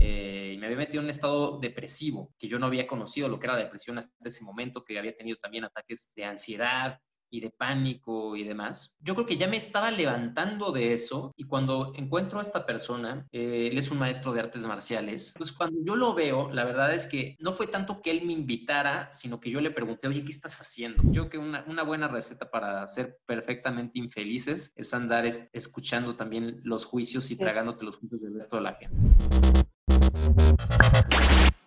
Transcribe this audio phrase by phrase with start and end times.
[0.00, 3.38] Eh, y me había metido en un estado depresivo que yo no había conocido lo
[3.38, 6.98] que era la depresión hasta ese momento, que había tenido también ataques de ansiedad,
[7.30, 8.96] y de pánico y demás.
[9.00, 13.26] Yo creo que ya me estaba levantando de eso y cuando encuentro a esta persona,
[13.32, 16.94] eh, él es un maestro de artes marciales, pues cuando yo lo veo, la verdad
[16.94, 20.24] es que no fue tanto que él me invitara, sino que yo le pregunté, oye,
[20.24, 21.02] ¿qué estás haciendo?
[21.04, 26.60] Yo creo que una, una buena receta para ser perfectamente infelices es andar escuchando también
[26.64, 28.96] los juicios y tragándote los juicios del resto de la gente.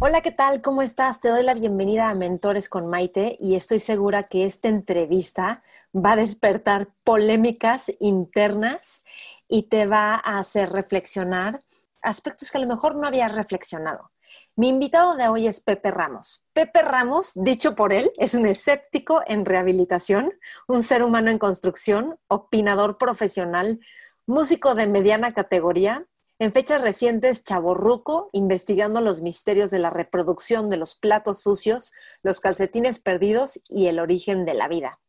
[0.00, 0.60] Hola, ¿qué tal?
[0.62, 1.20] ¿Cómo estás?
[1.20, 5.62] Te doy la bienvenida a Mentores con Maite y estoy segura que esta entrevista
[5.94, 9.04] va a despertar polémicas internas
[9.48, 11.62] y te va a hacer reflexionar
[12.02, 14.10] aspectos que a lo mejor no habías reflexionado.
[14.56, 16.44] Mi invitado de hoy es Pepe Ramos.
[16.52, 20.32] Pepe Ramos, dicho por él, es un escéptico en rehabilitación,
[20.68, 23.80] un ser humano en construcción, opinador profesional,
[24.26, 26.06] músico de mediana categoría,
[26.44, 32.40] en fechas recientes, Chaborruco, investigando los misterios de la reproducción de los platos sucios, los
[32.40, 35.00] calcetines perdidos y el origen de la vida.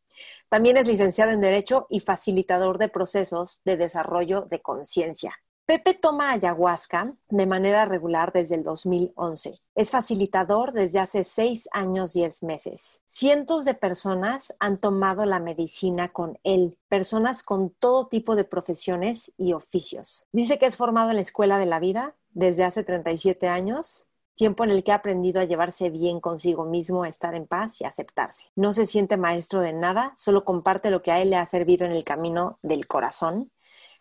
[0.48, 5.38] También es licenciado en Derecho y facilitador de procesos de desarrollo de conciencia.
[5.66, 9.60] Pepe toma ayahuasca de manera regular desde el 2011.
[9.74, 13.00] Es facilitador desde hace seis años, diez meses.
[13.08, 19.32] Cientos de personas han tomado la medicina con él, personas con todo tipo de profesiones
[19.36, 20.26] y oficios.
[20.30, 24.64] Dice que es formado en la Escuela de la Vida desde hace 37 años tiempo
[24.64, 27.84] en el que ha aprendido a llevarse bien consigo mismo, a estar en paz y
[27.84, 28.44] aceptarse.
[28.54, 31.86] No se siente maestro de nada, solo comparte lo que a él le ha servido
[31.86, 33.50] en el camino del corazón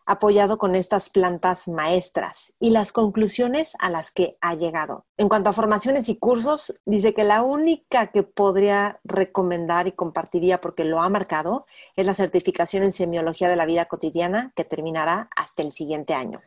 [0.06, 5.06] apoyado con estas plantas maestras y las conclusiones a las que ha llegado.
[5.18, 10.62] En cuanto a formaciones y cursos, dice que la única que podría recomendar y compartiría
[10.62, 11.66] porque lo ha marcado
[11.96, 16.42] es la certificación en semiología de la vida cotidiana que terminará hasta el siguiente año.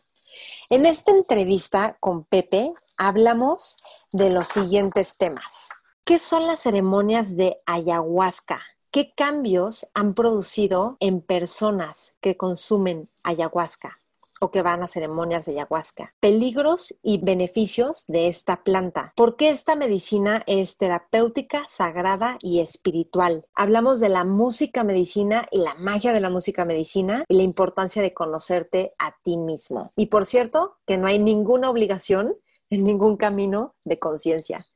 [0.70, 3.76] En esta entrevista con Pepe hablamos
[4.12, 5.70] de los siguientes temas.
[6.04, 8.62] ¿Qué son las ceremonias de ayahuasca?
[8.90, 14.00] ¿Qué cambios han producido en personas que consumen ayahuasca
[14.40, 16.14] o que van a ceremonias de ayahuasca?
[16.20, 19.12] Peligros y beneficios de esta planta.
[19.14, 23.44] ¿Por qué esta medicina es terapéutica, sagrada y espiritual?
[23.54, 28.00] Hablamos de la música medicina y la magia de la música medicina y la importancia
[28.00, 29.92] de conocerte a ti mismo.
[29.96, 32.38] Y por cierto, que no hay ninguna obligación
[32.70, 34.66] en ningún camino de conciencia.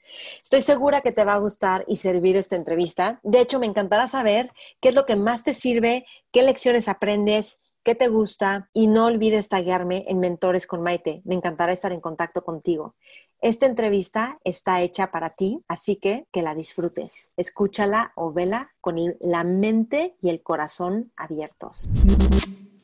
[0.42, 3.20] Estoy segura que te va a gustar y servir esta entrevista.
[3.22, 7.60] De hecho, me encantará saber qué es lo que más te sirve, qué lecciones aprendes,
[7.82, 11.22] qué te gusta y no olvides taguearme en Mentores con Maite.
[11.24, 12.94] Me encantará estar en contacto contigo.
[13.40, 17.32] Esta entrevista está hecha para ti, así que que la disfrutes.
[17.36, 21.88] Escúchala o vela con la mente y el corazón abiertos.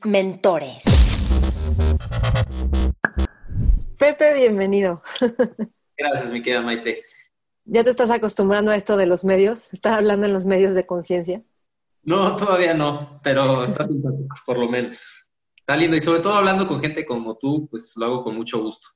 [0.05, 0.83] Mentores.
[3.99, 5.01] Pepe, bienvenido.
[5.99, 7.03] Gracias, mi querida Maite.
[7.65, 9.73] ¿Ya te estás acostumbrando a esto de los medios?
[9.73, 11.43] ¿Estás hablando en los medios de conciencia?
[12.05, 15.33] No, todavía no, pero está simpático, por lo menos.
[15.57, 18.63] Está lindo y sobre todo hablando con gente como tú, pues lo hago con mucho
[18.63, 18.89] gusto.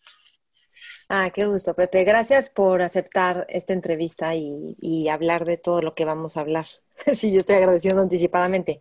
[1.09, 2.05] Ah, qué gusto, Pepe.
[2.05, 6.67] Gracias por aceptar esta entrevista y, y hablar de todo lo que vamos a hablar.
[7.15, 8.81] sí, yo estoy agradeciendo anticipadamente.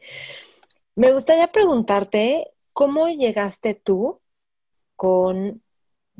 [0.96, 4.22] Me gustaría preguntarte, ¿cómo llegaste tú
[4.96, 5.64] con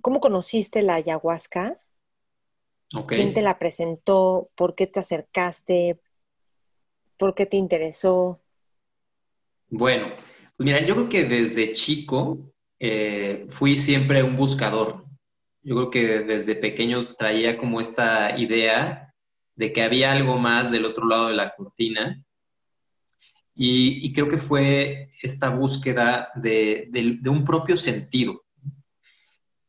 [0.02, 1.80] ¿Cómo conociste la ayahuasca?
[3.08, 4.50] ¿Quién te la presentó?
[4.56, 6.00] ¿Por qué te acercaste?
[7.18, 8.42] ¿Por qué te interesó?
[9.70, 10.08] Bueno,
[10.58, 15.06] pues mira, yo creo que desde chico eh, fui siempre un buscador.
[15.62, 19.14] Yo creo que desde pequeño traía como esta idea
[19.56, 22.26] de que había algo más del otro lado de la cortina.
[23.54, 28.44] Y, creo que fue esta búsqueda de un propio sentido.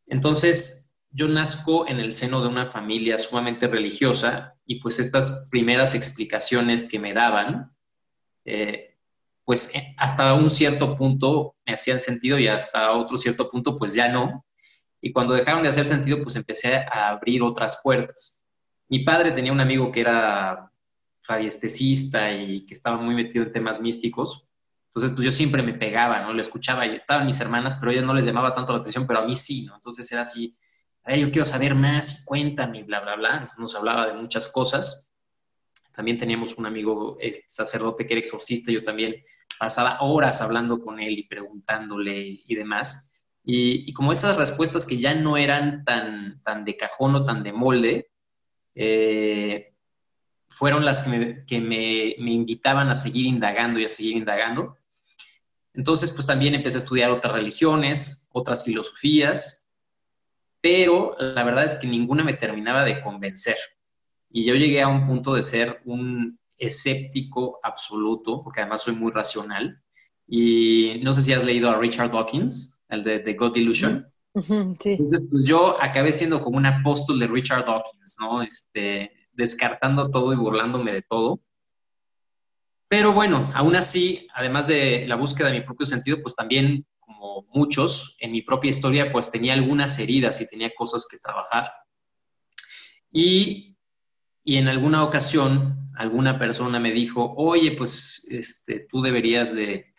[0.06, 0.81] Entonces,
[1.12, 6.88] yo nazco en el seno de una familia sumamente religiosa y pues estas primeras explicaciones
[6.88, 7.72] que me daban,
[8.44, 8.96] eh,
[9.44, 13.94] pues eh, hasta un cierto punto me hacían sentido y hasta otro cierto punto pues
[13.94, 14.46] ya no.
[15.00, 18.44] Y cuando dejaron de hacer sentido, pues empecé a abrir otras puertas.
[18.88, 20.70] Mi padre tenía un amigo que era
[21.24, 24.46] radiestesista y que estaba muy metido en temas místicos.
[24.86, 26.32] Entonces, pues yo siempre me pegaba, ¿no?
[26.32, 29.20] Lo escuchaba y estaban mis hermanas, pero ellas no les llamaba tanto la atención, pero
[29.20, 29.74] a mí sí, ¿no?
[29.74, 30.56] Entonces era así,
[31.06, 33.48] yo quiero saber más, cuéntame, bla, bla, bla.
[33.58, 35.12] Nos hablaba de muchas cosas.
[35.92, 39.22] también teníamos un amigo este, sacerdote que era exorcista, yo también
[39.58, 43.12] pasaba horas hablando con él y preguntándole y demás.
[43.44, 47.52] Y, como esas respuestas que ya no eran tan, tan de cajón o tan de
[47.52, 48.10] molde,
[48.74, 49.74] eh,
[50.48, 54.76] fueron las que, me, me, invitaban a seguir indagando y a seguir indagando.
[55.74, 59.61] Entonces, pues también empecé a estudiar otras religiones, otras filosofías,
[60.62, 63.56] pero la verdad es que ninguna me terminaba de convencer.
[64.30, 69.12] Y yo llegué a un punto de ser un escéptico absoluto, porque además soy muy
[69.12, 69.82] racional.
[70.26, 74.06] Y no sé si has leído a Richard Dawkins, el de The God Illusion.
[74.80, 74.90] sí.
[74.92, 78.40] Entonces, pues, yo acabé siendo como un apóstol de Richard Dawkins, ¿no?
[78.42, 81.40] Este, descartando todo y burlándome de todo.
[82.88, 86.86] Pero bueno, aún así, además de la búsqueda de mi propio sentido, pues también,
[87.52, 91.70] muchos, en mi propia historia, pues tenía algunas heridas y tenía cosas que trabajar.
[93.10, 93.76] Y,
[94.44, 99.92] y en alguna ocasión, alguna persona me dijo, oye, pues este, tú deberías de,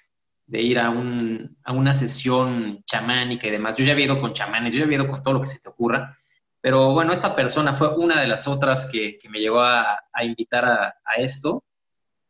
[0.48, 3.78] de ir a, un, a, una sesión chamánica y demás.
[3.78, 5.60] Yo ya había ido con chamanes, yo ya había ido con todo lo que se
[5.60, 6.18] te ocurra,
[6.62, 10.24] pero bueno, esta persona fue una de las otras que, que me llegó a, a
[10.24, 11.64] invitar a, a esto.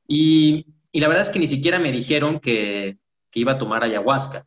[0.07, 2.97] Y, y, la verdad es que ni siquiera me dijeron que,
[3.29, 4.45] que iba a tomar ayahuasca.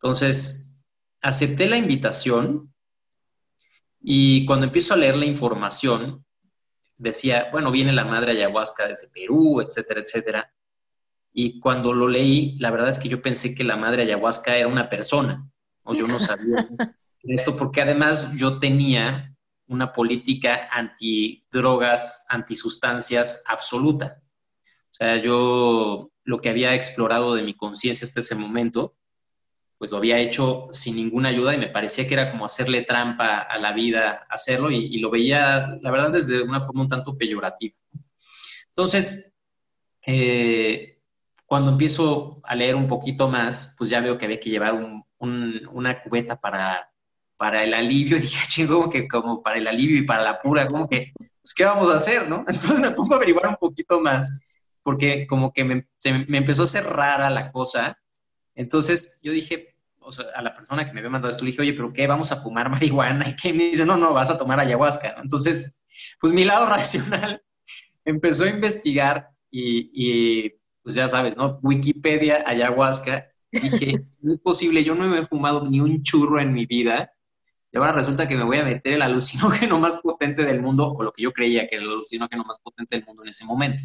[0.00, 0.76] Entonces,
[1.20, 2.72] acepté la invitación
[4.00, 6.24] y cuando empiezo a leer la información,
[6.96, 10.52] decía, bueno, viene la madre ayahuasca desde Perú, etcétera, etcétera.
[11.32, 14.68] Y cuando lo leí, la verdad es que yo pensé que la madre ayahuasca era
[14.68, 15.48] una persona,
[15.82, 16.68] o yo no sabía
[17.24, 19.34] esto, porque además yo tenía
[19.66, 24.22] una política anti-drogas, anti-sustancias absoluta.
[24.92, 28.96] O sea, yo lo que había explorado de mi conciencia hasta ese momento,
[29.78, 33.38] pues lo había hecho sin ninguna ayuda y me parecía que era como hacerle trampa
[33.38, 37.76] a la vida hacerlo y, lo veía, la verdad, desde una forma un tanto peyorativa.
[38.70, 39.32] Entonces,
[40.04, 41.00] eh,
[41.46, 44.74] cuando empiezo a leer un poquito más, pues ya veo que había que llevar
[45.18, 46.90] una cubeta para,
[47.36, 48.16] para el alivio.
[48.18, 51.54] Y dije, chingo, que como para el alivio y para la pura, como que, pues,
[51.54, 52.38] ¿qué vamos a hacer, no?
[52.48, 54.40] Entonces me pongo a averiguar un poquito más,
[54.82, 55.86] porque como que me,
[56.26, 57.96] me empezó a hacer rara la cosa.
[58.58, 61.62] Entonces yo dije, o sea, a la persona que me había mandado esto, le dije,
[61.62, 62.06] oye, ¿pero qué?
[62.06, 63.28] ¿Vamos a fumar marihuana?
[63.30, 65.16] Y que me dice, no, no, vas a tomar ayahuasca.
[65.22, 65.80] Entonces,
[66.20, 67.42] pues mi lado racional
[68.04, 70.50] empezó a investigar y
[70.88, 71.58] pues ya sabes, ¿no?
[71.62, 73.30] Wikipedia, ayahuasca.
[73.52, 77.12] Dije, no es posible, yo no me he fumado ni un churro en mi vida.
[77.70, 81.02] Y ahora resulta que me voy a meter el alucinógeno más potente del mundo, o
[81.02, 83.82] lo que yo creía que era el alucinógeno más potente del mundo en ese momento.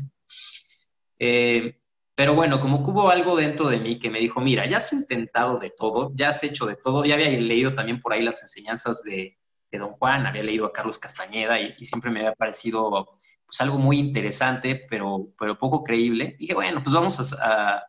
[1.20, 1.83] Eh,
[2.16, 5.58] pero bueno, como hubo algo dentro de mí que me dijo, mira, ya has intentado
[5.58, 9.04] de todo, ya has hecho de todo, ya había leído también por ahí las enseñanzas
[9.04, 9.38] de,
[9.72, 13.18] Don Juan, había leído a Carlos Castañeda y, y siempre me había parecido
[13.54, 16.36] pues algo muy interesante, pero, pero poco creíble.
[16.40, 17.84] Dije, bueno, pues vamos a,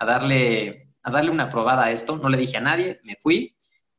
[0.00, 2.18] darle, a darle una probada a esto.
[2.18, 3.54] No le dije a nadie, me fui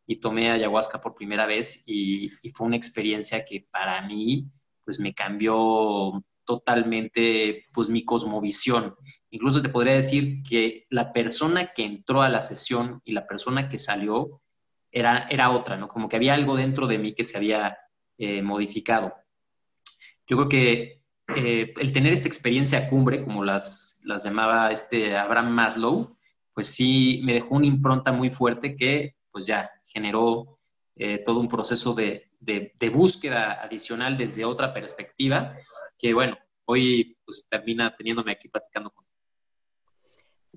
[0.05, 4.51] y tomé ayahuasca por primera vez y, fue una experiencia que para mí,
[4.83, 8.93] pues me cambió totalmente, pues mi cosmovisión.
[9.35, 13.67] Incluso te podría decir que la persona que entró a la sesión y la persona
[13.67, 14.41] que salió
[14.89, 15.89] era, era otra, ¿no?
[15.89, 17.77] Como que había algo dentro de mí que se había
[18.17, 19.13] eh, modificado.
[20.25, 21.01] Yo creo que
[21.35, 26.15] eh, el tener esta experiencia cumbre, como las, las llamaba este Abraham Maslow,
[26.53, 30.59] pues sí me dejó una impronta muy fuerte que pues ya generó
[30.95, 35.57] eh, todo un proceso de, de, búsqueda adicional desde otra perspectiva,
[35.97, 39.04] que bueno, hoy pues termina teniéndome aquí platicando con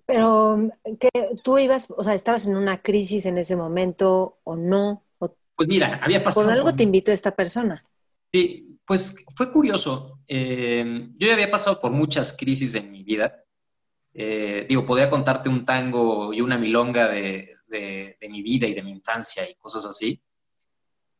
[0.09, 1.11] pero que
[1.45, 5.05] tú ibas, o sea, estabas en una crisis en ese momento o no?
[5.19, 6.47] pues mira, había pasado.
[6.47, 7.85] Por algo te invitó esta persona.
[8.33, 10.21] Sí, pues fue curioso.
[10.27, 13.45] Eh, yo ya había pasado por muchas crisis en mi vida.
[14.15, 17.57] Eh, digo, podría contarte un tango y una milonga de,
[18.31, 20.23] mi vida y de mi infancia y cosas así.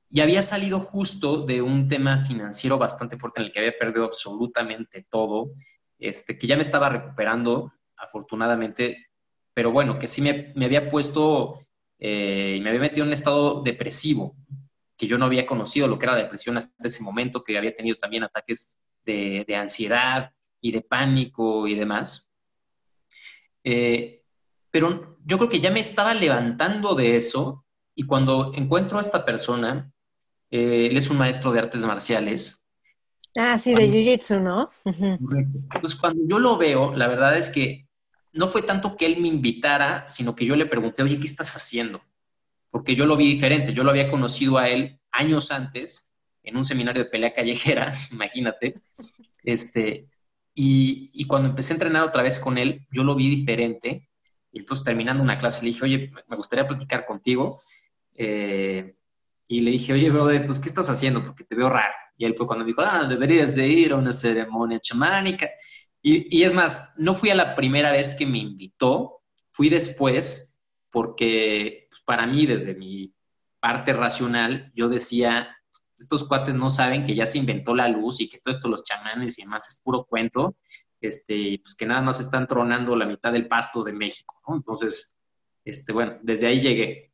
[0.09, 4.07] Y había salido justo de un tema financiero bastante fuerte en el que había perdido
[4.07, 5.51] absolutamente todo,
[5.99, 9.09] este, que ya me estaba recuperando, afortunadamente,
[9.55, 11.61] pero bueno, que sí me, había puesto
[11.99, 14.37] eh, y me había metido en un estado depresivo,
[14.97, 17.75] que yo no había conocido lo que era la depresión hasta ese momento, que había
[17.75, 22.31] tenido también ataques de, ansiedad y de pánico y demás.
[23.65, 24.23] Eh,
[24.71, 27.65] pero yo creo que ya me estaba levantando de eso
[27.95, 29.91] y cuando encuentro a esta persona,
[30.51, 32.65] eh, él es un maestro de artes marciales.
[33.37, 34.71] Ah, sí, de Jiu-Jitsu, ¿no?
[35.81, 37.88] Pues cuando yo lo veo, la verdad es que
[38.33, 41.57] no fue tanto que él me invitara, sino que yo le pregunté, oye, ¿qué estás
[41.57, 42.03] haciendo?
[42.71, 46.65] Porque yo lo vi diferente, yo lo había conocido a él años antes en un
[46.65, 48.81] seminario de pelea callejera, imagínate,
[49.45, 50.09] este,
[50.55, 54.09] Y, cuando empecé a entrenar otra vez con él, yo lo vi diferente.
[54.51, 57.61] Y entonces terminando una clase le dije, oye, me gustaría platicar contigo.
[58.15, 58.97] Eh,
[59.47, 61.25] y le dije, oye, brother, pues, ¿qué estás haciendo?
[61.25, 61.95] Porque te veo raro.
[62.17, 65.49] Y él fue cuando me dijo, ah, deberías de ir a una ceremonia chamánica.
[66.03, 70.61] Y, y es más, no fui a la primera vez que me invitó, fui después,
[70.91, 73.15] porque pues, para mí, desde mi
[73.61, 75.49] parte racional, yo decía,
[75.99, 78.85] estos cuates no saben que ya se inventó la luz y que todo esto, los
[78.85, 80.57] chamanes y demás, es puro cuento,
[81.01, 84.57] este, pues que nada más están tronando la mitad del pasto de México, ¿no?
[84.57, 85.19] Entonces,
[85.65, 87.13] este, bueno, desde ahí llegué.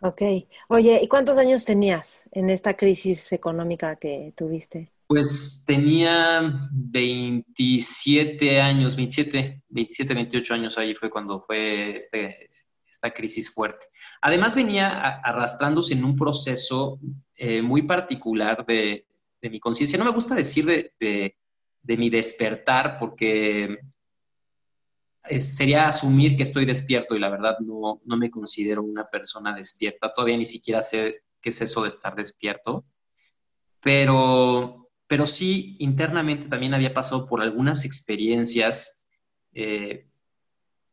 [0.00, 0.22] Ok.
[0.68, 4.91] Oye, ¿y cuántos años tenías en esta crisis económica que tuviste?
[5.06, 12.48] Pues tenía 27 años, 27, 27, 28 años ahí fue cuando fue este,
[12.92, 13.86] esta crisis fuerte.
[14.20, 17.00] Además venía arrastrándose en un proceso
[17.34, 19.06] eh, muy particular de,
[19.42, 19.98] mi conciencia.
[19.98, 21.36] No me gusta decir de,
[21.82, 23.78] mi despertar porque
[25.24, 29.54] eh, sería asumir que estoy despierto y la verdad no, no me considero una persona
[29.54, 30.14] despierta.
[30.14, 32.84] Todavía ni siquiera sé qué es eso de estar despierto.
[33.80, 34.81] Pero,
[35.12, 39.04] pero sí, internamente también había pasado por algunas experiencias
[39.52, 40.06] eh,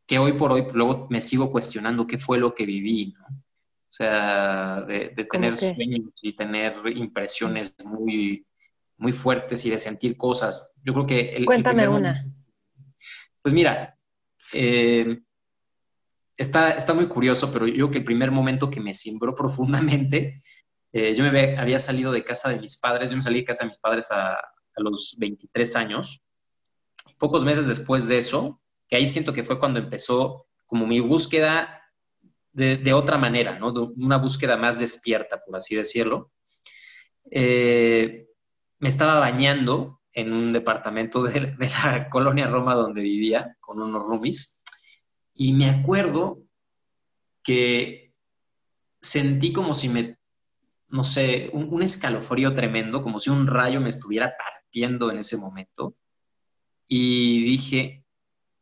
[0.05, 3.25] que hoy por hoy luego me sigo cuestionando qué fue lo que viví, ¿no?
[3.27, 8.45] O sea, de, tener sueños y tener impresiones muy,
[8.97, 10.75] muy fuertes y de sentir cosas.
[10.83, 11.37] Yo creo que...
[11.37, 12.29] El, Cuéntame una.
[13.41, 13.97] pues mira,
[14.51, 15.17] eh,
[16.35, 19.33] está, está muy curioso, pero yo creo que el primer momento que me cimbró
[20.13, 20.41] profundamente,
[20.91, 23.63] eh, yo me había salido de casa de mis padres, yo me salí de casa
[23.63, 26.21] de mis padres a, a los 23 años.
[27.17, 31.79] Pocos meses después de eso, que ahí siento que fue cuando empezó como mi búsqueda
[32.51, 33.71] de, otra manera, ¿no?
[33.95, 36.31] una búsqueda más despierta, por así decirlo.
[37.31, 38.27] Eh,
[38.79, 44.61] me estaba bañando en un departamento de, la colonia Roma donde vivía con unos roomies
[45.33, 46.39] y me acuerdo
[47.43, 48.13] que
[49.01, 50.18] sentí como si me,
[50.89, 55.95] no sé, un, escalofrío tremendo, como si un rayo me estuviera partiendo en ese momento
[56.87, 58.03] y dije,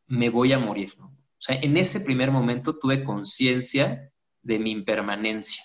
[0.06, 0.94] me voy a morir.
[1.00, 5.62] O sea, en ese primer momento tuve conciencia de mi impermanencia.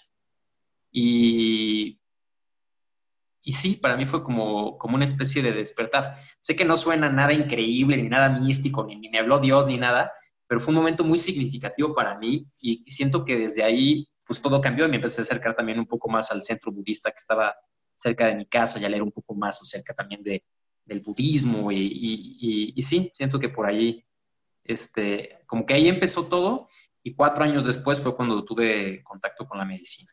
[0.92, 2.00] Y,
[3.42, 6.18] y sí, para mí fue como, como una especie de despertar.
[6.40, 9.78] Sé que no suena nada increíble, ni nada místico, ni, ni me habló Dios, ni
[9.78, 10.12] nada,
[10.48, 14.62] pero fue un momento muy significativo para mí y, siento que desde ahí pues todo
[14.62, 17.56] cambió y me empecé a acercar también un poco más al centro budista que estaba
[17.96, 20.44] cerca de mi casa y a leer un poco más acerca también de,
[20.86, 24.06] del budismo y, y, y, sí, siento que por ahí
[24.64, 26.70] este, como que ahí empezó todo
[27.04, 30.12] y cuatro años después fue cuando tuve contacto con la medicina.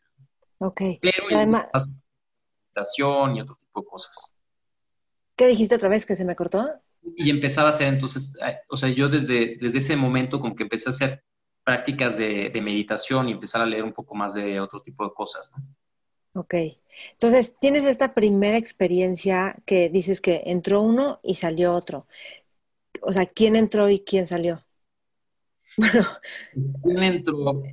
[0.59, 0.81] Ok.
[1.01, 1.67] Pero además
[2.71, 4.35] meditación y otro tipo de cosas.
[5.35, 6.69] ¿Qué dijiste otra vez que se me cortó?
[7.15, 10.63] Y empezaba a hacer entonces, eh, o sea, yo desde, desde ese momento como que
[10.63, 11.23] empecé a hacer
[11.63, 15.13] prácticas de, de meditación y empezar a leer un poco más de otro tipo de
[15.13, 15.63] cosas, ¿no?
[16.33, 16.55] Ok.
[17.13, 22.07] Entonces, tienes esta primera experiencia que dices que entró uno y salió otro
[23.01, 24.63] o sea, ¿quién entró y quién salió?
[25.77, 26.05] Bueno.
[26.83, 27.63] ¿Quién entró?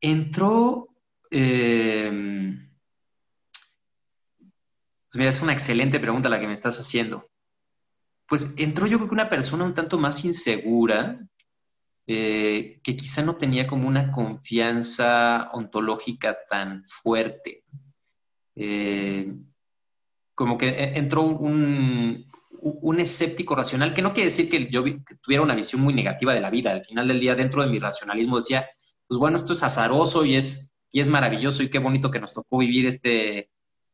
[0.00, 0.88] Entró.
[1.30, 2.70] Em,
[5.10, 7.28] pues mira, es una excelente pregunta la que me estás haciendo.
[8.26, 11.20] Pues entró yo creo que una persona un tanto más insegura,
[12.06, 17.64] eh, que quizá no tenía como una confianza ontológica tan fuerte.
[18.56, 19.32] Eh,
[20.34, 22.26] como que e, entró un,
[22.60, 24.84] un escéptico racional, que no quiere decir que yo
[25.20, 26.72] tuviera una visión muy negativa de la vida.
[26.72, 28.68] Al final del día, dentro de mi racionalismo decía,
[29.06, 32.32] pues bueno, esto es azaroso y es, y es maravilloso y qué bonito que nos
[32.32, 33.50] tocó vivir este,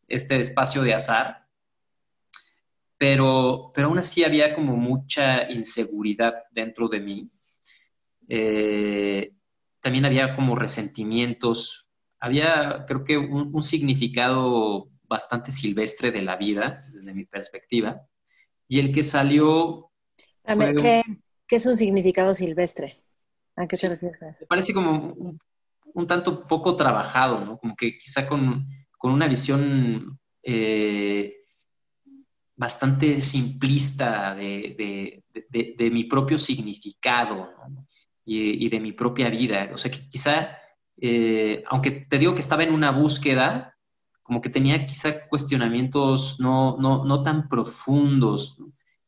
[0.07, 1.47] este espacio de azar.
[2.97, 7.31] Pero, pero aún así había como mucha inseguridad dentro de mí.
[8.31, 9.35] Eh,
[9.81, 11.91] también había como resentimientos.
[12.19, 18.07] Había, creo que, un, un significado bastante silvestre de la vida, desde mi perspectiva
[18.71, 19.91] y el que salió...
[20.47, 21.03] ¿qué,
[21.49, 22.95] es un significado silvestre?
[23.57, 24.41] ¿A qué te refieres?
[24.41, 25.13] Me parece como
[25.93, 27.59] un, tanto poco trabajado, ¿no?
[27.59, 28.69] Como que quizá con,
[29.03, 31.35] una visión eh,
[32.55, 35.25] bastante simplista de,
[35.93, 37.53] mi propio significado
[38.25, 39.71] y, de mi propia vida.
[39.73, 40.59] O sea que quizá,
[41.01, 43.77] eh, aunque te digo que estaba en una búsqueda,
[44.23, 48.59] como que tenía quizá cuestionamientos no, no, no tan profundos,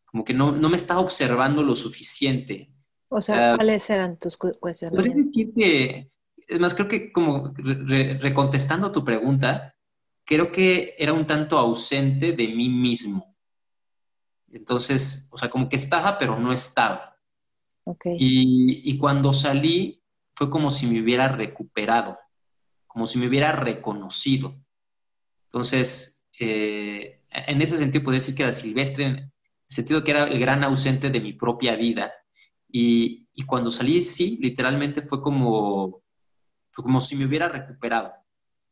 [0.04, 2.73] como que no, no, me estaba observando lo suficiente.
[3.09, 4.90] O sea, ¿cuáles eran tus cuestionamientos?
[4.90, 6.11] Podría decir que,
[6.49, 7.54] es más, creo que como
[8.21, 9.75] recontestando tu pregunta,
[10.25, 13.37] creo que era un tanto ausente de mí mismo.
[14.50, 17.12] Entonces, o sea, como que estaba, pero no estaba.
[18.05, 20.03] Y, y cuando salí,
[20.35, 22.19] fue como si me hubiera recuperado,
[22.87, 24.57] como si me hubiera reconocido.
[25.45, 29.33] Entonces, eh, en ese sentido, podría decir que era Silvestre, en el
[29.69, 32.12] sentido que era el gran ausente de mi propia vida.
[32.71, 36.03] Y, y cuando salí, sí, literalmente fue como,
[36.75, 38.12] como si me hubiera recuperado.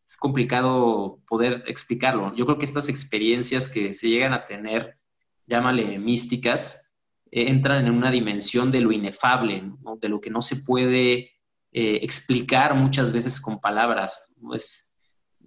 [0.07, 2.35] Es complicado poder explicarlo.
[2.35, 4.99] Yo creo que estas experiencias que se llegan a tener,
[5.47, 6.90] llámale místicas,
[7.31, 9.63] entran en una dimensión de lo inefable,
[10.01, 11.31] de lo que no se puede
[11.73, 14.35] eh, explicar muchas veces con palabras.
[14.55, 14.93] Es,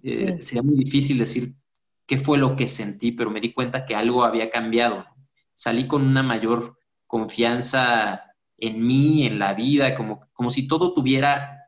[0.02, 1.54] eh, Sería muy difícil decir
[2.06, 5.06] qué fue lo que sentí, pero me di cuenta que algo había cambiado.
[5.54, 8.22] Salí con una mayor confianza
[8.58, 11.60] en mí, en la vida, como, como si todo tuviera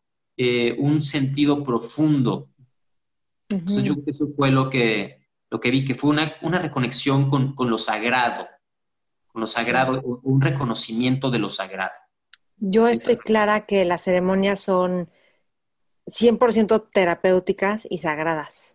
[0.78, 2.50] un sentido profundo.
[3.48, 6.58] Entonces yo creo que eso fue lo que, lo que vi, que fue una, una
[6.58, 8.46] reconexión con, con, lo sagrado,
[9.36, 11.98] lo sagrado, un reconocimiento de lo sagrado.
[12.58, 15.10] Yo estoy clara que las ceremonias son
[16.06, 18.74] 100% terapéuticas y sagradas.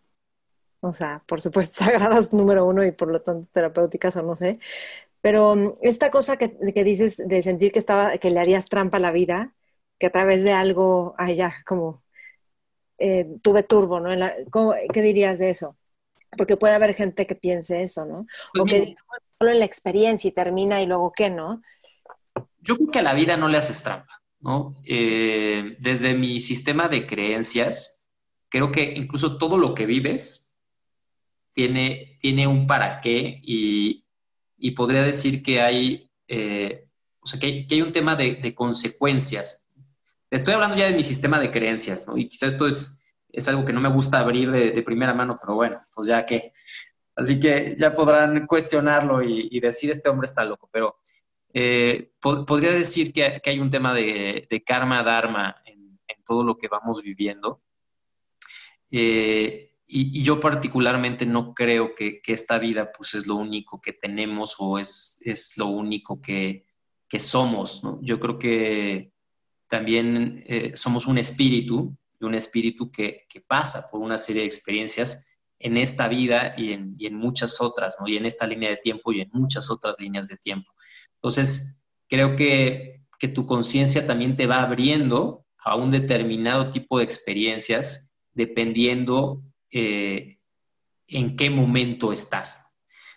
[0.82, 4.60] O sea, por supuesto, sagradas número uno y por lo tanto terapéuticas o no sé.
[5.22, 8.98] Pero mm, esta cosa que, que, dices de sentir que, estaba, que le harías trampa
[8.98, 9.54] a la vida,
[9.98, 12.04] que a través de algo, ay, ya, como
[12.98, 14.10] eh, tuve turbo, ¿no?
[14.94, 15.78] ¿Qué dirías de eso?
[16.38, 18.26] Porque puede haber gente que piense eso, ¿no?
[18.60, 19.02] o que diga,
[19.42, 21.64] solo en la experiencia y termina y luego qué, ¿no?
[22.60, 24.76] Yo creo que a la vida no le haces trampa, ¿no?
[24.86, 28.08] Eh, desde mi sistema de creencias,
[28.50, 30.60] creo que incluso todo lo que vives
[31.54, 34.06] tiene, tiene un para qué y,
[34.58, 36.88] y podría decir que hay, eh,
[37.20, 39.68] o sea, que hay, un tema de, consecuencias.
[40.30, 42.16] Estoy hablando ya de mi sistema de creencias, ¿no?
[42.16, 45.40] Y quizás esto es, es algo que no me gusta abrir de, de primera mano,
[45.42, 46.54] pero bueno, pues ya que...
[47.16, 50.98] Así que ya podrán cuestionarlo y, y decir, este hombre está loco, pero
[51.54, 57.02] eh, podría decir que, hay un tema de, karma, dharma en, todo lo que vamos
[57.02, 57.62] viviendo.
[58.90, 64.56] Eh, y, yo particularmente no creo que, esta vida pues es lo único que tenemos
[64.60, 66.66] o es, es lo único que,
[67.20, 67.82] somos.
[68.02, 69.12] Yo creo que
[69.68, 75.26] también eh, somos un espíritu y un espíritu que, pasa por una serie de experiencias
[75.62, 78.08] en esta vida y en, y en muchas otras, ¿no?
[78.08, 80.72] y en esta línea de tiempo y en muchas otras líneas de tiempo.
[81.16, 83.00] Entonces, creo que,
[83.36, 90.40] tu conciencia también te va abriendo a un determinado tipo de experiencias dependiendo eh,
[91.06, 92.74] en qué momento estás.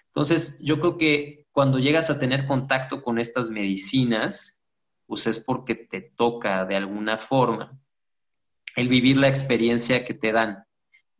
[0.08, 4.62] Entonces, yo creo que cuando llegas a tener contacto con estas medicinas,
[5.06, 7.80] pues es porque te toca de alguna forma
[8.76, 10.64] el vivir la experiencia que te dan.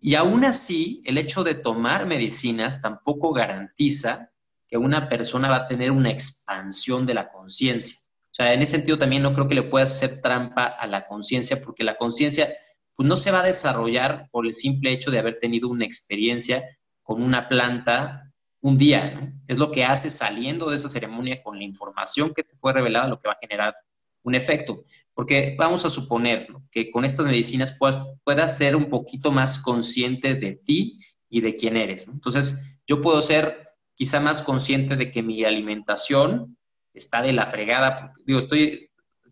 [0.07, 4.31] Y aún así, el hecho de tomar medicinas tampoco garantiza
[4.69, 7.97] que una persona va a tener una expansión de la conciencia.
[8.27, 11.07] O sea, en ese sentido también no creo que le puedas hacer trampa a la
[11.07, 12.53] conciencia, porque la conciencia
[12.95, 16.63] pues, no se va a desarrollar por el simple hecho de haber tenido una experiencia
[17.03, 19.33] con una planta un día.
[19.49, 23.09] Es lo que hace saliendo de esa ceremonia con la información que te fue revelada,
[23.09, 23.75] lo que va a generar
[24.23, 24.85] un efecto.
[25.15, 30.35] Porque vamos a suponer que con estas medicinas puedas, puedas ser un poquito más consciente
[30.35, 30.99] de ti
[31.29, 32.09] y de quién eres.
[32.09, 36.57] Entonces, yo puedo ser quizá más consciente de que mi alimentación
[36.93, 38.13] está de la fregada.
[38.25, 38.91] Digo, estoy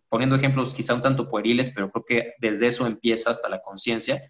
[0.08, 4.22] poniendo ejemplos quizá un tanto pueriles, pero creo que desde eso empieza hasta la conciencia.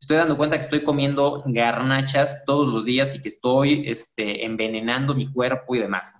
[0.00, 5.14] Estoy dando cuenta que estoy comiendo garnachas todos los días y que estoy este, envenenando
[5.14, 6.14] mi cuerpo y demás.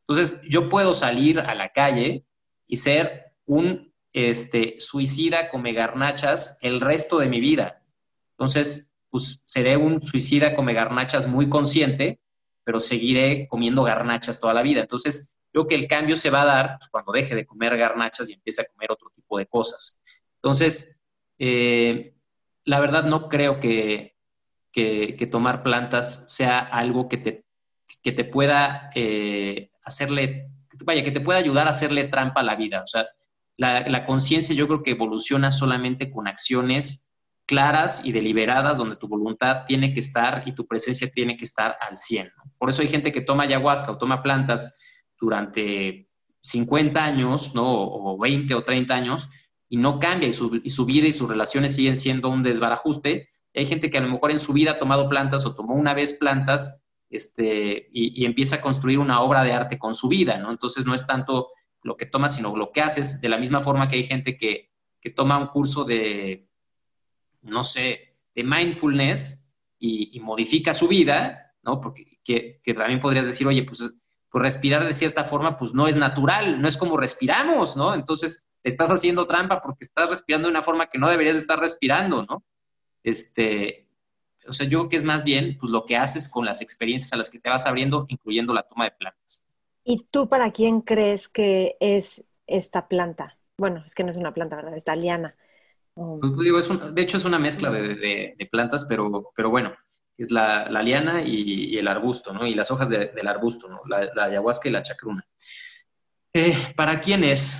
[0.00, 2.24] Entonces, yo puedo salir a la calle
[2.66, 7.82] y ser un este, suicida come garnachas el resto de mi vida.
[8.32, 12.22] Entonces, pues seré un suicida come garnachas muy consciente
[12.64, 14.80] pero seguiré comiendo garnachas toda la vida.
[14.80, 18.30] Entonces, creo que el cambio se va a dar pues, cuando deje de comer garnachas
[18.30, 20.00] y empiece a comer otro tipo de cosas.
[20.36, 21.02] Entonces,
[21.38, 22.14] eh,
[22.64, 24.16] la verdad no creo que,
[24.70, 27.44] que, tomar plantas sea algo que te,
[28.02, 30.50] que te pueda eh, hacerle,
[30.84, 32.82] vaya, que te pueda ayudar a hacerle trampa a la vida.
[32.82, 33.08] O sea,
[33.56, 37.12] la, la conciencia yo creo que evoluciona solamente con acciones
[37.46, 41.76] claras y deliberadas donde tu voluntad tiene que estar y tu presencia tiene que estar
[41.80, 42.32] al 100.
[42.58, 44.78] Por eso hay gente que toma ayahuasca o toma plantas
[45.20, 46.08] durante
[46.40, 47.64] 50 años, ¿no?
[47.70, 49.28] O 20 o 30 años
[49.68, 53.28] y no cambia y su, y su vida y sus relaciones siguen siendo un desbarajuste.
[53.54, 55.94] hay gente que a lo mejor en su vida ha tomado plantas o tomó una
[55.94, 60.38] vez plantas este, y, y, empieza a construir una obra de arte con su vida,
[60.38, 60.50] ¿no?
[60.50, 61.48] Entonces no es tanto
[61.82, 64.70] lo que tomas, sino lo que haces, de la misma forma que hay gente que,
[65.00, 66.48] que toma un curso de,
[67.42, 71.80] no sé, de mindfulness y, modifica su vida, ¿no?
[71.80, 73.82] Porque que, también podrías decir, oye, pues
[74.32, 77.94] pues respirar de cierta forma, pues no es natural, no es como respiramos, ¿no?
[77.94, 82.24] Entonces, estás haciendo trampa porque estás respirando de una forma que no deberías estar respirando,
[82.24, 82.42] ¿no?
[83.02, 83.86] Este,
[84.46, 87.12] o sea, yo creo que es más bien pues, lo que haces con las experiencias
[87.12, 89.46] a las que te vas abriendo, incluyendo la toma de plantas.
[89.84, 93.38] ¿Y tú para quién crees que es esta planta?
[93.56, 94.76] Bueno, es que no es una planta, ¿verdad?
[94.76, 95.36] Es liana.
[95.94, 99.74] Pues, pues, de hecho, es una mezcla de, plantas, pero, pero bueno,
[100.16, 102.46] es la, liana y, el arbusto, ¿no?
[102.46, 103.78] Y las hojas del arbusto, ¿no?
[103.88, 105.26] La, ayahuasca y la chacruna.
[106.32, 107.58] Eh, ¿Para quién es?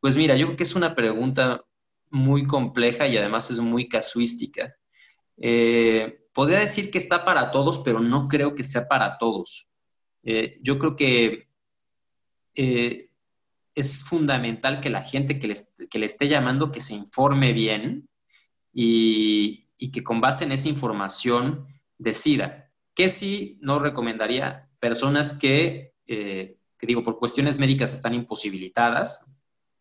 [0.00, 1.64] Pues mira, yo creo que es una pregunta
[2.10, 4.74] muy compleja y además es muy casuística.
[5.38, 9.68] Eh, podría decir que está para todos, pero no creo que sea para todos.
[10.22, 11.48] Eh, yo creo que
[12.54, 13.10] eh,
[13.74, 18.08] es fundamental que la gente que le, esté llamando que se informe bien
[18.72, 21.66] y, que con base en esa información
[21.98, 22.70] decida.
[22.94, 29.32] Que sí no recomendaría personas que, que digo, por cuestiones médicas están imposibilitadas,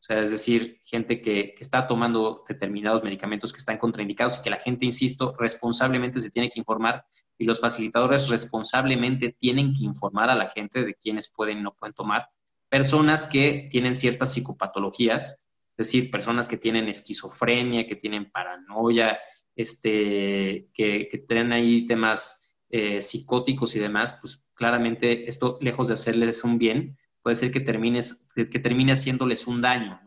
[0.01, 4.49] o sea, es decir, gente que, está tomando determinados medicamentos que están contraindicados y que
[4.49, 7.05] la gente, insisto, responsablemente se tiene que informar
[7.37, 11.75] y los facilitadores responsablemente tienen que informar a la gente de quiénes pueden y no
[11.75, 12.27] pueden tomar.
[12.71, 19.19] Personas que tienen ciertas psicopatologías, es decir, personas que tienen esquizofrenia, que tienen paranoia,
[19.57, 26.45] este, que, tienen ahí temas eh, psicóticos y demás, pues claramente esto, lejos de hacerles
[26.45, 29.99] un bien, puede ser que, termines, que termine haciéndoles un daño.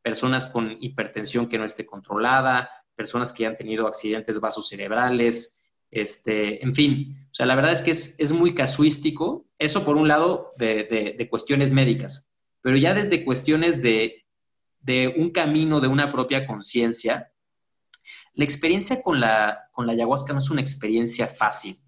[0.00, 5.55] Personas con hipertensión que no esté controlada, personas que han tenido accidentes vasocerebrales,
[5.90, 10.08] este, en fin, o sea, la verdad es que es, muy casuístico, eso por un
[10.08, 12.30] lado de, cuestiones médicas,
[12.62, 14.24] pero ya desde cuestiones de,
[14.80, 17.32] de un camino de una propia conciencia,
[18.34, 21.78] la experiencia con la, con la ayahuasca no es una experiencia fácil,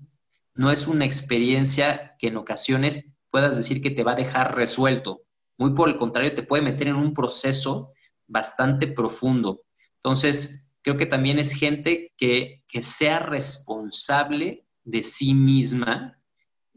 [0.55, 5.23] no es una experiencia que en ocasiones puedas decir que te va a dejar resuelto.
[5.57, 7.93] Muy por el contrario, te puede meter en un proceso
[8.27, 9.63] bastante profundo.
[9.97, 16.21] Entonces, creo que también es gente que, sea responsable de sí misma,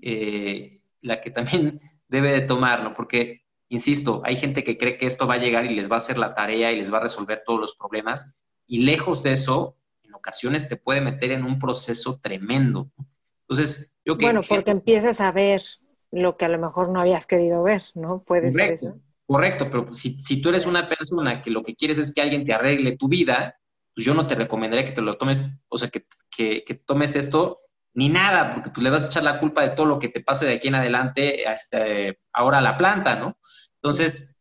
[0.02, 5.28] eh, la que también debe de tomarlo, porque, insisto, hay gente que cree que esto
[5.28, 7.44] va a llegar y les va a hacer la tarea y les va a resolver
[7.46, 12.20] todos los problemas, y lejos de eso, en ocasiones te puede meter en un proceso
[12.22, 12.92] tremendo.
[13.42, 14.26] Entonces, yo que...
[14.26, 15.62] Bueno, porque empiezas a ver
[16.12, 18.24] lo que a lo mejor no habías querido ver, ¿no?
[18.24, 19.00] Puede ser eso.
[19.26, 22.44] Correcto, pero si, si, tú eres una persona que lo que quieres es que alguien
[22.44, 23.56] te arregle tu vida,
[23.94, 26.06] pues yo no te recomendaría que te lo tomes, o sea, que,
[26.64, 27.60] que, tomes esto
[27.94, 30.22] ni nada, porque pues le vas a echar la culpa de todo lo que te
[30.22, 33.38] pase de aquí en adelante hasta este, ahora a la planta, ¿no?
[33.76, 34.38] Entonces,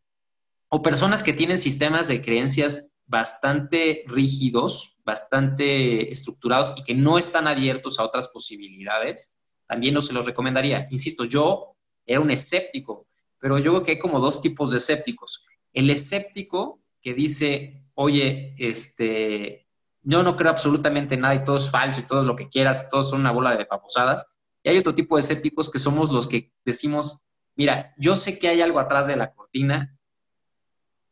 [0.69, 7.45] o personas que tienen sistemas de creencias bastante rígidos, bastante estructurados y que no están
[7.47, 9.37] abiertos a otras posibilidades,
[9.67, 10.87] también no se los recomendaría.
[10.91, 15.43] Insisto, yo era un escéptico, pero yo creo que hay como dos tipos de escépticos.
[15.73, 19.67] El escéptico que dice, oye, este,
[20.03, 22.89] yo no creo absolutamente nada y todo es falso y todo es lo que quieras,
[22.89, 24.25] todos son una bola de paposadas.
[24.63, 27.23] Y hay otro tipo de escépticos que somos los que decimos,
[27.55, 29.97] mira, yo sé que hay algo atrás de la cortina,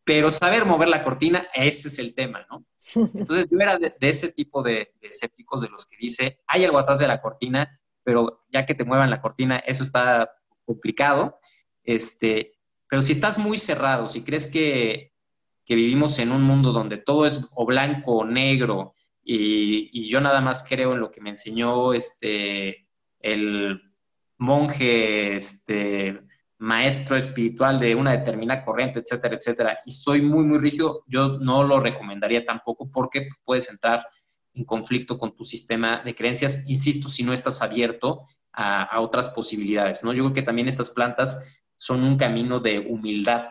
[0.04, 2.66] pero saber mover la cortina, ese es el tema, ¿no?
[3.14, 6.80] Entonces yo era de, ese tipo de, de, escépticos de los que dice, hay algo
[6.80, 10.32] atrás de la cortina, pero ya que te muevan la cortina, eso está
[10.66, 11.40] complicado.
[11.84, 15.14] Este, pero si estás muy cerrado, si crees que,
[15.76, 20.66] vivimos en un mundo donde todo es o blanco o negro, y, yo nada más
[20.68, 22.88] creo en lo que me enseñó este,
[23.20, 23.80] el
[24.38, 26.20] monje, este,
[26.58, 31.64] maestro espiritual de una determinada corriente, etcétera, etcétera, y soy muy, muy rígido, yo no
[31.64, 34.06] lo recomendaría tampoco porque puedes entrar
[34.54, 40.04] en conflicto con tu sistema de creencias, insisto, si no estás abierto a, otras posibilidades,
[40.04, 40.12] ¿no?
[40.12, 41.42] Yo creo que también estas plantas
[41.78, 43.46] son un camino de humildad,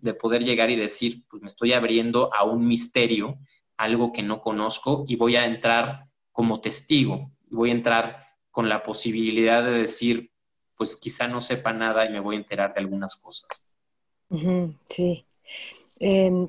[0.00, 3.38] de poder llegar y decir, pues me estoy abriendo a un misterio,
[3.76, 8.82] algo que no conozco y voy a entrar como testigo, voy a entrar con la
[8.82, 10.32] posibilidad de decir,
[10.76, 13.66] pues quizá no sepa nada y me voy a enterar de algunas cosas.
[14.88, 15.26] Sí.
[15.98, 16.48] Em,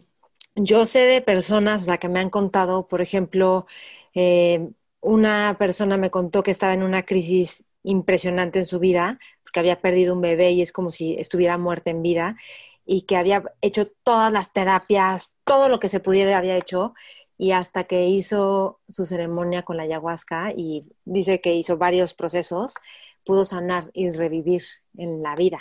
[0.55, 3.65] yo sé de personas, que me han contado, por ejemplo,
[4.13, 4.69] eh,
[5.01, 9.81] una persona me contó que estaba en una crisis impresionante en su vida, porque había
[9.81, 12.37] perdido un bebé y es como si estuviera muerta en vida,
[12.85, 16.93] y que había hecho todas las terapias, todo lo que se pudiera había hecho,
[17.37, 22.75] y hasta que hizo su ceremonia con la ayahuasca, y dice que hizo varios procesos,
[23.25, 24.63] pudo sanar y revivir
[24.97, 25.59] en la vida.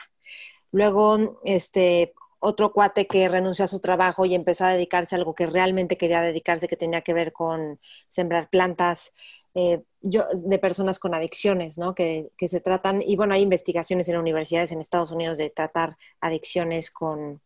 [0.73, 5.35] Luego, este, otro cuate que renunció a su trabajo y empezó a dedicarse a algo
[5.35, 9.13] que realmente quería dedicarse, que tenía que ver con sembrar plantas,
[9.55, 11.95] eh, de personas con adicciones, ¿no?
[11.95, 15.97] Que, que, se tratan, y bueno, hay investigaciones en universidades en Estados Unidos de tratar
[16.21, 17.41] adicciones con,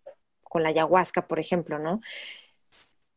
[0.49, 2.01] con la ayahuasca, por ejemplo, ¿no?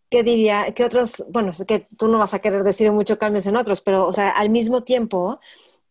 [0.10, 0.72] ¿Qué diría?
[0.74, 1.26] ¿Qué otros?
[1.30, 4.14] Bueno, es que tú no vas a querer decir mucho cambios en otros, pero, o
[4.14, 5.40] sea, al mismo tiempo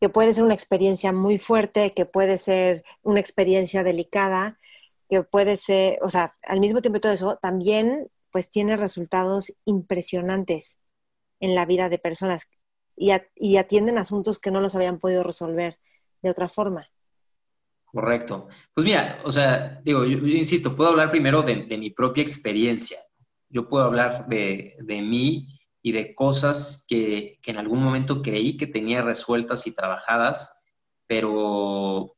[0.01, 4.59] que puede ser una experiencia muy fuerte, que puede ser una experiencia delicada,
[5.09, 10.79] que puede ser, o sea, al mismo tiempo todo eso, también pues tiene resultados impresionantes
[11.41, 12.49] en la vida de personas
[12.97, 15.79] y, atienden asuntos que no los habían podido resolver
[16.23, 16.89] de otra forma.
[17.85, 18.49] Correcto.
[18.75, 22.99] Pues mira, o sea, digo, yo, insisto, puedo hablar primero de, mi propia experiencia.
[23.49, 28.57] Yo puedo hablar de, de mí y de cosas que, que, en algún momento creí
[28.57, 30.63] que tenía resueltas y trabajadas,
[31.07, 32.17] pero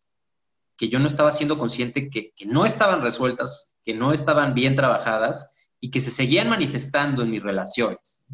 [0.76, 4.74] que yo no estaba siendo consciente que, que no estaban resueltas, que no estaban bien
[4.74, 8.24] trabajadas y que se seguían manifestando en mis relaciones.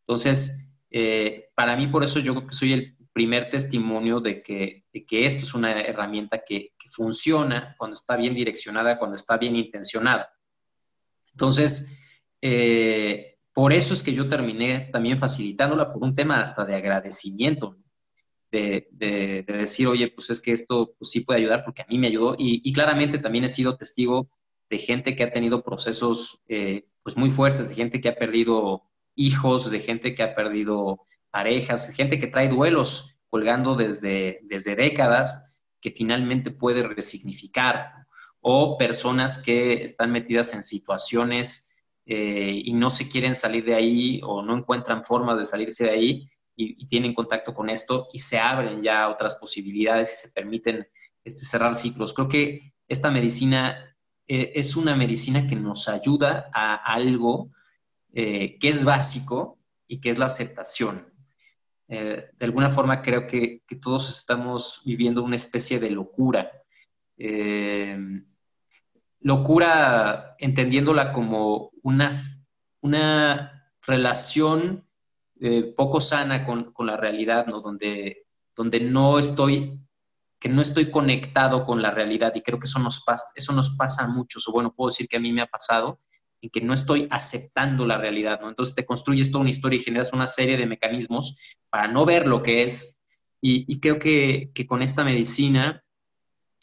[0.00, 5.54] Entonces, eh, para mí por eso yo soy el primer testimonio de que, esto es
[5.54, 10.30] una herramienta que, funciona cuando está bien direccionada, cuando está bien intencionada.
[11.32, 11.98] Entonces,
[12.40, 17.76] eh, por eso es que yo terminé también facilitándola por un tema hasta de agradecimiento,
[18.50, 22.06] de, decir, oye, pues es que esto pues sí puede ayudar porque a mí me
[22.06, 24.28] ayudó y, claramente también he sido testigo
[24.70, 28.82] de gente que ha tenido procesos eh, pues muy fuertes, de gente que ha perdido
[29.16, 31.00] hijos, de gente que ha perdido
[31.30, 35.42] parejas, gente que trae duelos colgando desde, desde décadas
[35.80, 38.06] que finalmente puede resignificar,
[38.48, 41.72] o personas que están metidas en situaciones
[42.04, 45.90] eh, y no se quieren salir de ahí o no encuentran forma de salirse de
[45.90, 50.86] ahí y, tienen contacto con esto y se abren ya otras posibilidades y se permiten
[51.24, 52.14] este, cerrar ciclos.
[52.14, 53.96] Creo que esta medicina
[54.28, 57.50] eh, es una medicina que nos ayuda a algo
[58.12, 61.12] eh, que es básico y que es la aceptación.
[61.88, 66.50] Eh, de alguna forma creo que, todos estamos viviendo una especie de locura.
[67.18, 67.98] Eh,
[69.20, 72.22] locura entendiéndola como una,
[72.80, 74.84] una relación
[75.76, 77.60] poco sana con, la realidad, ¿no?
[77.60, 79.86] Donde, donde no estoy
[80.38, 83.70] que no estoy conectado con la realidad y creo que eso nos pasa, eso nos
[83.70, 86.00] pasa a muchos, o bueno, puedo decir que a mí me ha pasado,
[86.40, 88.48] en que no estoy aceptando la realidad, ¿no?
[88.48, 91.36] Entonces te construyes toda una historia y generas una serie de mecanismos
[91.70, 93.00] para no ver lo que es.
[93.40, 95.84] Y, creo que, con esta medicina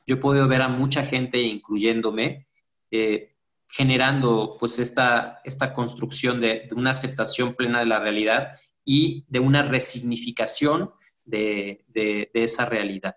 [0.06, 2.48] yo he podido ver a mucha gente, incluyéndome,
[2.92, 3.36] eh,
[3.70, 9.64] generando pues esta, esta construcción de, una aceptación plena de la realidad y de una
[9.64, 10.92] resignificación
[11.24, 13.16] de, de esa realidad.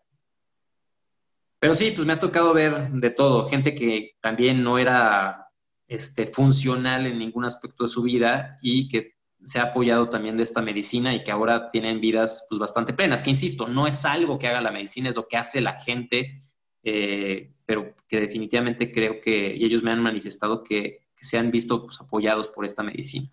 [1.58, 5.45] Pero sí, pues me ha tocado ver de todo, gente que también no era
[5.88, 10.42] este, funcional en ningún aspecto de su vida y que se ha apoyado también de
[10.42, 14.38] esta medicina y que ahora tienen vidas pues, bastante plenas, que insisto, no es algo
[14.38, 16.42] que haga la medicina, es lo que hace la gente,
[16.82, 21.82] eh, pero que definitivamente creo que, y ellos me han manifestado que, se han visto
[21.82, 23.28] pues, apoyados por esta medicina.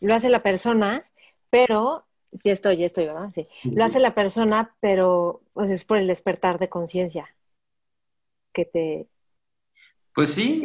[0.00, 1.04] Lo hace la persona,
[1.50, 3.30] pero, sí estoy, estoy, ¿verdad?
[3.34, 3.46] Sí.
[3.64, 7.34] Lo hace la persona, pero pues, es por el despertar de conciencia
[8.52, 9.08] que te,
[10.16, 10.62] pues sí.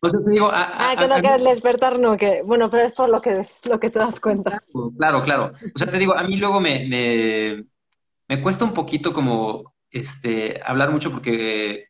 [0.00, 3.20] pues te digo, ah, que no quieres despertar, no, que, bueno, pero es por lo
[3.20, 4.60] que, lo que te das cuenta.
[4.96, 5.52] Claro, claro.
[5.74, 7.66] O sea, te digo, a mí luego me,
[8.28, 11.88] me, cuesta un poquito como este, hablar mucho porque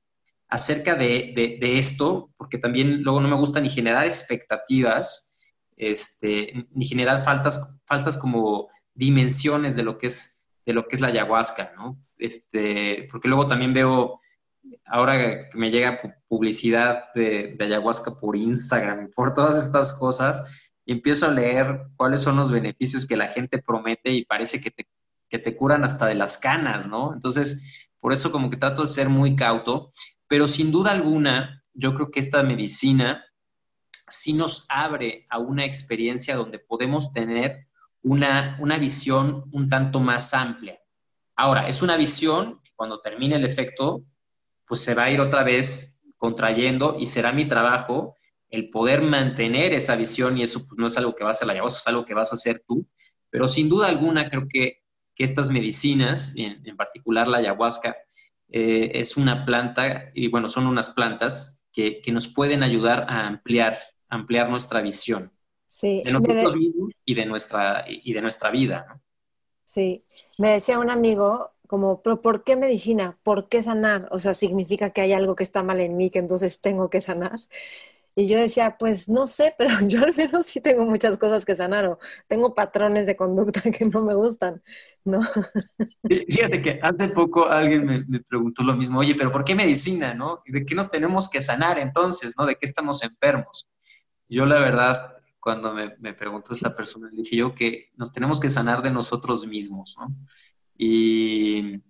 [0.48, 5.36] acerca de, de, esto, porque también luego no me gusta ni generar expectativas,
[5.76, 11.02] este, ni generar faltas, falsas como dimensiones de lo que es, de lo que es
[11.02, 12.02] la ayahuasca, ¿no?
[12.16, 14.18] Este, porque luego también veo
[14.86, 20.42] ahora que me llega publicidad de, ayahuasca por Instagram, por todas estas cosas,
[20.84, 24.70] y empiezo a leer cuáles son los beneficios que la gente promete y parece que
[24.70, 24.86] te,
[25.28, 27.12] que te curan hasta de las canas, ¿no?
[27.12, 29.90] Entonces, por eso como que trato de ser muy cauto,
[30.28, 33.24] pero sin duda alguna, yo creo que esta medicina
[34.08, 37.66] sí nos abre a una experiencia donde podemos tener
[38.02, 40.78] una, una visión un tanto más amplia.
[41.34, 44.04] Ahora, es una visión que cuando termine el efecto
[44.66, 48.16] pues se va a ir otra vez contrayendo y será mi trabajo
[48.48, 51.52] el poder mantener esa visión y eso pues no es algo que vas a la
[51.52, 52.86] ayahuasca, es algo que vas a hacer tú,
[53.30, 54.84] pero sin duda alguna creo que,
[55.18, 57.96] estas medicinas, en, particular la ayahuasca,
[58.50, 63.78] eh, es una planta, y bueno, son unas plantas que, nos pueden ayudar a ampliar,
[64.10, 65.32] ampliar nuestra visión
[65.66, 69.00] sí, de nosotros mismos y de nuestra, y de nuestra vida.
[69.64, 70.04] Sí,
[70.36, 73.18] me decía un amigo, como, pero ¿por qué medicina?
[73.22, 74.08] ¿Por qué sanar?
[74.10, 77.00] O sea, significa que hay algo que está mal en mí, que entonces tengo que
[77.00, 77.38] sanar.
[78.18, 81.54] Y yo decía, pues no sé, pero yo al menos sí tengo muchas cosas que
[81.54, 84.62] sanar o tengo patrones de conducta que no me gustan,
[85.04, 85.20] ¿no?
[86.08, 90.14] Fíjate que hace poco alguien me, me, preguntó lo mismo, oye, pero ¿por qué medicina,
[90.14, 90.42] no?
[90.46, 92.46] ¿De qué nos tenemos que sanar entonces, no?
[92.46, 93.68] ¿De qué estamos enfermos?
[94.28, 98.48] Yo la verdad, cuando me, me preguntó esta persona, dije yo que nos tenemos que
[98.48, 100.08] sanar de nosotros mismos, ¿no?
[100.76, 101.82] Y,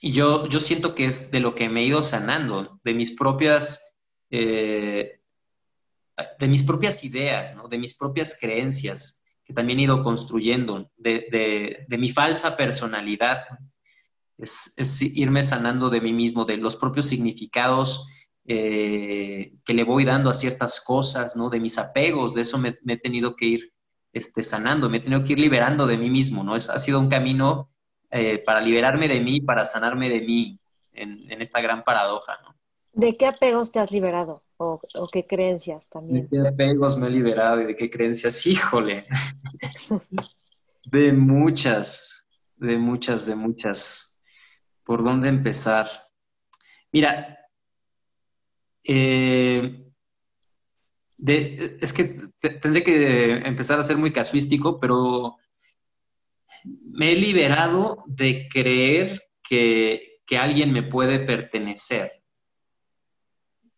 [0.00, 3.12] y yo, yo siento que es de lo que me he ido sanando, de mis
[3.12, 3.94] propias...
[4.30, 5.18] Eh,
[6.38, 7.68] de mis propias ideas, ¿no?
[7.68, 13.44] de mis propias creencias que también he ido construyendo, de, mi falsa personalidad.
[14.38, 18.08] Es, irme sanando de mí mismo, de los propios significados
[18.44, 21.48] eh, que le voy dando a ciertas cosas, ¿no?
[21.48, 23.72] de mis apegos, de eso me, he tenido que ir
[24.12, 26.42] este, sanando, me he tenido que ir liberando de mí mismo.
[26.42, 26.56] ¿no?
[26.56, 27.70] Es, ha sido un camino
[28.12, 30.60] eh, para liberarme de mí, para sanarme de mí
[30.92, 32.38] en, en esta gran paradoja.
[32.44, 32.54] ¿no?
[32.92, 34.42] ¿De qué apegos te has liberado?
[34.58, 36.28] ¿O, qué creencias también?
[36.28, 38.46] ¿De qué apegos me he liberado y de qué creencias?
[38.46, 39.06] Híjole.
[40.84, 44.20] de muchas, de muchas, de muchas.
[44.84, 45.88] ¿Por dónde empezar?
[46.92, 47.38] Mira,
[48.84, 49.90] eh,
[51.18, 52.04] es que
[52.38, 55.38] tendré que empezar a ser muy casuístico, pero
[56.64, 62.22] me he liberado de creer que, que alguien me puede pertenecer.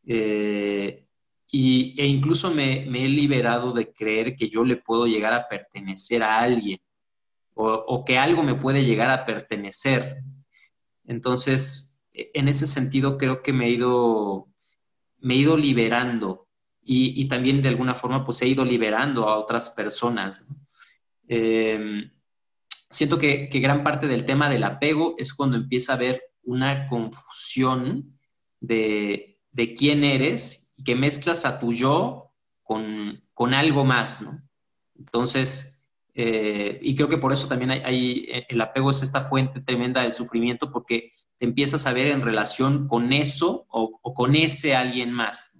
[0.06, 1.06] Eh,
[1.50, 6.22] y, e incluso me, he liberado de creer que yo le puedo llegar a pertenecer
[6.22, 6.80] a alguien
[7.54, 10.18] o, que algo me puede llegar a pertenecer.
[11.04, 14.48] Entonces, e, en ese sentido creo que me he ido,
[15.18, 16.48] me he ido liberando
[16.82, 20.48] y, también de alguna forma pues he ido liberando a otras personas.
[21.28, 22.10] Em,
[22.94, 26.86] siento que, que gran parte del tema del apego es cuando empieza a haber una
[26.88, 28.18] confusión
[28.60, 33.22] de, de quién eres y que mezclas a tu yo con,
[33.54, 34.40] algo más, ¿no?
[34.96, 40.02] Entonces, eh, y creo que por eso también hay, el apego es esta fuente tremenda
[40.02, 45.12] del sufrimiento porque te empiezas a ver en relación con eso o, con ese alguien
[45.12, 45.58] más.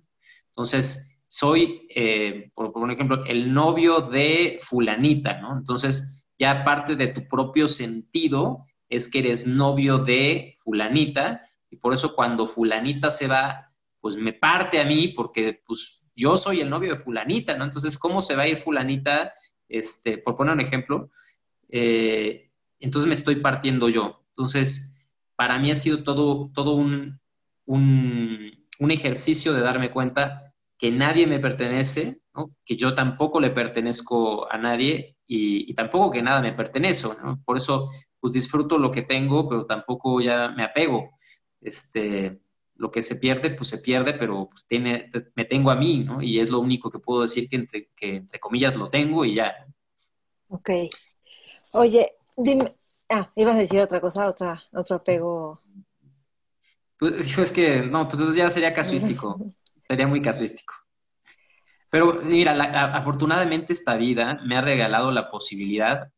[0.49, 5.57] Entonces, soy, eh, por, por, ejemplo, el novio de fulanita, ¿no?
[5.57, 11.93] Entonces, ya parte de tu propio sentido es que eres novio de fulanita y por
[11.93, 16.71] eso cuando fulanita se va, pues me parte a mí porque pues yo soy el
[16.71, 17.65] novio de fulanita, ¿no?
[17.65, 19.33] Entonces, ¿cómo se va a ir fulanita?
[19.69, 21.11] Este, por poner un ejemplo,
[21.69, 24.23] eh, entonces me estoy partiendo yo.
[24.29, 24.97] Entonces,
[25.37, 27.21] para mí ha sido todo, todo un,
[27.67, 32.21] un, ejercicio de darme cuenta que nadie me pertenece,
[32.65, 37.43] que yo tampoco le pertenezco a nadie y, y, tampoco que nada me pertenece, ¿no?
[37.45, 41.11] Por eso, pues disfruto lo que tengo, pero tampoco ya me apego.
[41.61, 42.41] Este,
[42.77, 46.21] lo que se pierde, pues se pierde, pero pues tiene, me tengo a mí, ¿no?
[46.21, 49.35] Y es lo único que puedo decir que entre, que entre comillas lo tengo y
[49.35, 49.55] ya.
[50.49, 50.71] Ok.
[51.73, 52.75] Oye, dime,
[53.09, 55.61] ah, ibas a decir otra cosa, otra, otro apego.
[56.99, 59.39] Pues es que, no, pues ya sería casuístico,
[59.89, 60.75] sería muy casuístico.
[61.95, 62.55] Pero mira,
[62.97, 66.11] afortunadamente esta vida me ha regalado la posibilidad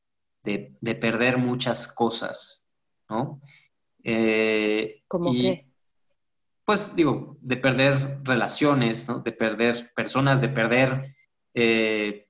[0.42, 2.66] de, perder muchas cosas,
[3.10, 3.42] ¿no?
[4.02, 5.68] Eh, ¿Cómo qué?
[6.64, 9.20] pues digo, de perder relaciones, ¿no?
[9.20, 11.14] De perder personas, de perder,
[11.52, 12.26] eh,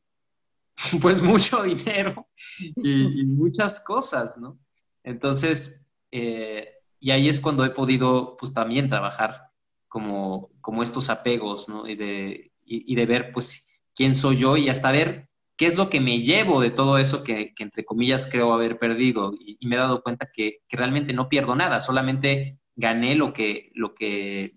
[1.00, 2.26] pues mucho dinero
[2.74, 4.58] y, muchas cosas, ¿no?
[5.04, 9.52] Entonces, eh, y ahí es cuando he podido, pues también trabajar
[9.86, 11.86] como, como estos apegos, ¿no?
[11.86, 15.88] Y de, y, de ver, pues, quién soy yo y hasta ver qué es lo
[15.88, 19.32] que me llevo de todo eso que, entre comillas, creo haber perdido.
[19.38, 23.70] Y, me he dado cuenta que, que, realmente no pierdo nada, solamente gané lo que,
[23.74, 24.52] lo que,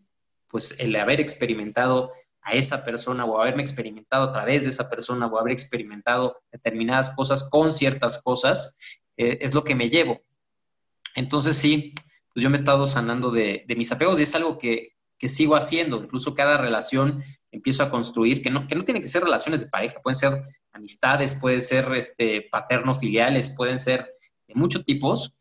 [0.48, 5.28] pues el haber experimentado a esa persona o haberme experimentado a través de esa persona
[5.28, 8.76] o haber experimentado determinadas cosas con ciertas cosas,
[9.18, 10.22] eh, es lo que me llevo.
[11.16, 11.94] Entonces sí,
[12.34, 14.94] pues yo me he estado sanando de, mis apegos y es algo que,
[15.28, 15.98] sigo haciendo.
[15.98, 19.68] Incluso cada relación empiezo a construir, que no, que no tienen que ser relaciones de
[19.68, 24.14] pareja, pueden ser amistades, pueden ser este, paterno-filiales, pueden ser
[24.48, 25.34] de muchos tipos,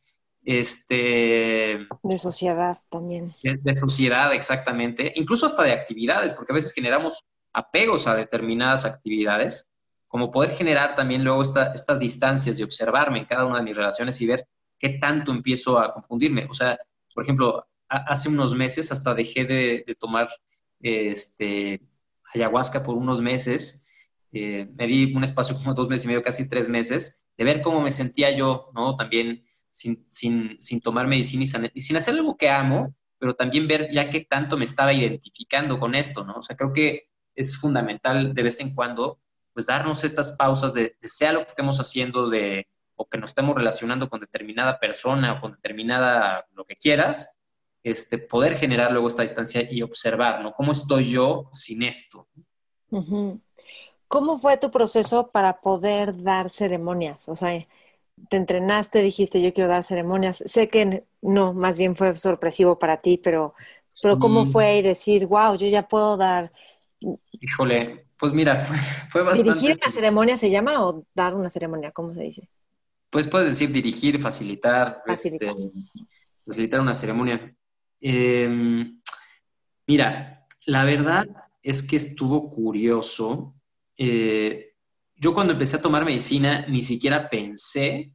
[0.44, 3.34] este, de sociedad también.
[3.42, 5.12] De, sociedad, exactamente.
[5.16, 9.70] Incluso hasta de actividades, porque a veces generamos apegos a determinadas actividades,
[10.06, 14.18] como poder generar también luego estas distancias de observarme en cada una de mis relaciones
[14.22, 14.48] y ver
[14.78, 16.46] qué tanto empiezo a confundirme.
[16.48, 16.78] O sea,
[17.14, 20.28] por ejemplo, hace unos meses hasta dejé de, tomar
[20.80, 21.82] este,
[22.34, 23.86] ayahuasca por unos meses.
[24.32, 27.62] Eh, me di un espacio como dos meses y medio, casi tres meses, de ver
[27.62, 28.96] cómo me sentía yo, ¿no?
[28.96, 34.20] También sin, tomar medicina y, sin hacer algo que amo, pero también ver ya qué
[34.20, 36.34] tanto me estaba identificando con esto, ¿no?
[36.34, 39.20] O sea, creo que es fundamental de vez en cuando,
[39.52, 43.56] pues darnos estas pausas de, sea lo que estemos haciendo de, o que nos estemos
[43.56, 47.37] relacionando con determinada persona o con determinada lo que quieras,
[47.82, 50.52] este, poder generar luego esta distancia y observar, ¿no?
[50.52, 52.28] ¿Cómo estoy yo sin esto?
[54.08, 57.28] ¿Cómo fue tu proceso para poder dar ceremonias?
[57.28, 57.66] O sea,
[58.28, 60.42] te entrenaste, dijiste yo quiero dar ceremonias.
[60.46, 63.54] Sé que no, más bien fue sorpresivo para ti, pero,
[64.02, 66.52] pero ¿cómo fue y decir, wow, yo ya puedo dar?
[67.32, 68.60] Híjole, pues mira,
[69.10, 69.52] fue, bastante...
[69.52, 71.92] ¿Dirigir la ceremonia se llama o dar una ceremonia?
[71.92, 72.48] ¿Cómo se dice?
[73.10, 75.54] Pues puedes decir dirigir, facilitar, facilitar,
[76.46, 77.54] este, una ceremonia.
[78.00, 79.00] Em,
[79.86, 81.26] mira, la verdad
[81.62, 83.54] es que estuvo curioso.
[83.96, 84.74] Eh,
[85.16, 88.12] yo cuando empecé a tomar medicina ni siquiera pensé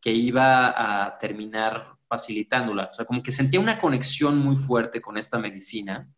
[0.00, 2.90] que iba a terminar facilitándola.
[2.90, 6.08] O sea, como que sentía una conexión muy fuerte con esta medicina,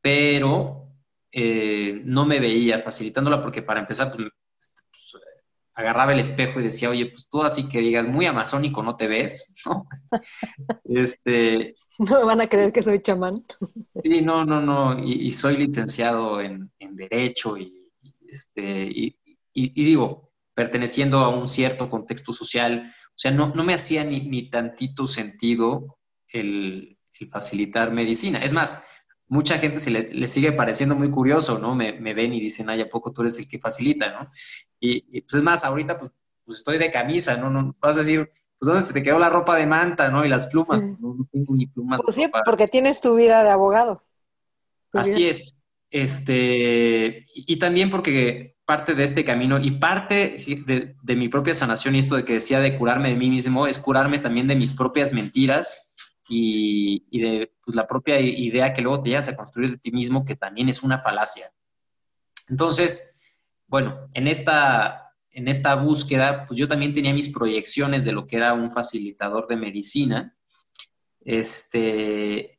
[0.00, 0.88] pero
[1.32, 4.28] eh, no me veía facilitándola porque para empezar, pues,
[5.78, 9.06] agarraba el espejo y decía, oye, pues tú así que digas, muy amazónico no te
[9.06, 9.86] ves, ¿no?
[10.84, 13.44] este, no me van a creer que soy chamán.
[14.02, 17.92] sí, no, no, no, y, soy licenciado en, Derecho y,
[18.28, 19.14] este, y,
[19.54, 25.98] digo, perteneciendo a un cierto contexto social, o sea, no, me hacía ni, tantito sentido
[26.26, 28.42] el, el facilitar medicina.
[28.42, 28.82] Es más,
[29.28, 31.74] mucha gente se le, sigue pareciendo muy curioso, ¿no?
[31.74, 34.30] Me, ven y dicen, ay, ¿a poco tú eres el que facilita, ¿no?
[34.80, 36.10] Y, pues es más, ahorita pues,
[36.44, 37.50] pues, estoy de camisa, ¿no?
[37.50, 40.24] no vas a decir, pues ¿dónde se te quedó la ropa de manta, ¿no?
[40.24, 42.00] Y las plumas, pues, no, tengo ni plumas.
[42.02, 44.02] Pues sí, porque tienes tu vida de abogado.
[44.92, 45.54] Así es.
[45.90, 51.94] Este, y, también porque parte de este camino y parte de, de mi propia sanación
[51.94, 54.74] y esto de que decía de curarme de mí mismo es curarme también de mis
[54.74, 55.88] propias mentiras
[56.28, 60.24] y, de pues, la propia idea que luego te llegas a construir de ti mismo,
[60.24, 61.50] que también es una falacia.
[62.48, 63.17] Entonces,
[63.68, 68.36] bueno, en esta, en esta búsqueda, pues yo también tenía mis proyecciones de lo que
[68.36, 70.34] era un facilitador de medicina.
[71.20, 72.58] Este,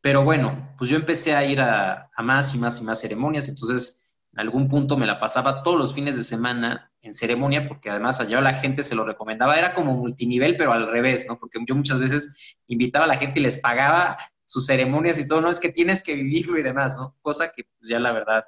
[0.00, 4.16] pero bueno, pues yo empecé a ir a, más y más y más ceremonias, entonces
[4.32, 8.20] en algún punto me la pasaba todos los fines de semana en ceremonia, porque además
[8.20, 11.38] allá la gente se lo recomendaba, era como multinivel, pero al revés, ¿no?
[11.38, 15.40] Porque yo muchas veces invitaba a la gente y les pagaba sus ceremonias y todo,
[15.40, 17.16] no es que tienes que vivirlo y demás, ¿no?
[17.20, 18.44] Cosa que pues, ya la verdad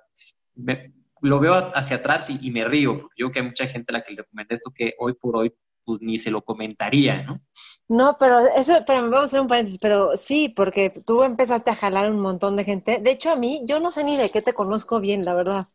[1.27, 3.99] lo veo hacia atrás y, me río, porque yo creo que hay mucha gente a
[3.99, 5.53] la que le recomendé esto que hoy por hoy
[5.85, 7.41] pues ni se lo comentaría, ¿no?
[7.89, 11.77] No, pero eso, pero vamos a hacer un paréntesis, pero sí, porque tú empezaste a
[11.77, 12.99] jalar un montón de gente.
[12.99, 15.69] De hecho, a mí, yo no sé ni de qué te conozco bien, la verdad.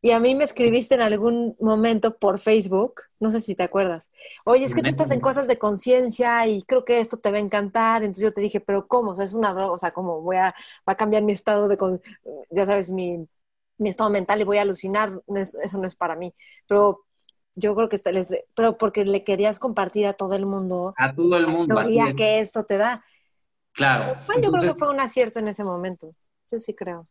[0.00, 4.10] Y a mí me escribiste en algún momento por Facebook, no sé si te acuerdas.
[4.44, 7.38] Oye, es que tú estás en cosas de conciencia y creo que esto te va
[7.38, 8.02] a encantar.
[8.02, 9.12] Entonces yo te dije, pero ¿cómo?
[9.12, 10.54] O sea, es una droga, o sea, ¿cómo voy a,
[10.88, 11.76] va a cambiar mi estado de,
[12.50, 13.28] ya sabes, mi,
[13.78, 15.10] mi estado mental y voy a alucinar?
[15.36, 16.34] eso no es para mí.
[16.66, 17.04] Pero
[17.54, 20.94] yo creo que les, pero porque le querías compartir a todo el mundo.
[20.96, 21.74] A todo el mundo.
[21.74, 23.04] La que esto te da.
[23.72, 24.18] Claro.
[24.42, 26.14] yo creo que fue un acierto en ese momento.
[26.50, 27.08] Yo sí creo.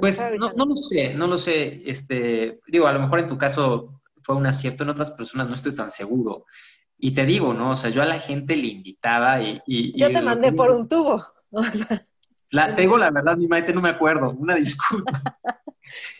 [0.00, 1.82] Pues no, no, lo sé, no lo sé.
[1.84, 5.54] Este, digo, a lo mejor en tu caso fue un acierto, en otras personas no
[5.54, 6.46] estoy tan seguro.
[6.96, 7.70] Y te digo, ¿no?
[7.70, 9.98] O sea, yo a la gente le invitaba y...
[9.98, 11.22] yo te mandé por un tubo.
[12.52, 15.38] la, tengo la verdad, mi maite no me acuerdo, una disculpa.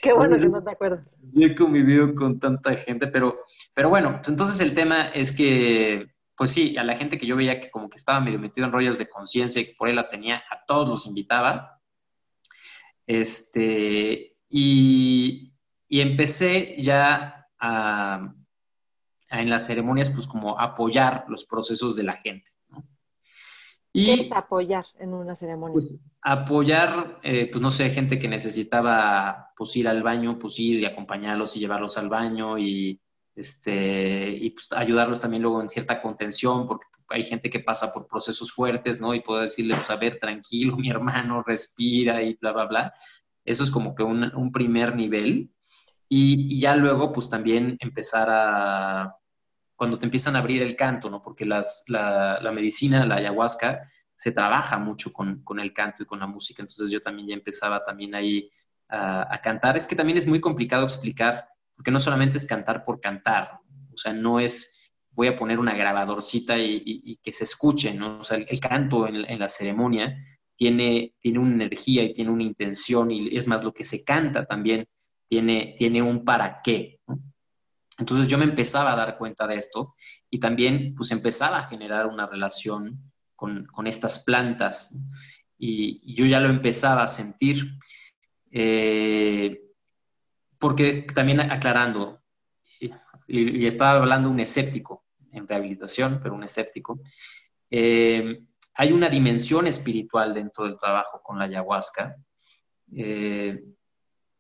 [0.03, 1.07] Qué bueno que no te acuerdas.
[1.33, 3.39] Yo he convivido con tanta gente, pero,
[3.74, 7.37] pero bueno, pues entonces el tema es que, pues sí, a la gente que yo
[7.37, 9.95] veía que como que estaba medio metido en rollos de conciencia y que por ahí
[9.95, 11.80] la tenía, a todos los invitaba.
[13.07, 15.53] Este, y,
[15.89, 18.35] empecé ya a,
[19.30, 22.51] en las ceremonias, pues como apoyar los procesos de la gente.
[23.93, 25.74] Y, ¿Qué es apoyar en una ceremonia?
[25.74, 30.80] Pues, apoyar, eh, pues no sé, gente que necesitaba pues ir al baño, pues ir
[30.80, 33.01] y acompañarlos y llevarlos al baño y,
[33.34, 38.07] este, y pues ayudarlos también luego en cierta contención, porque hay gente que pasa por
[38.07, 39.14] procesos fuertes, ¿no?
[39.14, 42.95] Y puedo decirle, pues a ver, tranquilo, mi hermano, respira y bla, bla, bla.
[43.45, 45.51] Eso es como que un, primer nivel.
[46.09, 49.16] Y, ya luego, pues también empezar a,
[49.83, 51.20] cuando te empiezan a abrir el canto, ¿no?
[51.20, 56.20] Porque las, la, la, medicina, la ayahuasca, se trabaja mucho con, el canto y con
[56.20, 56.62] la música.
[56.62, 58.49] Entonces yo también ya empezaba también ahí
[58.89, 59.76] a, a cantar.
[59.76, 63.59] Es que también es muy complicado explicar, porque no solamente es cantar por cantar,
[63.93, 68.20] o sea, no es voy a poner una grabadorcita y, que se escuche, ¿no?
[68.20, 70.16] O sea, el, canto en, la ceremonia
[70.55, 74.47] tiene, tiene una energía y tiene una intención y es más, lo que se canta
[74.47, 74.87] también
[75.26, 77.01] tiene, tiene un para qué.
[77.99, 79.95] Entonces yo me empezaba a dar cuenta de esto
[80.30, 84.95] y también pues empezaba a generar una relación con, estas plantas
[85.59, 87.78] y, yo ya lo empezaba a sentir.
[88.51, 89.62] Eh,
[90.59, 92.22] porque también aclarando,
[93.26, 97.01] y, estaba hablando un escéptico en rehabilitación, pero un escéptico,
[97.68, 102.16] eh, hay una dimensión espiritual dentro del trabajo con la ayahuasca
[102.95, 103.64] eh,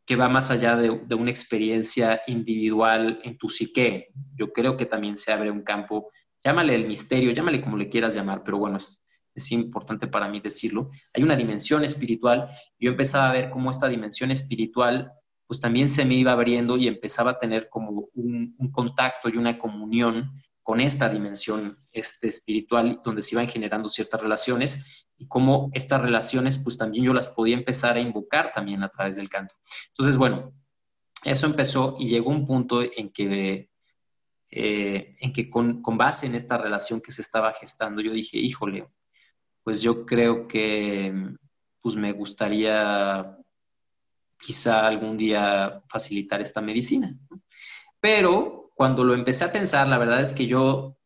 [0.04, 4.08] que va más allá de, una experiencia individual en tu psique.
[4.34, 6.10] Yo creo que también se abre un campo,
[6.44, 10.40] llámale el misterio, llámale como le quieras llamar, pero bueno, es, es importante para mí
[10.40, 10.90] decirlo.
[11.14, 12.48] Hay una dimensión espiritual.
[12.78, 15.12] Yo empezaba a ver cómo esta dimensión espiritual
[15.52, 19.58] pues también se me iba abriendo y empezaba a tener como un, contacto y una
[19.58, 20.32] comunión
[20.62, 26.58] con esta dimensión este, espiritual, donde se iban generando ciertas relaciones y cómo estas relaciones,
[26.58, 29.54] pues también yo las podía empezar a invocar también a través del canto.
[29.88, 30.52] Entonces, bueno,
[31.24, 33.70] eso empezó y llegó un punto en que,
[34.50, 38.38] eh, en que con, con, base en esta relación que se estaba gestando, yo dije,
[38.38, 38.86] híjole,
[39.62, 41.12] pues yo creo que
[41.80, 43.36] pues me gustaría
[44.38, 47.16] quizá algún día facilitar esta medicina.
[48.00, 50.96] Pero cuando lo empecé a pensar, la verdad es que yo,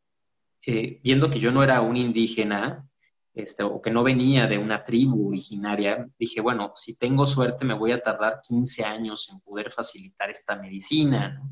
[0.67, 2.89] eh, viendo que yo no era un indígena,
[3.35, 7.75] este, o que no venía de una tribu originaria, dije, bueno, si tengo suerte me
[7.75, 11.43] voy a tardar 15 años en poder facilitar esta medicina.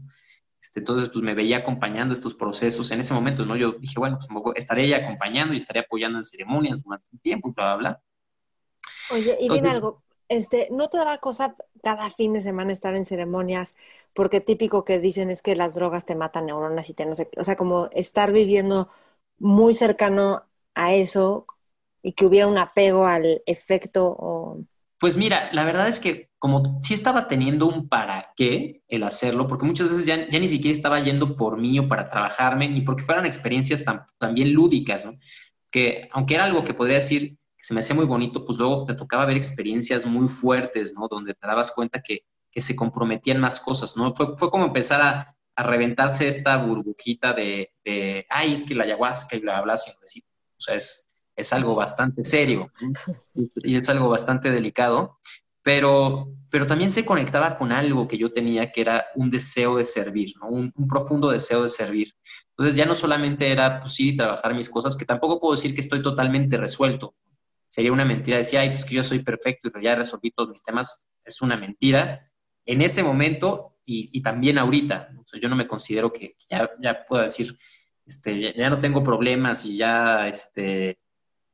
[0.62, 3.54] Este, entonces, pues me veía acompañando estos procesos en ese momento, ¿no?
[3.54, 7.52] Yo dije, bueno, pues estaré ahí acompañando y estaré apoyando en ceremonias durante un tiempo,
[7.52, 8.02] bla, bla, bla.
[9.10, 13.04] Oye, y dime algo, este, ¿no te da cosa cada fin de semana estar en
[13.04, 13.74] ceremonias?
[14.14, 17.28] Porque típico que dicen es que las drogas te matan neuronas y te no sé,
[17.36, 18.88] o sea, como estar viviendo
[19.38, 20.44] muy cercano
[20.74, 21.46] a eso
[22.02, 24.56] y que hubiera un apego al efecto.
[25.00, 29.46] Pues mira, la verdad es que como sí estaba teniendo un para qué el hacerlo,
[29.46, 32.82] porque muchas veces ya, ya ni siquiera estaba yendo por mí o para trabajarme, ni
[32.82, 35.12] porque fueran experiencias tan, también lúdicas, ¿no?
[35.70, 38.94] Que aunque era algo que podría decir, se me hacía muy bonito, pues luego te
[38.94, 41.08] tocaba ver experiencias muy fuertes, ¿no?
[41.08, 42.20] Donde te dabas cuenta que,
[42.54, 44.14] que se comprometían más cosas, ¿no?
[44.14, 48.84] Fue, fue como empezar a, a, reventarse esta burbujita de, de, ay, es que la
[48.84, 52.70] ayahuasca y bla, bla, o sea, es, es algo bastante serio
[53.56, 55.18] y es algo bastante delicado,
[55.62, 59.84] pero, pero también se conectaba con algo que yo tenía, que era un deseo de
[59.84, 60.48] servir, ¿no?
[60.48, 62.14] un, un, profundo deseo de servir.
[62.50, 65.80] Entonces ya no solamente era, pues sí, trabajar mis cosas, que tampoco puedo decir que
[65.80, 67.16] estoy totalmente resuelto,
[67.66, 70.62] sería una mentira decir, ay, pues que yo soy perfecto y ya resolví todos mis
[70.62, 72.30] temas, es una mentira.
[72.66, 75.10] En ese momento y, también ahorita,
[75.40, 77.56] yo no me considero que ya, ya pueda decir,
[78.06, 80.98] este, ya, no tengo problemas y ya, este...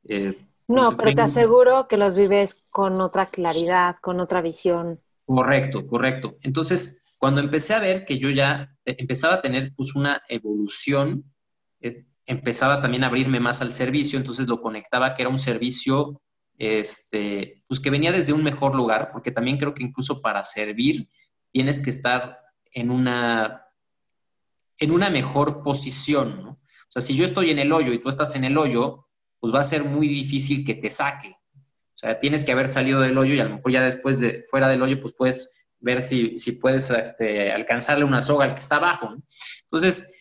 [0.07, 0.37] Eh,
[0.67, 5.01] no, pero te aseguro que los vives con otra claridad, con otra visión.
[5.25, 6.37] Correcto, correcto.
[6.41, 11.25] Entonces, cuando empecé a ver que yo ya eh, empezaba a tener pues una evolución,
[12.25, 16.21] empezaba también a abrirme más al servicio, entonces lo conectaba que era un servicio
[16.57, 21.09] este, pues que venía desde un mejor lugar, porque también creo que incluso para servir
[21.51, 22.39] tienes que estar
[22.73, 23.65] en una,
[24.77, 26.49] en una mejor posición, ¿no?
[26.51, 29.07] O sea, si yo estoy en el hoyo y tú estás en el hoyo,
[29.39, 31.29] pues va a ser muy difícil que te saque.
[31.29, 34.43] O sea, tienes que haber salido del hoyo y a lo mejor ya después de
[34.49, 38.59] fuera del hoyo, pues puedes ver si, si puedes este, alcanzarle una soga al que
[38.59, 39.11] está abajo.
[39.11, 39.23] ¿no?
[39.63, 40.13] Entonces,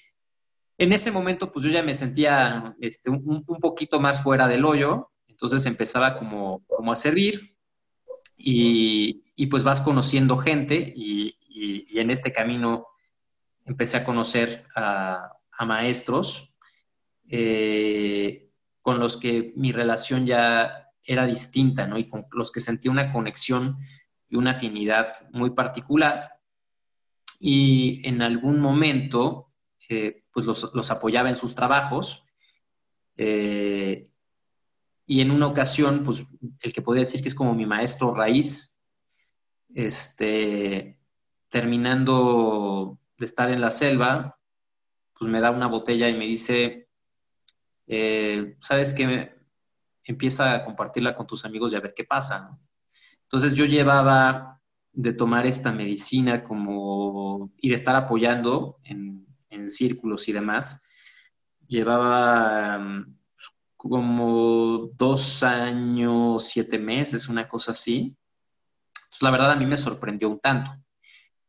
[0.78, 5.09] en ese momento, pues yo ya me sentía este, un, poquito más fuera del hoyo,
[5.40, 7.56] entonces empezaba como, como a servir
[8.36, 11.34] y, pues vas conociendo gente y,
[11.98, 12.86] en este camino
[13.64, 15.32] empecé a conocer a,
[15.66, 16.54] maestros
[17.28, 21.98] eh, con los que mi relación ya era distinta, ¿no?
[21.98, 23.78] Y con los que sentí una conexión
[24.28, 26.32] y una afinidad muy particular.
[27.38, 29.50] Y en algún momento
[30.32, 32.24] pues los, apoyaba en sus trabajos.
[33.16, 34.09] Eh,
[35.10, 36.24] y en una ocasión, pues
[36.60, 38.80] el que podría decir que es como mi maestro raíz,
[39.74, 41.00] este,
[41.48, 44.38] terminando de estar en la selva,
[45.18, 46.88] pues me da una botella y me dice,
[47.88, 49.34] eh, ¿sabes qué?
[50.04, 52.56] Empieza a compartirla con tus amigos y a ver qué pasa.
[53.22, 54.60] Entonces yo llevaba
[54.92, 60.84] de tomar esta medicina como y de estar apoyando en, en círculos y demás,
[61.66, 62.78] llevaba
[63.82, 68.14] como dos años, siete meses, una cosa así.
[68.92, 70.72] Pues la verdad a mí me sorprendió un tanto,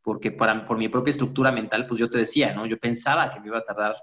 [0.01, 2.65] porque para, por mi propia estructura mental, pues yo te decía, ¿no?
[2.65, 3.95] Yo pensaba que me iba a tardar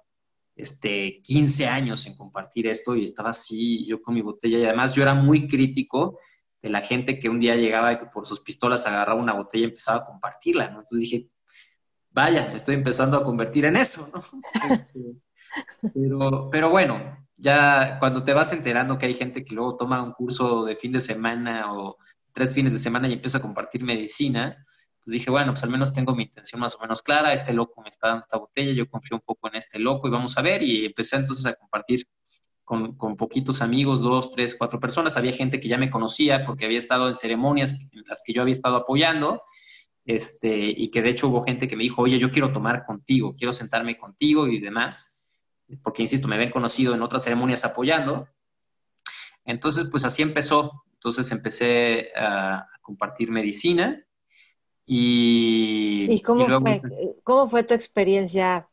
[0.55, 4.95] este, 15 años en compartir esto y estaba así, yo con mi botella, y además
[4.95, 6.19] yo era muy crítico
[6.61, 9.69] de la gente que un día llegaba y por sus pistolas agarraba una botella y
[9.71, 10.81] empezaba a compartirla, ¿no?
[10.81, 11.31] Entonces dije,
[12.11, 14.23] vaya, me estoy empezando a convertir en eso, ¿no?
[14.71, 15.01] Este,
[15.95, 20.13] pero, pero bueno, ya cuando te vas enterando que hay gente que luego toma un
[20.13, 21.97] curso de fin de semana o
[22.33, 24.65] tres fines de semana y empiezo a compartir medicina,
[25.05, 27.81] pues dije, bueno, pues al menos tengo mi intención más o menos clara, este loco
[27.81, 30.43] me está dando esta botella, yo confío un poco en este loco y vamos a
[30.43, 32.07] ver, y empecé entonces a compartir
[32.65, 35.17] con, con, poquitos amigos, dos, tres, cuatro personas.
[35.17, 38.43] Había gente que ya me conocía porque había estado en ceremonias en las que yo
[38.43, 39.43] había estado apoyando,
[40.05, 43.35] este, y que de hecho hubo gente que me dijo, oye, yo quiero tomar contigo,
[43.35, 45.18] quiero sentarme contigo y demás,
[45.77, 48.29] porque, insisto, me habían conocido en otras ceremonias apoyando.
[49.45, 50.85] Entonces, pues así empezó.
[50.95, 54.03] Entonces empecé a, compartir medicina
[54.87, 56.07] y...
[56.09, 56.81] ¿Y cómo, fue,
[57.23, 58.67] cómo fue tu experiencia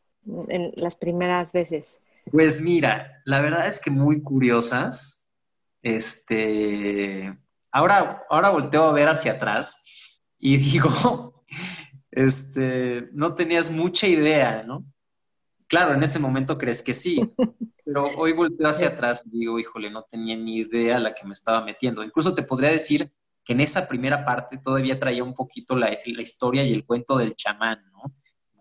[0.48, 2.00] en las primeras veces?
[2.32, 5.28] Pues mira, la verdad es que muy curiosas.
[5.82, 7.38] Este,
[7.70, 9.84] ahora, ahora volteo a ver hacia atrás
[10.38, 11.44] y digo,
[12.10, 14.84] este, no tenías mucha idea, ¿no?
[15.68, 17.20] Claro, en ese momento crees que sí,
[17.84, 21.32] pero hoy volteo hacia atrás y digo, híjole, no tenía ni idea la que me
[21.32, 22.04] estaba metiendo.
[22.04, 23.12] Incluso te podría decir
[23.44, 27.16] que en esa primera parte todavía traía un poquito la, la historia y el cuento
[27.16, 28.12] del chamán, ¿no?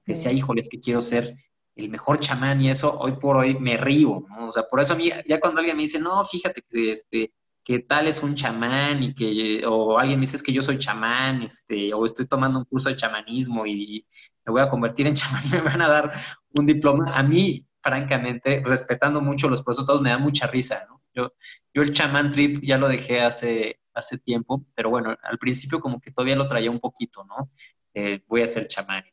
[0.05, 1.35] Que decía, híjole, es que quiero ser
[1.75, 4.49] el mejor chamán y eso, hoy por hoy me río, ¿no?
[4.49, 7.33] O sea, por eso a mí, ya cuando alguien me dice, no, fíjate que, este,
[7.63, 10.77] que tal es un chamán y que, o alguien me dice es que yo soy
[10.77, 14.05] chamán, este, o estoy tomando un curso de chamanismo y
[14.45, 16.11] me voy a convertir en chamán me van a dar
[16.53, 21.01] un diploma, a mí, francamente, respetando mucho los procesos, me da mucha risa, ¿no?
[21.13, 21.33] Yo,
[21.73, 25.99] yo el chamán trip ya lo dejé hace, hace tiempo, pero bueno, al principio como
[25.99, 27.49] que todavía lo traía un poquito, ¿no?
[27.93, 29.03] Eh, voy a ser chamán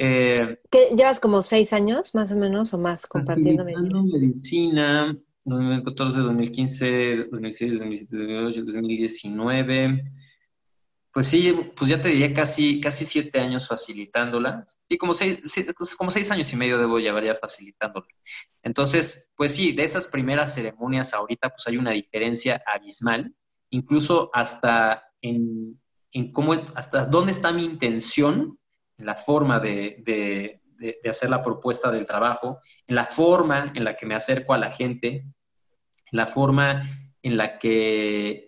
[0.00, 4.02] eh, ¿Qué, ¿Llevas como seis años más o menos o más compartiendo medicina?
[4.04, 10.04] medicina 2014, 2015, 2016, 2017, 2018, 2019.
[11.12, 14.64] Pues sí, pues ya te diría casi, casi siete años facilitándola.
[14.86, 15.40] Sí, como seis,
[15.96, 18.06] como seis años y medio debo llevar ya facilitándola.
[18.62, 23.34] Entonces, pues sí, de esas primeras ceremonias ahorita, pues hay una diferencia abismal,
[23.70, 25.80] incluso hasta en,
[26.12, 28.58] en cómo, hasta dónde está mi intención
[28.98, 30.60] en la forma de,
[31.08, 34.70] hacer la propuesta del trabajo, en la forma en la que me acerco a la
[34.70, 36.88] gente, en la forma
[37.22, 38.47] en la que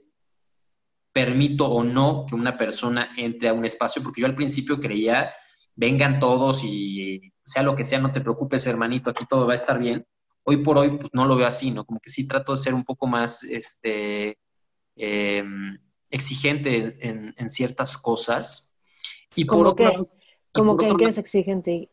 [1.12, 5.32] permito o no que una persona entre a un espacio, porque yo al principio creía,
[5.74, 9.56] vengan todos y sea lo que sea, no te preocupes, hermanito, aquí todo va a
[9.56, 10.06] estar bien.
[10.44, 11.84] Hoy por hoy, pues no lo veo así, ¿no?
[11.84, 14.38] Como que sí trato de ser un poco más este,
[14.96, 15.78] em,
[16.10, 18.74] exigente en, ciertas cosas.
[19.34, 20.10] Y por otro
[20.52, 21.90] como que eres exigente.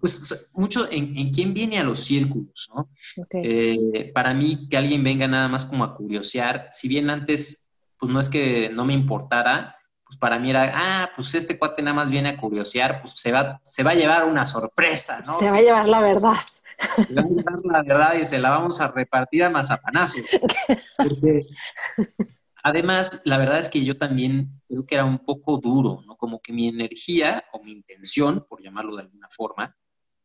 [0.00, 2.90] Pues mucho en, quién viene a los círculos, ¿no?
[3.32, 7.63] Eh, para mí, que alguien venga nada más como a curiosear, si bien antes,
[8.04, 11.80] pues no es que no me importara, pues para mí era, ah, pues este cuate
[11.80, 15.38] nada más viene a curiosear, pues se va, se va a llevar una sorpresa, ¿no?
[15.38, 16.36] Se va a llevar la verdad.
[16.78, 20.20] Se va a llevar la verdad y se la vamos a repartir a mazapanazos.
[20.98, 21.46] Porque
[22.62, 26.18] Además, la verdad es que yo también creo que era un poco duro, ¿no?
[26.18, 29.74] Como que mi energía o mi intención, por llamarlo de alguna forma,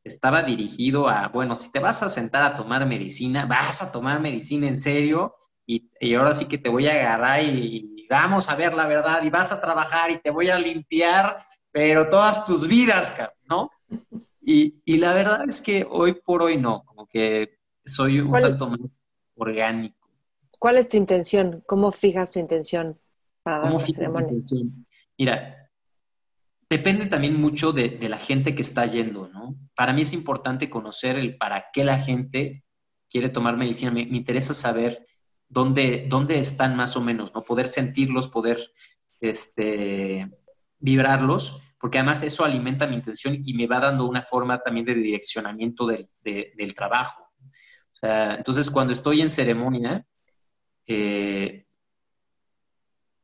[0.03, 4.19] estaba dirigido a, bueno, si te vas a sentar a tomar medicina, vas a tomar
[4.19, 5.35] medicina en serio
[5.69, 9.29] y, ahora sí que te voy a agarrar y, vamos a ver la verdad y
[9.29, 13.13] vas a trabajar y te voy a limpiar, pero todas tus vidas,
[13.47, 13.69] ¿no?
[14.41, 18.67] Y, y la verdad es que hoy por hoy no, como que soy un tanto
[18.67, 18.79] más
[19.35, 20.09] orgánico.
[20.57, 21.63] ¿Cuál es tu intención?
[21.67, 22.99] ¿Cómo fijas tu intención
[23.43, 24.41] para dar la ceremonia?
[25.17, 25.71] Mira,
[26.69, 29.55] depende también mucho de, la gente que está yendo, ¿no?
[29.75, 32.63] Para mí es importante conocer el para qué la gente
[33.09, 33.91] quiere tomar medicina.
[33.91, 35.05] Me, interesa saber
[35.49, 37.41] dónde, dónde están más o menos, ¿no?
[37.41, 38.71] Poder sentirlos, poder
[39.19, 40.29] este,
[40.77, 44.95] vibrarlos, porque además eso alimenta mi intención y me va dando una forma también de
[44.95, 47.29] direccionamiento del, del trabajo.
[48.01, 50.05] Entonces, cuando estoy en ceremonia,
[50.87, 51.65] eh,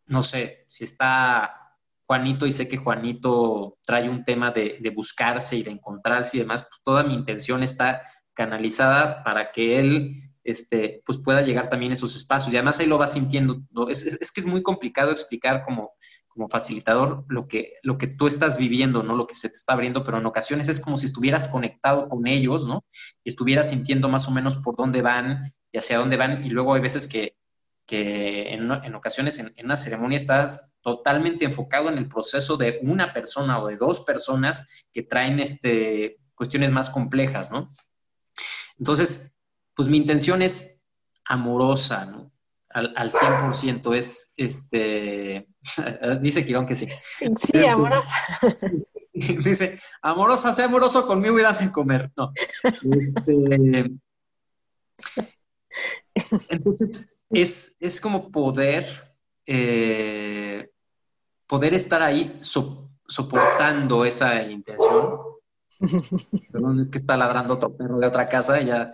[0.08, 5.64] no sé, si está Juanito y sé que Juanito trae un tema de, buscarse y
[5.64, 8.04] de encontrarse y demás, pues toda mi intención está
[8.34, 12.54] canalizada para que él este, pues pueda llegar también a esos espacios.
[12.54, 13.62] Y además ahí lo va sintiendo.
[13.90, 15.92] Es, que es muy complicado explicar como,
[16.30, 19.16] como facilitador lo que, lo que tú estás viviendo, ¿no?
[19.16, 22.28] Lo que se te está abriendo, pero en ocasiones es como si estuvieras conectado con
[22.28, 22.86] ellos, ¿no?
[23.24, 26.46] Y estuvieras sintiendo más o menos por dónde van y hacia dónde van.
[26.46, 27.36] Y luego hay veces que
[27.86, 33.60] que en, ocasiones en, una ceremonia estás totalmente enfocado en el proceso de una persona
[33.62, 37.70] o de dos personas que traen este, cuestiones más complejas, ¿no?
[38.78, 39.35] Entonces,
[39.76, 40.82] pues mi intención es
[41.26, 42.32] amorosa, ¿no?
[42.70, 45.48] Al, al 100% es, este,
[46.22, 46.88] dice Quirón que sí.
[47.20, 48.08] Sí, amorosa.
[49.18, 52.12] Dice, amorosa, sé amoroso conmigo y dame comer.
[52.18, 52.34] No.
[52.64, 53.90] Este,
[56.50, 59.16] entonces, es, es como poder
[59.48, 60.70] eh,
[61.48, 65.20] poder estar ahí soportando esa intención.
[66.52, 68.92] Perdón, que está ladrando otro perro de otra casa, ya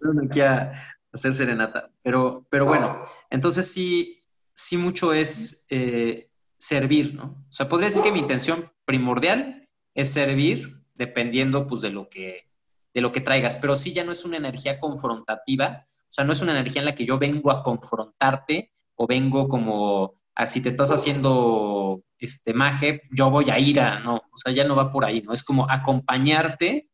[0.00, 0.72] no aquí a
[1.12, 1.90] hacer serenata.
[2.02, 3.00] Pero, pero bueno,
[3.30, 4.22] entonces sí,
[4.54, 7.44] sí mucho es eh, servir, ¿no?
[7.48, 12.50] O sea, podría decir que mi intención primordial es servir dependiendo pues de lo que
[12.92, 16.32] de lo que traigas, pero sí ya no es una energía confrontativa, o sea, no
[16.32, 20.60] es una energía en la que yo vengo a confrontarte o vengo como a si
[20.60, 24.76] te estás haciendo este maje, yo voy a ir a, no, o sea, ya no
[24.76, 25.32] va por ahí, ¿no?
[25.32, 26.90] Es como acompañarte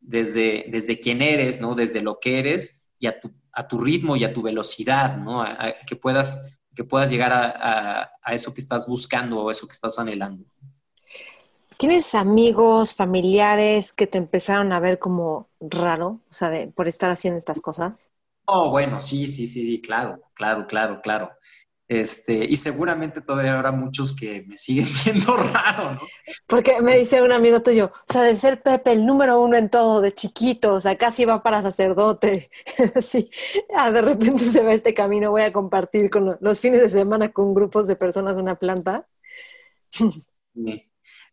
[0.00, 1.74] desde, desde quién eres, ¿no?
[1.74, 5.42] Desde lo que eres y a tu, a tu ritmo y a tu velocidad, ¿no?
[5.42, 9.72] A, que, puedas, que puedas llegar a, a eso que estás buscando o eso que
[9.72, 10.44] estás anhelando.
[11.78, 17.08] ¿Tienes amigos, familiares que te empezaron a ver como raro, o sea, de, por estar
[17.08, 18.10] haciendo estas cosas?
[18.46, 21.30] Oh, bueno, sí, sí, sí, claro, claro, claro, claro.
[21.88, 26.00] Este, y seguramente todavía habrá muchos que me siguen viendo raro, ¿no?
[26.46, 29.70] Porque me dice un amigo tuyo, o sea, de ser Pepe el número uno en
[29.70, 32.50] todo, de chiquito, o sea, casi va para sacerdote.
[33.00, 33.30] sí,
[33.74, 37.30] ah, de repente se va este camino, voy a compartir con los fines de semana
[37.30, 39.08] con grupos de personas una planta.
[39.90, 40.84] sí.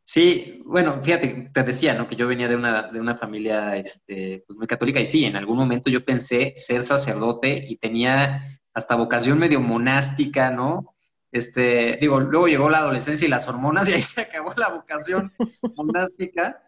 [0.07, 2.07] Sí, bueno, fíjate, te decía, ¿no?
[2.07, 5.35] Que yo venía de una, de una familia este, pues muy católica y sí, en
[5.35, 8.39] algún momento yo pensé ser sacerdote y tenía
[8.75, 10.93] hasta vocación medio monástica, ¿no?
[11.31, 15.33] Este, digo, luego llegó la adolescencia y las hormonas y ahí se acabó la vocación
[15.75, 16.61] monástica.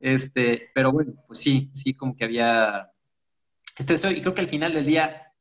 [0.00, 2.90] Este, pero bueno, pues sí, sí, como que había
[3.78, 5.32] este, y creo que al final del día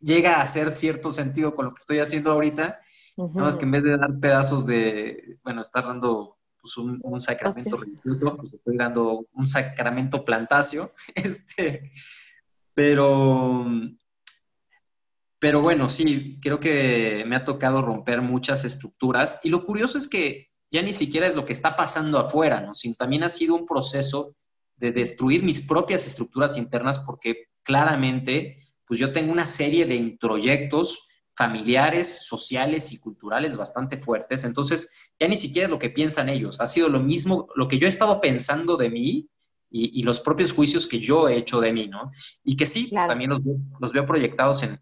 [0.00, 2.80] llega a hacer cierto sentido con lo que estoy haciendo ahorita.
[3.16, 7.76] Nada más que en vez de dar pedazos de, bueno, estar dando pues, un, sacramento
[7.76, 11.90] religioso, pues estoy dando un sacramento plantacio, este,
[12.74, 13.66] pero,
[15.38, 20.08] pero bueno, sí, creo que me ha tocado romper muchas estructuras y lo curioso es
[20.08, 22.74] que ya ni siquiera es lo que está pasando afuera, ¿no?
[22.74, 24.34] sino también ha sido un proceso
[24.76, 31.08] de destruir mis propias estructuras internas porque claramente, pues yo tengo una serie de introyectos
[31.36, 34.42] familiares, sociales y culturales bastante fuertes.
[34.42, 36.58] Entonces, ya ni siquiera es lo que piensan ellos.
[36.60, 39.28] Ha sido lo mismo, lo que yo he estado pensando de mí
[39.70, 42.10] y, los propios juicios que yo he hecho de mí, ¿no?
[42.42, 44.80] Y que sí, también los, veo proyectados en,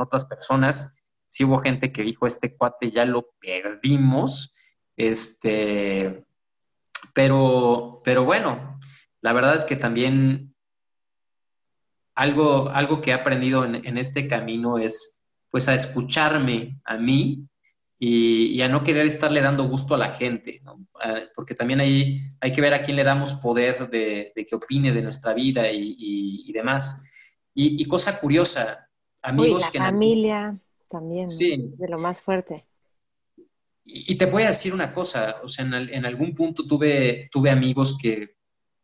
[0.00, 0.96] otras personas.
[1.26, 4.52] Sí hubo gente que dijo, este cuate ya lo perdimos.
[4.96, 6.24] Este,
[7.14, 8.80] pero, pero bueno,
[9.20, 10.54] la verdad es que también
[12.14, 15.18] algo, algo que he aprendido en este camino es
[15.50, 17.48] pues a escucharme a mí
[17.98, 20.62] y, a no querer estarle dando gusto a la gente,
[21.34, 25.02] porque también hay, hay que ver a quién le damos poder de, que opine de
[25.02, 27.04] nuestra vida y, demás.
[27.54, 28.87] Y, cosa curiosa,
[29.28, 30.58] amigos Uy, la familia
[30.88, 32.66] también, de lo más fuerte.
[33.84, 37.96] Y, te voy a decir una cosa, o sea, en, algún punto tuve, tuve amigos
[37.96, 38.36] que,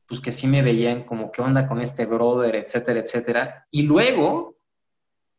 [0.07, 3.67] pues que sí me veían como qué onda con este brother, etcétera, etcétera.
[3.71, 4.57] Y luego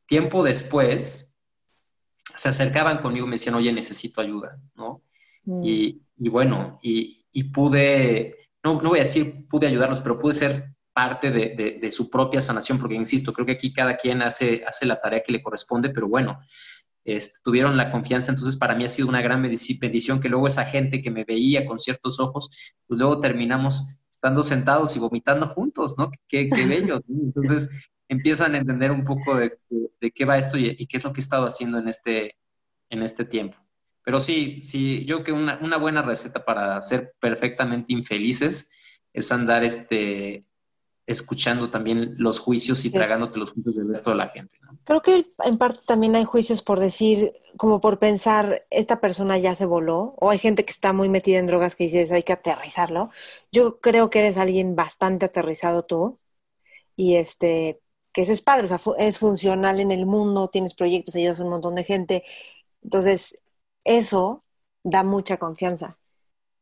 [0.05, 1.35] tiempo después,
[2.35, 5.01] se acercaban conmigo y me decían, oye, necesito ayuda, ¿no?
[5.45, 5.61] Mm.
[5.63, 11.29] Y, bueno, y, pude, no, no, voy a decir pude ayudarlos, pero pude ser parte
[11.29, 15.33] de, su propia sanación, porque insisto, creo que aquí cada quien hace, la tarea que
[15.33, 16.39] le corresponde, pero bueno,
[17.43, 21.01] tuvieron la confianza, entonces para mí ha sido una gran bendición que luego esa gente
[21.01, 22.49] que me veía con ciertos ojos,
[22.87, 26.09] pues luego terminamos estando sentados y vomitando juntos, ¿no?
[26.29, 27.01] Qué, qué bello.
[27.09, 29.59] Entonces, empiezan a entender un poco de,
[30.13, 32.37] qué va esto y, qué es lo que he estado haciendo en este,
[32.89, 33.57] en este tiempo.
[34.05, 38.69] Pero sí, sí, yo creo que una, buena receta para ser perfectamente infelices
[39.11, 40.45] es andar este,
[41.07, 44.57] escuchando también los juicios y tragándote los juicios del resto de la gente.
[44.85, 49.55] Creo que en parte también hay juicios por decir, como por pensar, esta persona ya
[49.55, 52.33] se voló, o hay gente que está muy metida en drogas que dices, hay que
[52.33, 53.11] aterrizarlo.
[53.51, 56.19] Yo creo que eres alguien bastante aterrizado tú,
[56.95, 57.81] y este,
[58.11, 61.43] que eso es padre, o sea, es funcional en el mundo, tienes proyectos, ayudas a
[61.43, 62.23] un montón de gente.
[62.81, 63.39] Entonces,
[63.83, 64.43] eso
[64.83, 65.97] da mucha confianza.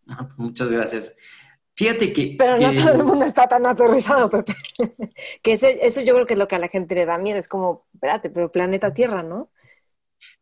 [0.07, 1.15] Ah, pues muchas gracias.
[1.75, 2.35] Fíjate que...
[2.37, 4.55] Pero no todo el mundo está tan aterrizado, Pepe.
[5.41, 7.39] que eso yo creo que es lo que a la gente le da miedo.
[7.39, 9.49] Es como, espérate, pero planeta Tierra, ¿no?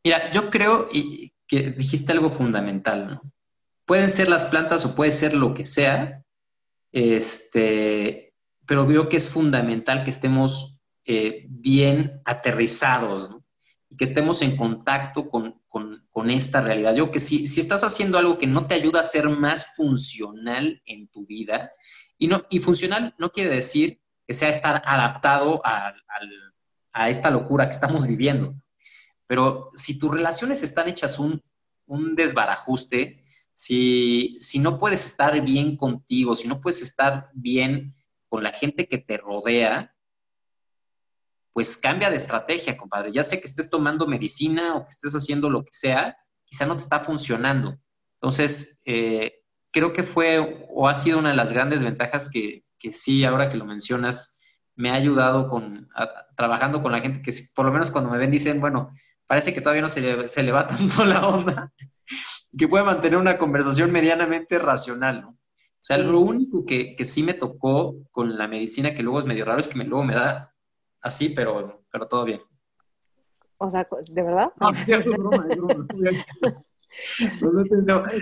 [0.04, 3.34] Mira, yo creo y que dijiste algo fundamental, ¿no?
[3.86, 6.24] Pueden ser las plantas o puede ser lo que sea,
[6.92, 8.34] este,
[8.66, 13.38] pero creo que es fundamental que estemos eh, bien aterrizados
[13.90, 15.60] y que estemos en contacto con,
[16.30, 16.94] esta realidad.
[16.94, 20.82] Yo que si, si estás haciendo algo que no te ayuda a ser más funcional
[20.86, 21.72] en tu vida,
[22.18, 25.96] y, no, y funcional no quiere decir que sea estar adaptado a,
[27.08, 28.54] esta locura que estamos viviendo,
[29.26, 31.42] pero si tus relaciones están hechas un,
[31.88, 33.24] un desbarajuste,
[33.56, 37.96] si, si no puedes estar bien contigo, si no puedes estar bien
[38.28, 39.96] con la gente que te rodea,
[41.54, 43.12] pues cambia de estrategia, compadre.
[43.12, 46.76] Ya sé que estés tomando medicina o que estés haciendo lo que sea, quizá no
[46.76, 47.78] te está funcionando.
[48.16, 49.42] Entonces, eh,
[49.72, 53.50] creo que fue o ha sido una de las grandes ventajas que, que sí, ahora
[53.50, 54.40] que lo mencionas,
[54.76, 55.90] me ha ayudado con,
[56.36, 58.94] trabajando con la gente que por lo menos cuando me ven dicen, bueno,
[59.28, 61.72] parece que todavía no se le, se le va tanto la onda,
[62.58, 65.30] que puede mantener una conversación medianamente racional, ¿no?
[65.30, 69.26] O sea, lo único que, que, sí me tocó con la medicina, que luego es
[69.26, 70.51] medio raro, es que me, luego me da
[71.02, 72.42] así, pero, pero todo bien.
[73.58, 74.52] O sea, ¿de verdad?
[74.60, 75.88] No, es broma, es broma.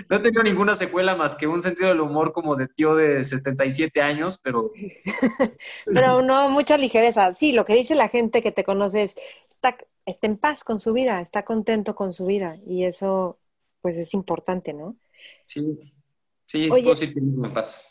[0.08, 4.00] No, tengo, ninguna secuela más que un sentido del humor como de tío de 77
[4.00, 4.70] años, pero...
[5.86, 7.34] pero no, mucha ligereza.
[7.34, 9.16] Sí, lo que dice la gente que te conoce es,
[9.50, 9.76] está,
[10.06, 13.38] está en paz con su vida, está contento con su vida y eso
[13.80, 14.96] pues es importante, ¿no?
[15.44, 15.92] Sí,
[16.46, 17.84] sí, Oye, en paz.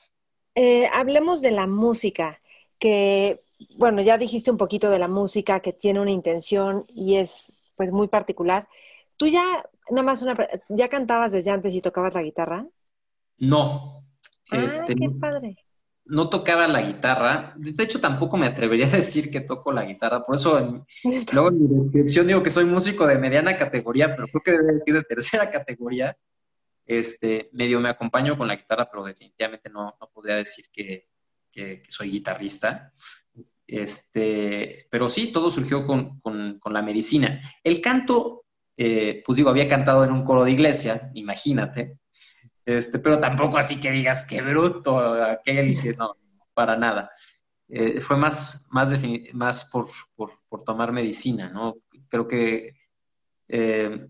[0.55, 2.41] Eh, hablemos de la música,
[2.77, 3.41] que,
[3.77, 7.91] bueno, ya dijiste un poquito de la música, que tiene una intención y es pues
[7.91, 8.67] muy particular.
[9.17, 10.35] Tú ya Nada más una.
[10.69, 12.65] ¿Ya cantabas desde antes y tocabas la guitarra?
[13.37, 14.05] No.
[14.51, 15.57] Ah, este, qué padre.
[16.05, 17.53] No tocaba la guitarra.
[17.57, 20.25] De hecho, tampoco me atrevería a decir que toco la guitarra.
[20.25, 20.85] Por eso,
[21.33, 24.73] luego en mi descripción digo que soy músico de mediana categoría, pero creo que debe
[24.73, 26.17] decir de tercera categoría.
[26.85, 31.07] Este, medio me acompaño con la guitarra, pero definitivamente no, no podría decir que,
[31.51, 32.93] que, soy guitarrista.
[33.71, 37.41] Este, pero sí, todo surgió con, con, con la medicina.
[37.63, 38.39] El canto
[38.81, 41.99] eh, pues digo, había cantado en un coro de iglesia, imagínate,
[42.63, 46.15] este, pero tampoco así que digas qué bruto aquel, que no,
[46.53, 47.11] para nada.
[47.67, 48.89] Eh, fue más, más,
[49.33, 51.75] más por, por, tomar medicina, ¿no?
[52.07, 52.77] Creo que,
[53.49, 54.07] eh,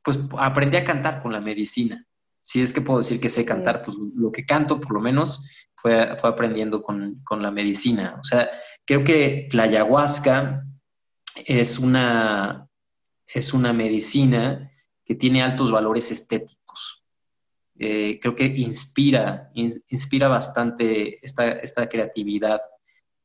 [0.00, 2.06] pues aprendí a cantar con la medicina.
[2.48, 5.50] Si es que puedo decir que sé cantar, pues lo que canto, por lo menos,
[5.74, 8.16] fue, fue aprendiendo con, con la medicina.
[8.18, 8.48] O sea,
[8.86, 10.64] creo que la ayahuasca
[11.44, 12.66] es una,
[13.26, 14.72] es una medicina
[15.04, 17.04] que tiene altos valores estéticos.
[17.78, 22.62] Eh, creo que inspira, inspira bastante esta, creatividad,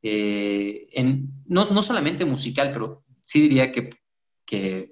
[0.01, 3.89] eh, en, no, solamente musical, pero sí diría que,
[4.45, 4.91] que,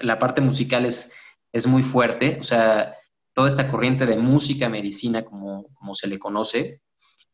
[0.00, 1.12] la parte musical es,
[1.56, 2.94] es, muy fuerte, o sea,
[3.32, 6.80] toda esta corriente de música, medicina, como, como se le conoce,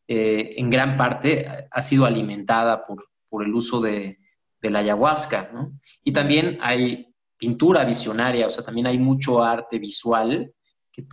[0.07, 4.19] eh, en gran parte ha sido alimentada por, por el uso de,
[4.61, 5.79] de la ayahuasca, ¿no?
[6.03, 10.53] Y también hay pintura visionaria, o sea, también hay mucho arte visual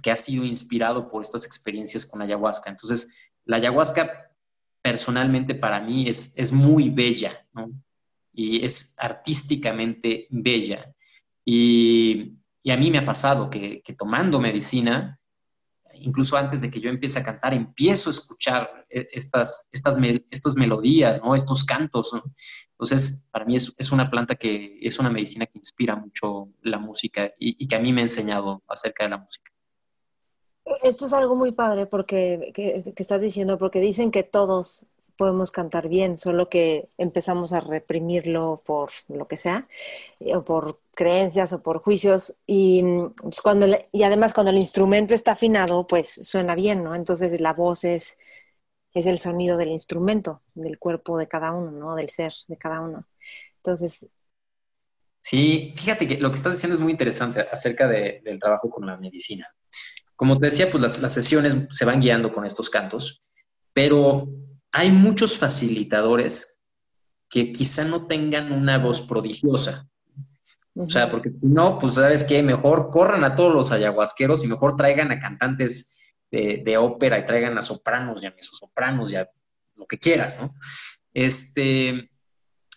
[0.02, 2.70] que, ha sido inspirado por estas experiencias con ayahuasca.
[2.70, 4.30] Entonces, la ayahuasca
[4.82, 7.70] personalmente para mí es, es muy bella, ¿no?
[8.32, 10.94] Y es artísticamente bella.
[11.44, 12.36] Y,
[12.68, 15.18] a mí me ha pasado que, tomando medicina,
[15.94, 19.98] incluso antes de que yo empiece a cantar, empiezo a escuchar eh, estas, estas,
[20.56, 21.34] melodías, ¿no?
[21.34, 22.12] Estos cantos,
[22.72, 27.32] Entonces, para mí es, una planta que es una medicina que inspira mucho la música
[27.38, 29.50] y, que a mí me ha enseñado acerca de la música.
[30.82, 34.86] Esto es algo muy padre porque que, que estás diciendo, porque dicen que todos
[35.20, 39.68] podemos cantar bien, solo que empezamos a reprimirlo por lo que sea,
[40.18, 44.56] eh, o por creencias o por juicios, y, mm, pues, cuando, y además cuando el
[44.56, 46.94] instrumento está afinado, pues suena bien, ¿no?
[46.94, 48.16] Entonces la voz es,
[48.94, 51.96] es el sonido del instrumento, del cuerpo de cada uno, ¿no?
[51.96, 53.04] Del ser de cada uno.
[53.56, 54.06] Entonces...
[55.18, 58.96] Sí, fíjate que lo que estás diciendo es muy interesante acerca del trabajo con la
[58.96, 59.46] medicina.
[60.16, 63.20] Como te decía, pues las, las sesiones se van guiando con estos cantos,
[63.74, 64.26] pero
[64.72, 66.60] hay muchos facilitadores
[67.28, 69.88] que quizá no tengan una voz prodigiosa.
[70.74, 74.48] O sea, porque si no, pues sabes qué, mejor corran a todos los ayahuasqueros y
[74.48, 75.96] mejor traigan a cantantes
[76.30, 79.28] de, ópera y traigan a sopranos y a sopranos y a
[79.74, 80.54] lo que quieras, ¿no?
[81.12, 82.10] Este,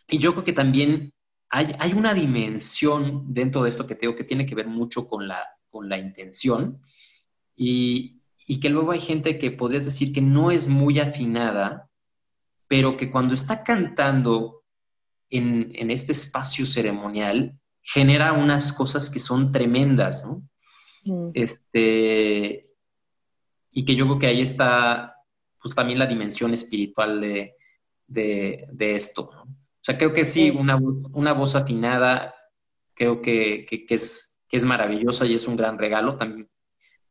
[0.07, 1.13] y yo creo que también
[1.49, 5.27] hay, hay, una dimensión dentro de esto que tengo que tiene que ver mucho con
[5.27, 6.81] la, con la intención
[7.55, 11.89] y, y que luego hay gente que podrías decir que no es muy afinada,
[12.67, 14.63] pero que cuando está cantando
[15.29, 20.47] en, este espacio ceremonial, genera unas cosas que son tremendas, ¿no?
[21.05, 21.31] Mm.
[21.33, 22.69] Este,
[23.71, 25.15] y que yo creo que ahí está
[25.61, 27.55] pues también la dimensión espiritual de,
[28.77, 29.29] esto.
[29.33, 29.43] ¿no?
[29.43, 32.35] O sea, creo que sí, Una, voz, una voz afinada,
[32.93, 36.17] creo que, es, que es maravillosa y es un gran regalo.
[36.17, 36.49] También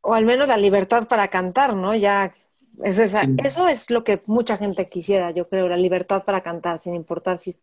[0.03, 1.95] o al menos la libertad para cantar, ¿no?
[1.95, 2.31] Ya,
[2.83, 6.77] eso es, eso es lo que mucha gente quisiera, yo creo, la libertad para cantar,
[6.77, 7.53] sin importar si,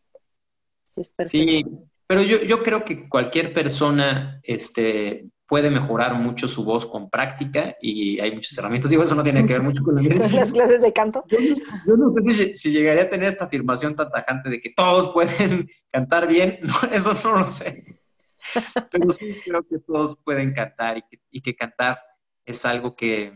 [0.90, 1.52] Sí, es perfecto.
[1.52, 1.64] Sí,
[2.08, 7.76] pero yo, yo creo que cualquier persona este, puede mejorar mucho su voz con práctica
[7.80, 8.90] y hay muchas herramientas.
[8.90, 11.24] Digo, eso no tiene que ver mucho con, la ¿Con las clases de canto.
[11.86, 15.12] Yo, no sé si, si, llegaría a tener esta afirmación tan tajante de que todos
[15.12, 16.58] pueden cantar bien.
[16.90, 17.84] eso no lo sé.
[18.90, 22.00] Pero sí creo que todos pueden cantar y que, y que cantar
[22.50, 23.32] es algo que,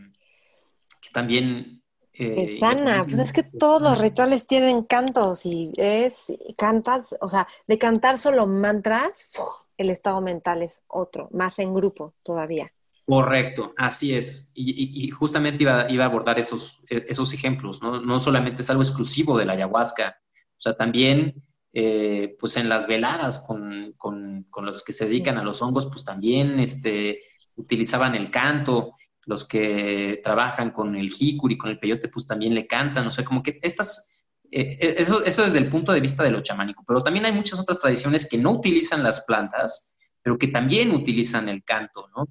[1.01, 1.83] que también
[2.17, 7.47] eh, sana, pues es que todos los rituales tienen cantos y es, cantas, o sea,
[7.67, 9.29] de cantar solo mantras,
[9.77, 12.71] el estado mental es otro, más en grupo todavía.
[13.05, 14.51] Correcto, así es.
[14.55, 18.01] Y, justamente iba, a abordar esos, e, esos ejemplos, ¿no?
[18.01, 20.17] No solamente es algo exclusivo de la ayahuasca,
[20.57, 21.43] o sea, también,
[21.73, 26.05] eh, pues en las veladas con, con, los que se dedican a los hongos, pues
[26.05, 27.19] también este,
[27.55, 28.93] utilizaban el canto
[29.25, 33.25] los que trabajan con el jicuri, con el peyote, pues también le cantan, o sea,
[33.25, 36.83] como que estas, eh, eh, eso, eso desde el punto de vista de lo chamánico,
[36.85, 41.49] pero también hay muchas otras tradiciones que no utilizan las plantas, pero que también utilizan
[41.49, 42.27] el canto, ¿no?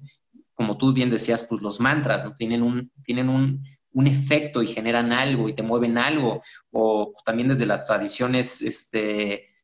[0.53, 2.33] Como tú bien decías, pues los mantras, ¿no?
[2.33, 6.41] Tienen un, tienen un, un efecto y generan algo y te mueven algo,
[6.71, 9.54] o también desde las tradiciones, este,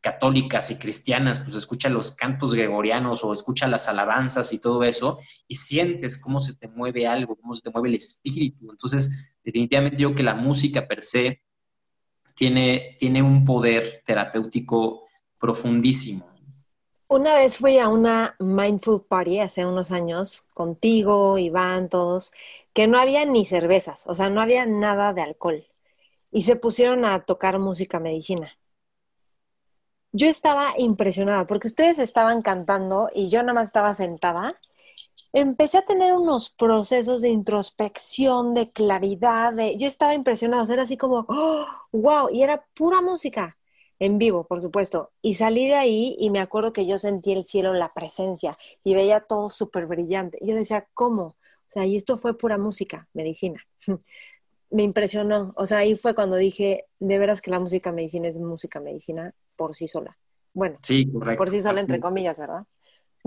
[0.00, 5.18] católicas y cristianas, pues escucha los cantos gregorianos o escucha las alabanzas y todo eso,
[5.46, 8.70] y sientes cómo se te mueve algo, cómo se te mueve el espíritu.
[8.70, 11.42] Entonces, definitivamente yo que la música per se
[12.34, 15.04] tiene, tiene un poder terapéutico
[15.38, 16.28] profundísimo.
[17.08, 22.32] Una vez fui a una mindful party hace unos años, contigo, Iván, todos,
[22.72, 25.66] que no había ni cervezas, o sea, no había nada de alcohol.
[26.30, 28.56] Y se pusieron a tocar música medicina
[30.12, 34.60] yo estaba impresionada porque ustedes estaban cantando y yo nada más estaba sentada.
[35.32, 41.26] Empecé a tener unos procesos de introspección, de claridad, yo estaba impresionada, era así como,
[41.92, 43.56] wow, y era pura música,
[44.00, 45.12] en vivo, por supuesto.
[45.22, 48.94] Y salí de ahí y me acuerdo que yo sentí el cielo, la presencia, y
[48.94, 50.38] veía todo súper brillante.
[50.42, 51.22] Yo decía, ¿cómo?
[51.22, 51.36] O
[51.68, 53.64] sea, y esto fue pura música, medicina.
[54.70, 55.52] me impresionó.
[55.56, 59.34] O sea, ahí fue cuando dije, de veras que la música medicina es música medicina
[59.60, 60.16] por sí sola.
[60.54, 61.36] Bueno, sí, correcto.
[61.36, 62.64] por sí sola, entre comillas, ¿verdad?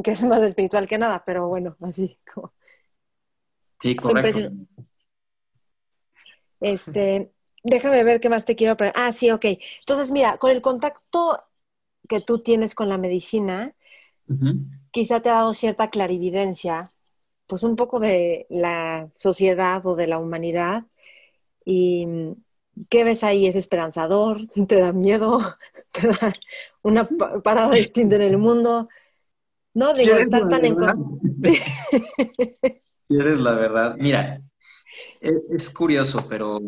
[0.03, 2.51] Que es más espiritual que nada, pero bueno, así como.
[3.79, 4.49] Sí, correcto.
[6.59, 7.31] Este,
[7.61, 9.03] déjame ver qué más te quiero preguntar.
[9.03, 9.45] Ah, sí, ok.
[9.81, 11.43] Entonces, mira, con el contacto
[12.09, 13.75] que tú tienes con la medicina,
[14.89, 16.93] quizá te ha dado cierta clarividencia,
[17.45, 20.85] pues un poco de la sociedad o de la humanidad.
[21.63, 22.07] Y
[22.89, 23.45] ¿qué ves ahí?
[23.45, 24.39] ¿Es esperanzador?
[24.67, 25.39] ¿Te da miedo?
[26.81, 27.07] una
[27.43, 28.89] parada distinta en el mundo.
[29.73, 30.75] No, digo, estar tan en...
[33.07, 33.95] ¿Quieres la verdad?
[33.97, 34.39] Mira,
[35.19, 36.59] e, es, curioso, pero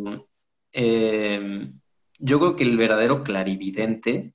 [0.72, 1.80] em,
[2.18, 4.34] yo creo que el verdadero clarividente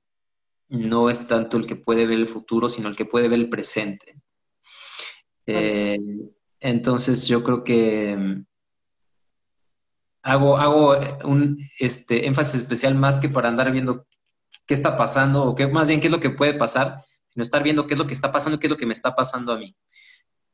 [0.69, 3.49] no es tanto el que puede ver el futuro, sino el que puede ver el
[3.49, 4.23] presente.
[5.47, 5.99] Eh,
[6.61, 8.45] entonces yo creo que em,
[10.23, 14.07] hago, hago un este, énfasis especial más que para andar viendo
[14.67, 17.63] qué está pasando, o qué, más bien qué es lo que puede pasar, sino estar
[17.63, 19.59] viendo qué es lo que está pasando, qué es lo que me está pasando a
[19.59, 19.75] mí.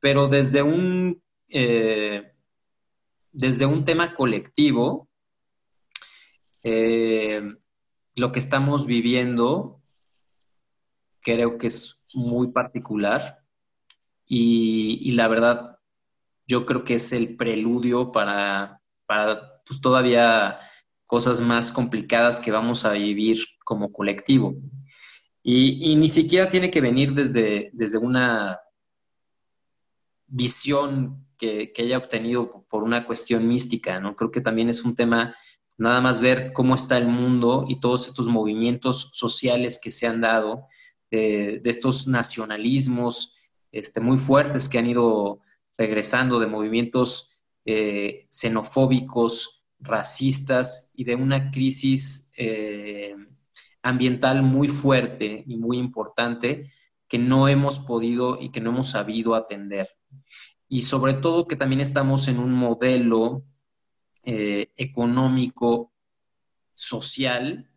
[0.01, 2.33] Pero desde un, eh,
[3.33, 5.09] desde un tema colectivo,
[6.63, 7.43] eh,
[8.17, 9.83] lo que estamos viviendo
[11.21, 13.43] creo que es muy particular
[14.27, 15.79] y, la verdad
[16.47, 20.59] yo creo que es el preludio para, para pues, todavía
[21.07, 24.55] cosas más complicadas que vamos a vivir como colectivo.
[25.43, 28.59] Y, ni siquiera tiene que venir desde, desde una
[30.27, 34.17] visión que, que, haya obtenido por una cuestión mística, ¿no?
[34.17, 35.37] Creo que también es un tema,
[35.79, 40.21] nada más ver cómo está el mundo y todos estos movimientos sociales que se han
[40.21, 40.67] dado,
[41.11, 43.35] de, estos nacionalismos
[43.73, 45.41] este, muy fuertes que han ido
[45.79, 53.15] regresando, de movimientos eh, xenofóbicos, racistas y de una crisis eh,
[53.83, 56.71] ambiental muy fuerte y muy importante
[57.09, 59.89] que no hemos podido y que no hemos sabido atender.
[60.69, 63.45] Y sobre todo que también estamos en un modelo
[64.25, 65.93] eh, económico,
[66.75, 67.71] social,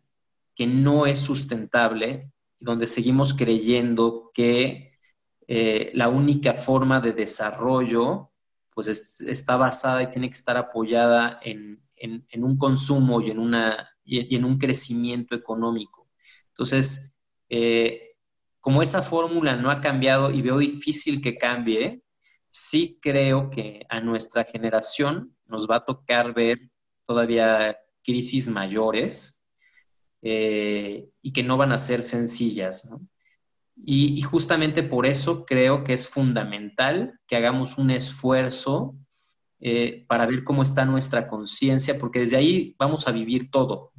[0.54, 4.98] que no es sustentable, donde seguimos creyendo que
[5.46, 8.30] eh, la única forma de desarrollo
[8.74, 13.88] pues está basada y tiene que estar apoyada en, en, un consumo y en, una,
[14.04, 16.08] y, en un crecimiento económico.
[16.48, 17.14] Entonces,
[17.48, 18.16] eh,
[18.60, 22.02] como esa fórmula no ha cambiado y veo difícil que cambie,
[22.50, 26.70] sí creo que a nuestra generación nos va a tocar ver
[27.06, 29.42] todavía crisis mayores
[30.22, 32.90] eh, y que no van a ser sencillas.
[33.82, 38.94] Y, justamente por eso creo que es fundamental que hagamos un esfuerzo
[39.60, 43.92] eh, para ver cómo está nuestra conciencia, porque desde ahí vamos a vivir todo.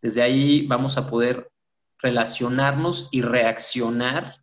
[0.00, 1.50] Desde ahí vamos a poder
[1.98, 4.36] relacionarnos y reaccionar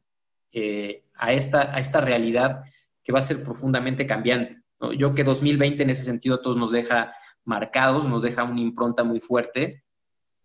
[0.52, 2.64] eh, a, esta, a esta realidad
[3.04, 4.62] que va a ser profundamente cambiante.
[4.98, 9.20] Yo que 2020 en ese sentido todos nos deja marcados, nos deja una impronta muy
[9.20, 9.84] fuerte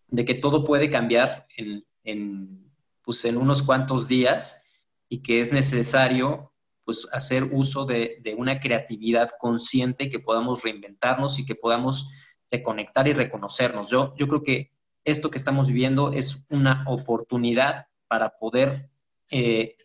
[0.08, 4.64] de que todo puede cambiar en, en, pues, en unos cuantos días
[5.08, 6.53] y que es necesario
[6.84, 12.10] pues, hacer uso de, de, una creatividad consciente que podamos reinventarnos y que podamos
[12.50, 13.90] reconectar y reconocernos.
[13.90, 14.72] Yo, yo creo que
[15.04, 18.88] esto que estamos viviendo es una oportunidad para poder
[19.30, 19.76] eh,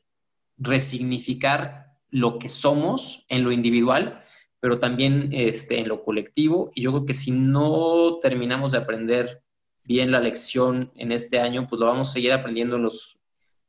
[0.57, 4.23] resignificar lo que somos en lo individual,
[4.59, 6.71] pero también este, en lo colectivo.
[6.73, 9.41] Y yo creo que si no terminamos de aprender
[9.83, 13.19] bien la lección en este año, pues lo vamos a seguir aprendiendo en los,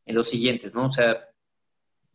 [0.06, 0.86] en los siguientes, ¿no?
[0.86, 1.29] O sea,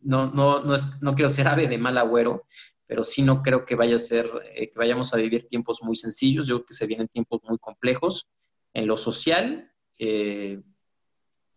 [0.06, 2.44] no, no, no, es, no quiero ser ave de mal agüero,
[2.86, 5.96] pero sí no creo que vaya a ser, eh, que vayamos a vivir tiempos muy
[5.96, 6.46] sencillos.
[6.46, 8.28] Yo creo que se vienen tiempos muy complejos
[8.72, 10.62] en lo social, eh,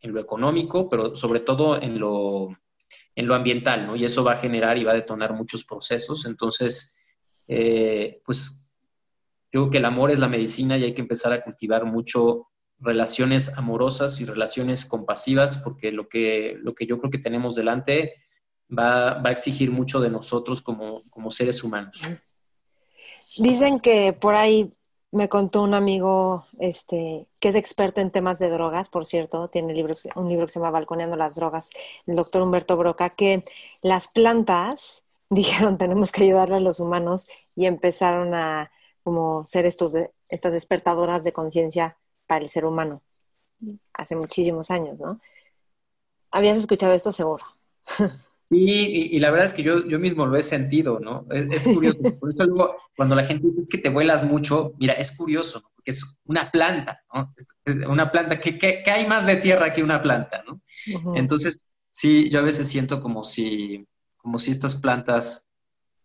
[0.02, 2.50] en lo económico, pero sobre todo en lo,
[3.16, 3.96] en lo ambiental, ¿no?
[3.96, 6.26] Y eso va a generar y va a detonar muchos procesos.
[6.26, 7.00] Entonces,
[7.48, 8.72] eh, pues
[9.52, 12.48] yo creo que el amor es la medicina y hay que empezar a cultivar mucho
[12.80, 18.16] relaciones amorosas y relaciones compasivas, porque lo que, lo que yo creo que tenemos delante
[18.70, 22.02] va, va a exigir mucho de nosotros como, como seres humanos.
[23.38, 24.74] Dicen que por ahí
[25.12, 29.74] me contó un amigo este, que es experto en temas de drogas, por cierto, tiene
[29.74, 31.70] libros, un libro que se llama Balconeando las drogas,
[32.06, 33.44] el doctor Humberto Broca, que
[33.82, 38.72] las plantas dijeron tenemos que ayudarle a los humanos y empezaron a
[39.04, 39.96] como ser estos
[40.28, 41.98] estas despertadoras de conciencia
[42.28, 43.02] para el ser humano
[43.94, 45.20] hace muchísimos años, ¿no?
[46.32, 47.46] ¿Habías escuchado esto seguro?
[48.50, 51.28] Sí, y, la verdad es que yo, yo mismo lo he sentido, ¿no?
[51.30, 52.00] Es, curioso.
[52.20, 55.70] Por eso luego, cuando la gente dice que te vuelas mucho, mira, es curioso, ¿no?
[55.76, 57.32] porque es una planta, ¿no?
[57.88, 60.64] Una planta, que, que, hay más de tierra que una planta, ¿no?
[61.14, 61.60] Entonces,
[61.92, 63.86] sí, yo a veces siento como si,
[64.18, 65.46] como si estas plantas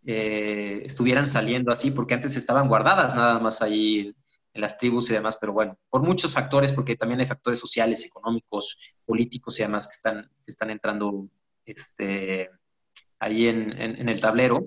[0.05, 4.15] eh, estuvieran saliendo así, porque antes estaban guardadas nada más ahí
[4.53, 8.05] en las tribus y demás, pero bueno, por muchos factores, porque también hay factores sociales,
[8.05, 11.27] económicos, políticos y demás que están, que están entrando
[11.67, 12.51] este,
[13.19, 14.67] ahí en, el tablero,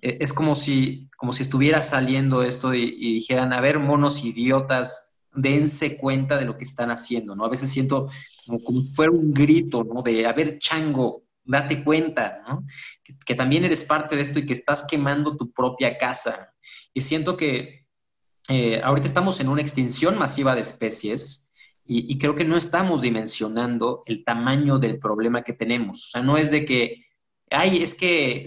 [0.00, 5.20] eh, es como si, como si estuviera saliendo esto y, dijeran, a ver, monos idiotas,
[5.32, 7.44] dense cuenta de lo que están haciendo, ¿no?
[7.44, 8.08] A veces siento
[8.46, 10.02] como, como si fuera un grito, ¿no?
[10.02, 12.66] De, a ver, chango, date cuenta, ¿no?
[13.24, 16.54] Que, también eres parte de esto y que estás quemando tu propia casa.
[16.92, 17.86] Y siento que
[18.48, 21.47] eh, ahorita estamos en una extinción masiva de especies,
[21.90, 26.04] y, creo que no estamos dimensionando el tamaño del problema que tenemos.
[26.04, 27.06] O sea, no es de que,
[27.50, 28.44] ay, es que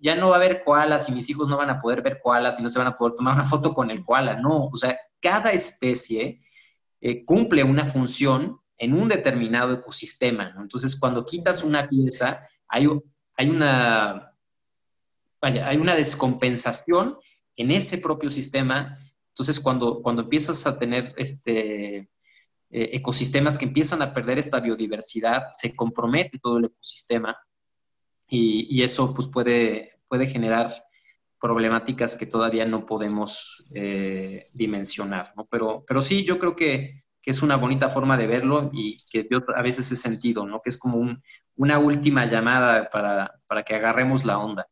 [0.00, 2.58] ya no va a haber koalas y mis hijos no van a poder ver koalas
[2.58, 4.40] y no se van a poder tomar una foto con el koala.
[4.40, 6.40] No, o sea, cada especie
[7.00, 10.52] eh, cumple una función en un determinado ecosistema.
[10.58, 12.88] Entonces, cuando quitas una pieza, hay,
[13.36, 14.32] hay una,
[15.40, 17.18] hay una descompensación
[17.54, 18.98] en ese propio sistema.
[19.28, 22.10] Entonces, cuando, cuando empiezas a tener este,
[22.70, 27.36] eh, ecosistemas que empiezan a perder esta biodiversidad, se compromete todo el ecosistema
[28.28, 30.84] y, eso pues puede, puede generar
[31.40, 35.46] problemáticas que todavía no podemos eh, dimensionar, ¿no?
[35.50, 39.28] Pero, pero sí, yo creo que, que, es una bonita forma de verlo y que
[39.56, 40.60] a veces he sentido, ¿no?
[40.62, 41.22] Que es como un,
[41.56, 44.68] una última llamada para, para que agarremos la onda.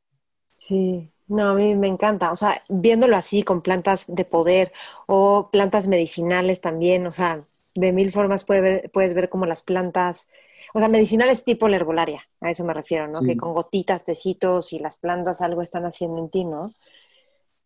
[0.56, 4.72] Sí, no, a mí me encanta, o sea, viéndolo así con plantas de poder
[5.06, 7.44] o plantas medicinales también, o sea,
[7.78, 10.28] de mil formas puedes ver como las plantas,
[10.74, 13.22] o sea, medicinales tipo la herbolaria, a eso me refiero, ¿no?
[13.22, 16.74] Que con gotitas, tecitos y las plantas algo están haciendo en ti, ¿no?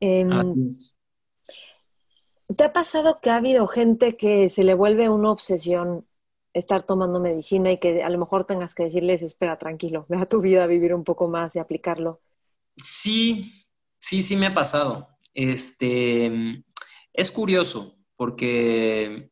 [0.00, 0.76] Em,
[2.54, 6.06] ¿Te ha pasado que ha habido gente que se le vuelve una obsesión
[6.52, 10.26] estar tomando medicina y que a lo mejor tengas que decirles, espera, tranquilo, ve a
[10.26, 12.20] tu vida a vivir un poco más y aplicarlo?
[12.76, 13.66] Sí,
[13.98, 15.08] sí, sí me ha pasado.
[15.32, 16.30] Este,
[17.14, 19.31] es curioso porque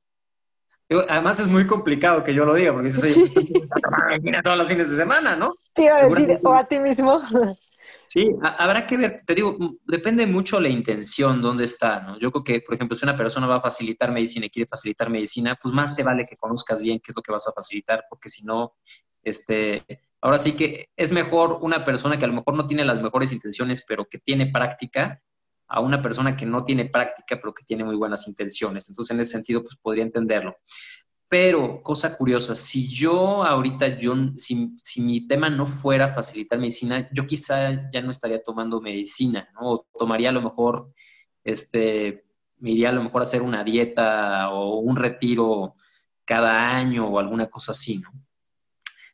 [1.08, 4.90] Además es muy complicado que yo lo diga, porque dices, oye, pues todos los fines
[4.90, 5.54] de semana, ¿no?
[5.72, 7.20] Te iba a decir, o a ti mismo.
[8.06, 9.56] Sí, habrá que ver, te digo,
[9.86, 12.18] depende mucho la intención, dónde está, ¿no?
[12.18, 15.08] Yo creo que, por ejemplo, si una persona va a facilitar medicina y quiere facilitar
[15.10, 18.04] medicina, pues más te vale que conozcas bien qué es lo que vas a facilitar,
[18.08, 18.74] porque si no,
[19.22, 19.84] este,
[20.20, 23.32] ahora sí que es mejor una persona que a lo mejor no tiene las mejores
[23.32, 25.22] intenciones, pero que tiene práctica,
[25.70, 28.88] a una persona que no tiene práctica, pero que tiene muy buenas intenciones.
[28.88, 30.56] Entonces, en ese sentido, pues podría entenderlo.
[31.28, 37.09] Pero, cosa curiosa, si yo ahorita, yo, si, si, mi tema no fuera facilitar medicina,
[37.12, 39.60] yo quizá ya no estaría tomando medicina, ¿no?
[39.70, 40.92] O tomaría a lo mejor,
[41.44, 42.24] este,
[42.59, 45.76] me iría a lo mejor a hacer una dieta o un retiro
[46.24, 48.10] cada año o alguna cosa así, ¿no?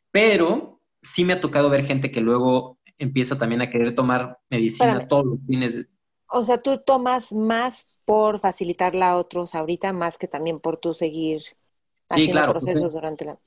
[0.09, 5.07] Pero sí me ha tocado ver gente que luego empieza también a querer tomar medicina
[5.07, 5.85] todos los fines.
[6.29, 10.93] O sea, tú tomas más por facilitarla a otros ahorita, más que también por tú
[10.93, 11.41] seguir
[12.09, 13.37] haciendo claro, procesos durante la...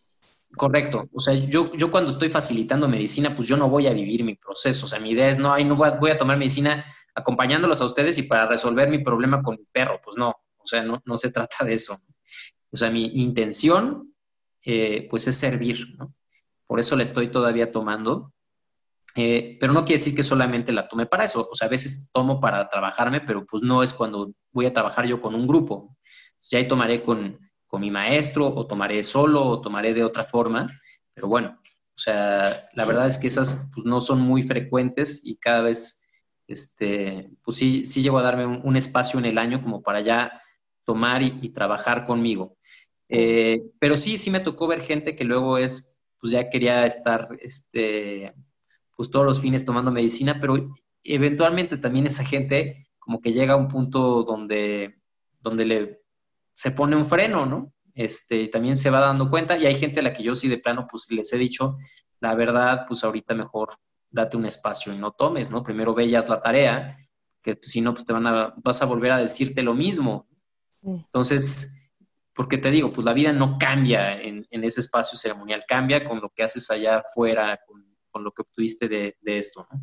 [0.56, 1.08] Correcto.
[1.12, 4.34] O sea, yo, yo cuando estoy facilitando medicina, pues yo no voy a vivir mi
[4.34, 4.86] proceso.
[4.86, 6.84] O sea, mi idea es, no, ay, no voy a, tomar medicina
[7.14, 10.00] acompañándolos a ustedes y para resolver mi problema con mi perro.
[10.02, 11.98] Pues no, o sea, no, no se trata de eso.
[12.70, 14.14] O sea, mi, intención,
[14.64, 16.14] eh, pues es servir, ¿no?
[16.66, 18.32] Por eso la estoy todavía tomando.
[19.16, 21.48] Eh, pero no quiere decir que solamente la tome para eso.
[21.50, 25.06] O sea, a veces tomo para trabajarme, pero pues no es cuando voy a trabajar
[25.06, 25.96] yo con un grupo.
[26.42, 30.66] Ya ahí tomaré con, con mi maestro, o tomaré solo, o tomaré de otra forma.
[31.14, 31.58] Pero bueno,
[32.00, 36.02] o sea, la verdad es que esas pues, no son muy frecuentes y cada vez,
[36.46, 40.40] este, pues sí, sí llego a darme un, espacio en el año como para ya
[40.84, 42.56] tomar y, trabajar conmigo.
[43.10, 47.28] Eh, pero sí, sí me tocó ver gente que luego es, pues ya quería estar,
[47.38, 48.32] este,
[49.00, 53.56] pues todos los fines tomando medicina, pero eventualmente también esa gente como que llega a
[53.56, 55.00] un punto donde,
[55.40, 56.02] donde le,
[56.52, 57.72] se pone un freno, ¿no?
[57.94, 60.58] Este, también se va dando cuenta y hay gente a la que yo sí de
[60.58, 61.78] plano pues les he dicho,
[62.20, 63.70] la verdad, pues ahorita mejor
[64.10, 65.62] date un espacio y no tomes, ¿no?
[65.62, 66.98] Primero veas la tarea,
[67.40, 70.28] que pues, si no, pues te van a, vas a volver a decirte lo mismo.
[70.82, 71.74] Entonces,
[72.34, 76.28] porque te digo, pues la vida no cambia en, ese espacio ceremonial, cambia con lo
[76.28, 79.80] que haces allá afuera, con, lo que obtuviste de, de esto, ¿no?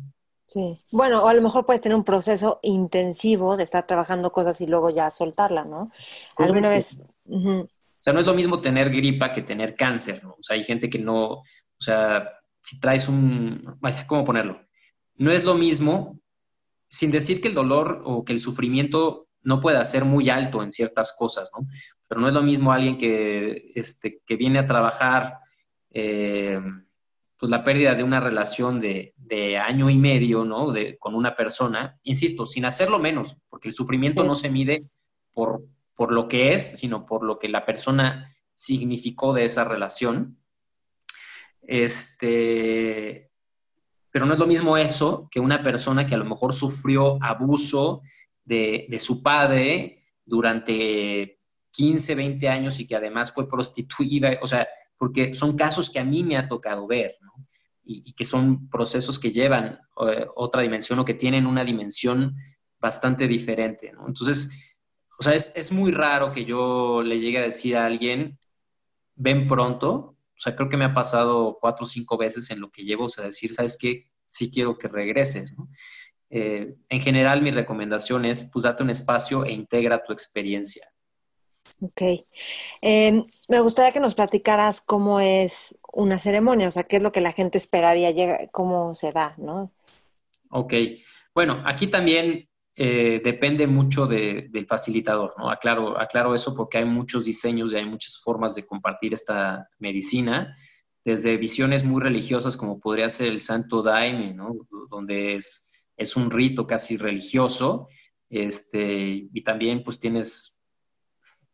[0.48, 0.78] Sí.
[0.90, 4.66] Bueno, o a lo mejor puedes tener un proceso intensivo de estar trabajando cosas y
[4.66, 5.92] luego ya soltarla, ¿no?
[6.38, 7.02] Alguna vez.
[7.26, 7.66] O
[8.00, 10.30] sea, no es lo mismo tener gripa que tener cáncer, ¿no?
[10.30, 11.26] O sea, hay gente que no.
[11.32, 11.44] O
[11.78, 12.30] sea,
[12.62, 13.76] si traes un.
[13.80, 14.58] Vaya, ¿cómo ponerlo?
[15.16, 16.18] No es lo mismo,
[16.88, 20.72] sin decir que el dolor o que el sufrimiento no pueda ser muy alto en
[20.72, 21.68] ciertas cosas, ¿no?
[22.06, 25.40] Pero no es lo mismo alguien que, este, que viene a trabajar.
[25.90, 26.58] Eh,
[27.38, 29.14] pues la pérdida de una relación de,
[29.62, 30.72] año y medio, ¿no?
[30.72, 34.86] De, con una persona, insisto, sin hacerlo menos, porque el sufrimiento no se mide
[35.32, 35.62] por,
[35.94, 40.38] por lo que es, sino por lo que la persona significó de esa relación.
[41.62, 43.30] Este,
[44.10, 48.02] pero no es lo mismo eso que una persona que a lo mejor sufrió abuso
[48.44, 51.38] de, de su padre durante
[51.70, 54.66] 15, 20 años y que además fue prostituida, o sea,
[54.98, 57.16] porque son casos que a mí me ha tocado ver,
[57.84, 62.36] y, que son procesos que llevan eh, otra dimensión o que tienen una dimensión
[62.78, 64.06] bastante diferente, ¿no?
[64.06, 64.50] Entonces,
[65.18, 68.38] o sea, es, muy raro que yo le llegue a decir a alguien,
[69.16, 72.70] ven pronto, o sea, creo que me ha pasado cuatro o cinco veces en lo
[72.70, 74.04] que llevo, o sea, decir, ¿sabes qué?
[74.26, 75.56] Sí quiero que regreses.
[76.30, 80.88] Eh, en general, mi recomendación es, pues, date un espacio e integra tu experiencia.
[81.80, 82.02] Ok.
[82.80, 87.12] Em, me gustaría que nos platicaras cómo es una ceremonia, o sea, qué es lo
[87.12, 89.72] que la gente esperaría, llega, cómo se da, ¿no?
[90.50, 90.74] Ok.
[91.34, 92.48] Bueno, aquí también
[92.80, 95.50] eh, depende mucho del facilitador, ¿no?
[95.50, 100.56] Aclaro, aclaro eso porque hay muchos diseños y hay muchas formas de compartir esta medicina,
[101.04, 104.54] desde visiones muy religiosas como podría ser el Santo Daime, ¿no?
[104.90, 107.88] Donde es, es un rito casi religioso,
[108.30, 110.57] este, y también pues tienes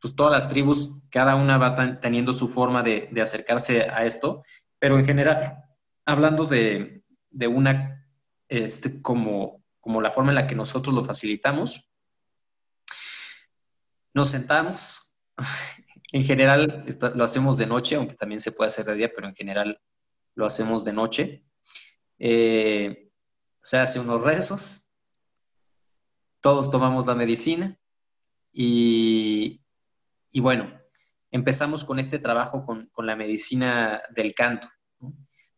[0.04, 4.42] pues todas las tribus, cada una va teniendo su forma de, acercarse a esto,
[4.78, 5.64] pero en general,
[6.04, 7.02] hablando de,
[7.48, 8.06] una,
[8.46, 11.88] este, como, como la forma en la que nosotros lo facilitamos,
[14.12, 15.16] nos sentamos,
[16.12, 19.34] en general lo hacemos de noche, aunque también se puede hacer de día, pero en
[19.34, 19.80] general
[20.34, 21.46] lo hacemos de noche.
[22.18, 23.10] Eh,
[23.62, 24.86] se hace unos rezos,
[26.42, 27.78] todos tomamos la medicina
[28.52, 29.63] y,
[30.34, 30.68] y bueno,
[31.30, 34.68] empezamos con este trabajo con, la medicina del canto,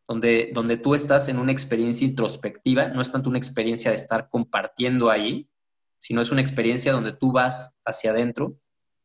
[0.06, 4.28] donde, donde tú estás en una experiencia introspectiva, no es tanto una experiencia de estar
[4.28, 5.48] compartiendo ahí,
[5.96, 8.60] sino es una experiencia donde tú vas hacia adentro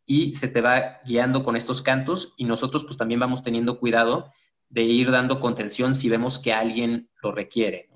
[0.06, 4.30] y se te va guiando con estos cantos y nosotros pues también vamos teniendo cuidado
[4.68, 7.90] de ir dando contención si vemos que alguien lo requiere,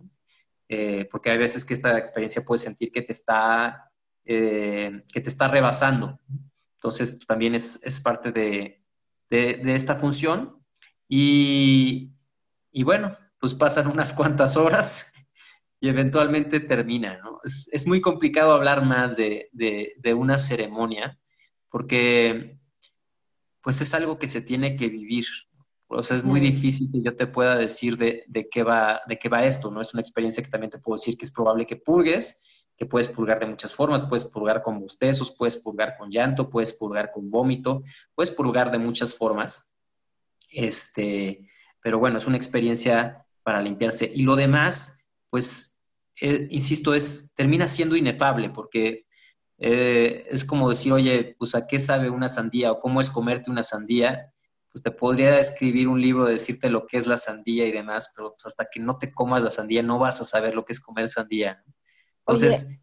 [0.69, 3.91] eh, porque hay veces que esta experiencia puede sentir que te está,
[4.23, 6.22] eh, que te está rebasando.
[6.85, 8.83] Entonces, pues, también es, parte de,
[9.31, 10.63] esta función.
[11.09, 12.11] Y,
[12.83, 15.11] bueno, pues pasan unas cuantas horas
[15.79, 17.39] y eventualmente termina, ¿no?
[17.43, 19.49] Es, muy complicado hablar más de,
[20.15, 21.17] una ceremonia
[21.69, 22.59] porque,
[23.63, 25.25] pues es algo que se tiene que vivir.
[25.87, 29.17] O sea, es muy difícil que yo te pueda decir de, de, qué va, de
[29.17, 29.81] qué va esto, ¿no?
[29.81, 33.07] Es una experiencia que también te puedo decir que es probable que purgues, que puedes
[33.07, 37.31] purgar de muchas formas, puedes purgar con bostezos, puedes purgar con llanto, puedes purgar con
[37.31, 37.84] vómito,
[38.14, 39.76] puedes purgar de muchas formas.
[40.49, 41.49] Este,
[41.81, 44.11] pero bueno, es una experiencia para limpiarse.
[44.14, 44.97] Y lo demás,
[45.30, 45.80] pues,
[46.19, 49.06] eh, insisto, es, termina siendo inefable porque
[49.57, 53.52] eh, es como decir, oye, pues a qué sabe una sandía o cómo es comerte
[53.52, 54.34] una sandía.
[54.72, 58.34] Pues te podría escribir un libro, decirte lo que es la sandía y demás, pero
[58.34, 60.81] pues hasta que no te comas la sandía no vas a saber lo que es
[60.81, 61.64] comer sandía.
[62.27, 62.80] Entonces,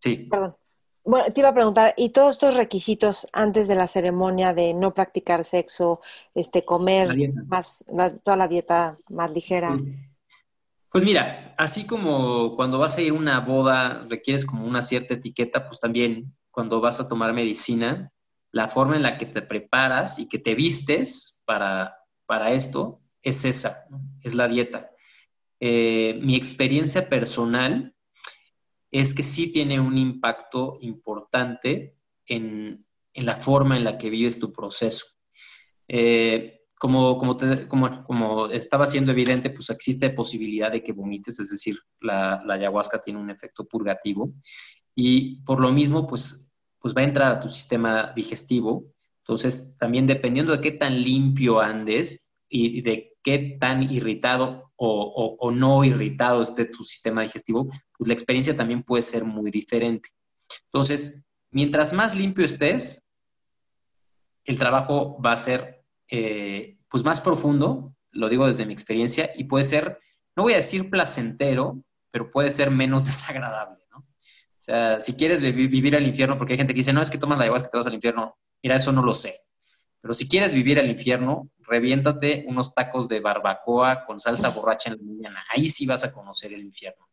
[0.00, 0.28] sí.
[0.30, 0.56] Perdón.
[1.06, 4.94] Bueno, te iba a preguntar, ¿y todos estos requisitos antes de la ceremonia de no
[4.94, 6.00] practicar sexo,
[6.34, 7.14] este, comer
[7.46, 7.84] más,
[8.22, 9.76] toda la dieta más ligera?
[10.88, 15.14] Pues mira, así como cuando vas a ir a una boda requieres como una cierta
[15.14, 18.10] etiqueta, pues también cuando vas a tomar medicina,
[18.50, 23.44] la forma en la que te preparas y que te vistes para, para esto es
[23.44, 23.86] esa,
[24.22, 24.90] es la dieta.
[25.60, 27.93] Eh, mi experiencia personal
[28.94, 31.96] es que sí tiene un impacto importante
[32.26, 35.04] en, la forma en la que vives tu proceso.
[35.88, 37.36] Eh, como, como,
[38.06, 43.18] como, estaba siendo evidente, pues existe posibilidad de que vomites, es decir, la, ayahuasca tiene
[43.18, 44.32] un efecto purgativo
[44.94, 48.92] y por lo mismo, pues, pues va a entrar a tu sistema digestivo.
[49.18, 55.82] Entonces, también dependiendo de qué tan limpio andes y de qué tan irritado o, no
[55.82, 60.10] irritado esté tu sistema digestivo, pues la experiencia también puede ser muy diferente.
[60.66, 63.02] Entonces, mientras más limpio estés,
[64.44, 69.44] el trabajo va a ser eh, pues más profundo, lo digo desde mi experiencia, y
[69.44, 69.98] puede ser,
[70.36, 73.82] no voy a decir placentero, pero puede ser menos desagradable.
[73.96, 77.18] O sea, si quieres vivir al infierno, porque hay gente que dice, no, es que
[77.18, 79.42] tomas la ayahuasca que te vas al infierno, mira, eso no lo sé.
[80.00, 84.98] Pero si quieres vivir al infierno, reviéntate unos tacos de barbacoa con salsa borracha en
[84.98, 85.44] la mañana.
[85.54, 87.06] Ahí sí vas a conocer el infierno.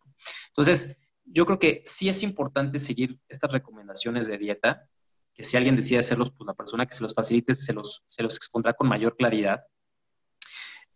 [0.47, 4.87] Entonces, yo creo que sí es importante seguir estas recomendaciones de dieta,
[5.33, 8.23] que si alguien decide hacerlos, pues la persona que se los facilite se los, se
[8.23, 9.63] los expondrá con mayor claridad.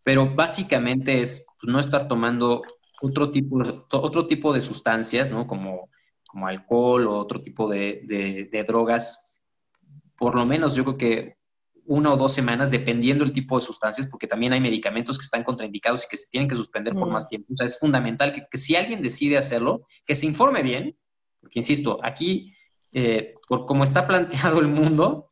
[0.03, 2.61] Pero básicamente es pues, no estar tomando
[3.02, 3.57] otro tipo,
[3.91, 5.48] otro tipo de sustancias, ¿no?
[5.48, 5.90] Como,
[6.27, 9.38] como alcohol o otro tipo de, de drogas.
[10.18, 11.35] Por lo menos yo creo que
[11.86, 15.44] una o dos semanas, dependiendo el tipo de sustancias, porque también hay medicamentos que están
[15.44, 17.53] contraindicados y que se tienen que suspender por más tiempo.
[17.53, 20.98] O sea, es fundamental que, si alguien decide hacerlo, que se informe bien,
[21.40, 22.53] porque insisto, aquí,
[22.91, 25.30] eh, por cómo está planteado el mundo,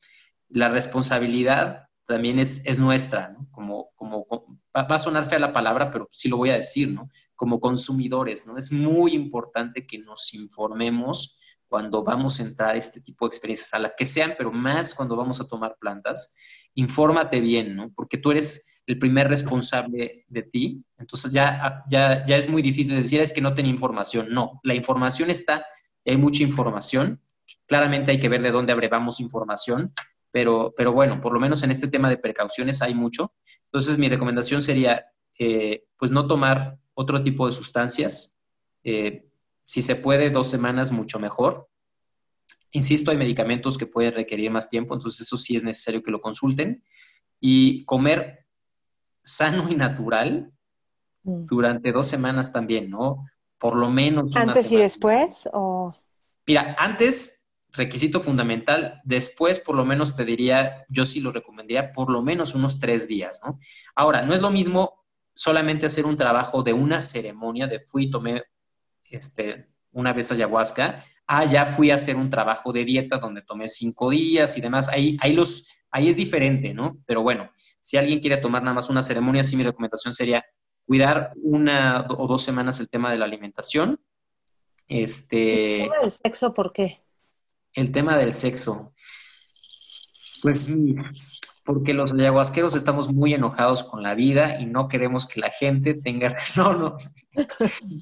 [0.50, 3.48] la responsabilidad también es, es nuestra, ¿no?
[3.52, 4.28] Como, como,
[4.76, 7.10] va a sonar fea la palabra, pero sí lo voy a decir, ¿no?
[7.36, 8.58] Como consumidores, ¿no?
[8.58, 11.38] Es muy importante que nos informemos
[11.74, 14.94] cuando vamos a entrar a este tipo de experiencias, a la que sean, pero más
[14.94, 16.36] cuando vamos a tomar plantas,
[16.76, 17.92] infórmate bien, ¿no?
[17.96, 22.96] Porque tú eres el primer responsable de ti, entonces ya, ya, ya es muy difícil
[23.02, 24.28] decir, es que no tenía información.
[24.30, 25.66] No, la información está,
[26.06, 27.20] hay mucha información,
[27.66, 29.96] claramente hay que ver de dónde abrevamos información,
[30.30, 33.34] pero, pero bueno, por lo menos en este tema de precauciones hay mucho.
[33.64, 35.08] Entonces mi recomendación sería,
[35.40, 38.38] eh, pues no tomar otro tipo de sustancias,
[38.84, 39.26] eh,
[39.74, 41.68] si se puede, dos semanas, mucho mejor.
[42.74, 46.22] Insisto, hay medicamentos que pueden requerir más tiempo, entonces eso sí es necesario que lo
[46.22, 46.84] consulten.
[47.40, 48.46] Y comer
[49.24, 50.54] sano y natural
[51.24, 51.48] mm.
[51.48, 53.26] durante dos semanas también, ¿no?
[53.58, 54.36] Por lo menos.
[54.36, 55.50] ¿Antes y después?
[55.54, 55.92] O...
[56.46, 62.12] Mira, antes, requisito fundamental, después por lo menos te diría, yo sí lo recomendaría por
[62.12, 63.58] lo menos unos tres días, ¿no?
[63.96, 68.44] Ahora, no es lo mismo solamente hacer un trabajo de una ceremonia de fui, tomé
[69.14, 73.68] este, una vez ayahuasca, ah, ya fui a hacer un trabajo de dieta donde tomé
[73.68, 76.98] cinco días y demás, ahí, ahí, los, ahí es diferente, ¿no?
[77.06, 77.50] Pero bueno,
[77.80, 80.44] si alguien quiere tomar nada más una ceremonia, sí mi recomendación sería
[80.86, 84.00] cuidar una o dos semanas el tema de la alimentación.
[84.88, 87.02] Este, ¿El tema del sexo por qué?
[87.74, 88.94] El tema del sexo.
[90.42, 91.12] Pues mira,
[91.64, 95.94] porque los ayahuasqueros estamos muy enojados con la vida y no queremos que la gente
[95.94, 96.36] tenga...
[96.58, 96.98] No, no.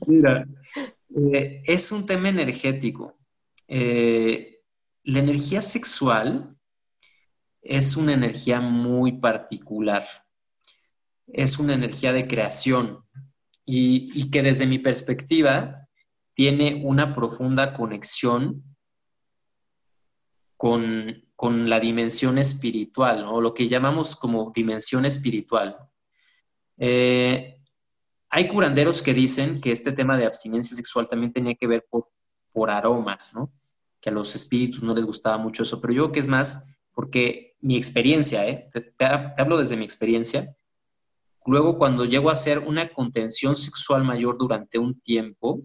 [0.07, 0.45] Mira,
[1.15, 3.17] eh, es un tema energético.
[3.67, 4.59] Eh,
[5.03, 6.55] la energía sexual
[7.61, 10.05] es una energía muy particular.
[11.27, 13.03] Es una energía de creación
[13.65, 15.88] y, que desde mi perspectiva
[16.33, 18.63] tiene una profunda conexión
[20.57, 21.23] con,
[21.67, 25.77] la dimensión espiritual, o lo que llamamos como dimensión espiritual.
[26.77, 27.60] Eh,
[28.33, 32.69] hay curanderos que dicen que este tema de abstinencia sexual también tenía que ver por,
[32.69, 33.51] aromas, ¿no?
[33.99, 36.77] Que a los espíritus no les gustaba mucho eso, pero yo creo que es más
[36.93, 38.69] porque mi experiencia, ¿eh?
[38.73, 40.55] te, hablo desde mi experiencia,
[41.45, 45.61] luego cuando llego a hacer una contención sexual mayor durante un tiempo,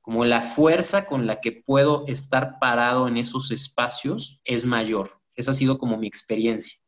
[0.00, 5.20] como la fuerza con la que puedo estar parado en esos espacios es mayor.
[5.36, 6.78] Esa ha sido como mi experiencia.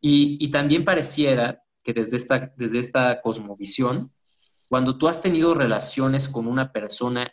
[0.00, 4.12] Y, también pareciera que desde esta, desde esta cosmovisión,
[4.72, 7.30] cuando tú has tenido relaciones con una persona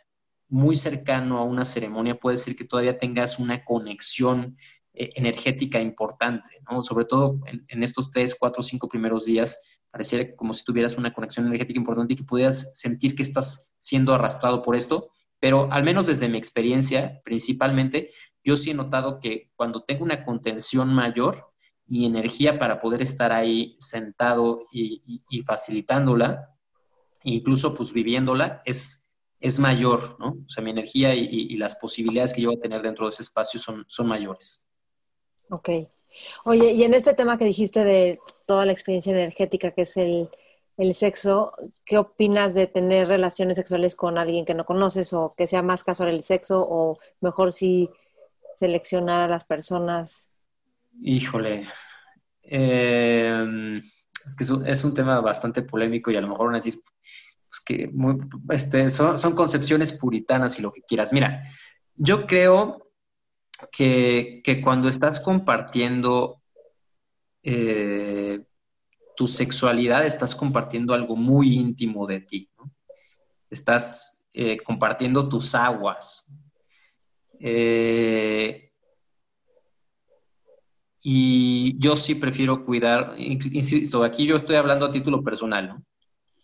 [0.49, 4.57] muy cercano a una ceremonia, puede ser que todavía tengas una conexión
[4.93, 6.81] eh, energética importante, ¿no?
[6.81, 11.47] Sobre todo en, estos tres, cuatro, cinco primeros días, pareciera como si tuvieras una conexión
[11.47, 15.09] energética importante y que pudieras sentir que estás siendo arrastrado por esto,
[15.39, 18.11] pero al menos desde mi experiencia, principalmente,
[18.43, 21.53] yo sí he notado que cuando tengo una contención mayor,
[21.85, 26.58] mi energía para poder estar ahí sentado y, facilitándola,
[27.23, 29.09] incluso pues viviéndola, es,
[29.39, 30.29] es mayor, ¿no?
[30.45, 33.23] O sea, mi energía y, las posibilidades que yo voy a tener dentro de ese
[33.23, 34.67] espacio son, son mayores.
[35.49, 35.69] Ok.
[36.43, 40.29] Oye, y en este tema que dijiste de toda la experiencia energética que es el,
[40.77, 41.53] el sexo,
[41.85, 45.83] ¿qué opinas de tener relaciones sexuales con alguien que no conoces o que sea más
[45.83, 47.89] casual el sexo o mejor si
[48.55, 50.29] seleccionar a las personas?
[51.01, 51.67] Híjole,
[52.43, 53.81] eh,
[54.29, 57.59] es que es un, tema bastante polémico y a lo mejor van a decir pues,
[57.65, 57.91] que
[58.49, 61.11] este, son, son concepciones puritanas y lo que quieras.
[61.11, 61.43] Mira,
[61.95, 62.91] yo creo
[63.71, 66.43] que, cuando estás compartiendo
[67.41, 68.41] eh,
[69.15, 72.49] tu sexualidad, estás compartiendo algo muy íntimo de ti.
[73.49, 76.31] Estás eh, compartiendo tus aguas.
[77.39, 78.68] Eh,
[81.01, 85.83] y yo sí prefiero cuidar, insisto, aquí yo estoy hablando a título personal, ¿no?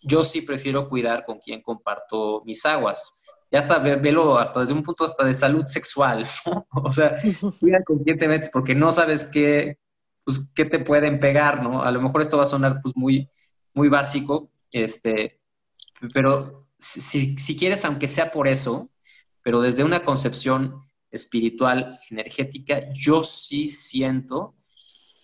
[0.02, 3.16] Yo sí prefiero cuidar con quien comparto mis aguas
[3.50, 6.66] ya hasta velo hasta desde un punto hasta de salud sexual, ¿no?
[6.84, 7.16] O sea,
[7.60, 9.78] cuida con quién te metes porque no sabes qué,
[10.24, 11.82] pues, qué te pueden pegar, ¿no?
[11.82, 13.30] A lo mejor esto va a sonar pues muy,
[13.74, 15.40] muy básico, este,
[16.12, 18.90] pero si, si quieres, aunque sea por eso,
[19.42, 20.82] pero desde una concepción
[21.16, 24.54] espiritual, energética, yo sí siento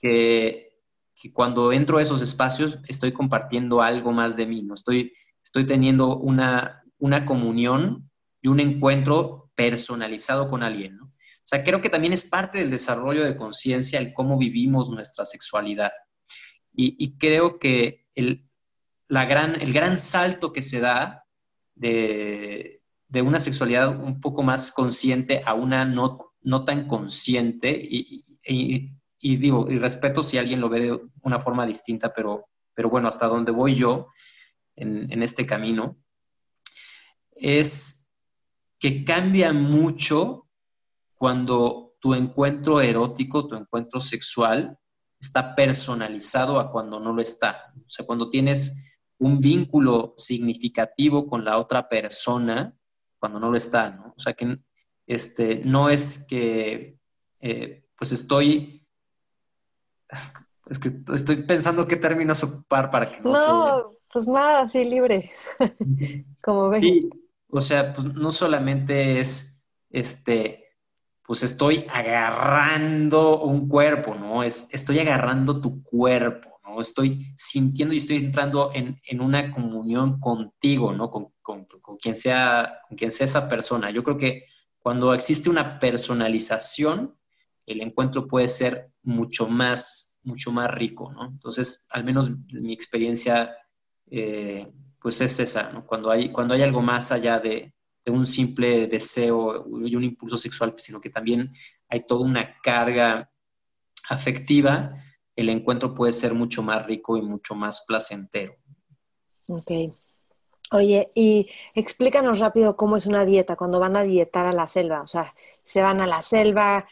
[0.01, 0.81] que,
[1.15, 4.75] que, cuando entro a esos espacios estoy compartiendo algo más de mí, ¿no?
[4.75, 5.13] Estoy,
[5.43, 8.11] estoy teniendo una, una comunión
[8.41, 11.05] y un encuentro personalizado con alguien, ¿no?
[11.05, 15.25] O sea, creo que también es parte del desarrollo de conciencia el cómo vivimos nuestra
[15.25, 15.93] sexualidad.
[16.75, 18.49] Y, creo que el,
[19.09, 21.27] la gran, el gran salto que se da
[21.75, 22.82] de,
[23.21, 28.25] una sexualidad un poco más consciente a una no, no tan consciente, y,
[29.21, 33.27] digo, y respeto si alguien lo ve de una forma distinta, pero, pero bueno, hasta
[33.27, 34.09] donde voy yo
[34.77, 35.99] en, en este camino,
[37.33, 38.09] es
[38.79, 40.49] que cambia mucho
[41.17, 44.79] cuando tu encuentro erótico, tu encuentro sexual,
[45.21, 47.73] está personalizado a cuando no lo está.
[47.77, 48.85] O sea, cuando tienes
[49.19, 52.75] un vínculo significativo con la otra persona,
[53.23, 54.15] cuando no lo está, ¿no?
[54.17, 54.59] O sea, que
[55.07, 56.99] este, no es que,
[57.39, 58.85] eh, pues estoy,
[60.67, 65.31] es que estoy pensando qué términos ocupar para que no No, pues nada, sí, libre,
[66.43, 66.81] como ves.
[66.81, 67.09] Sí,
[67.49, 69.57] o sea, pues no solamente es,
[69.91, 70.75] este,
[71.25, 74.43] pues estoy agarrando un cuerpo, ¿no?
[74.43, 76.81] Es, estoy agarrando tu cuerpo, ¿no?
[76.81, 81.11] Estoy sintiendo y estoy entrando en, una comunión contigo, ¿no?
[81.11, 81.33] Con,
[82.01, 83.91] quien sea, con quien sea esa persona.
[83.91, 84.47] Yo creo que
[84.79, 87.15] cuando existe una personalización,
[87.67, 91.27] el encuentro puede ser mucho más, mucho más rico, ¿no?
[91.27, 93.55] Entonces, al menos mi experiencia
[94.11, 94.71] eh,
[95.01, 95.87] pues es esa, ¿no?
[95.87, 97.75] Cuando hay, cuando hay algo más allá de,
[98.07, 101.53] un simple deseo y un impulso sexual, sino que también
[101.89, 103.31] hay toda una carga
[104.09, 104.93] afectiva,
[105.37, 108.55] el encuentro puede ser mucho más rico y mucho más placentero.
[109.49, 109.71] Ok.
[110.73, 115.03] Oye, y explícanos rápido cómo es una dieta, cuando van a dietar a la selva,
[115.03, 115.35] o sea,
[115.65, 116.87] se van a la selva,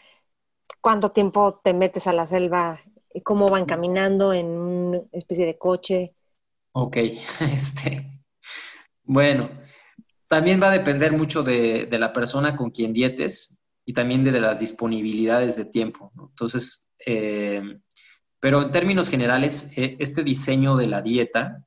[0.83, 2.79] cuánto tiempo te metes a la selva,
[3.13, 6.15] y cómo van caminando en una especie de coche.
[6.73, 6.97] Ok,
[7.41, 8.23] este,
[9.03, 9.51] bueno,
[10.29, 14.59] también va a depender mucho de, la persona con quien dietes y también de, las
[14.59, 16.13] disponibilidades de tiempo.
[16.17, 17.63] Entonces, eh,
[18.41, 21.65] pero en términos generales, eh, este diseño de la dieta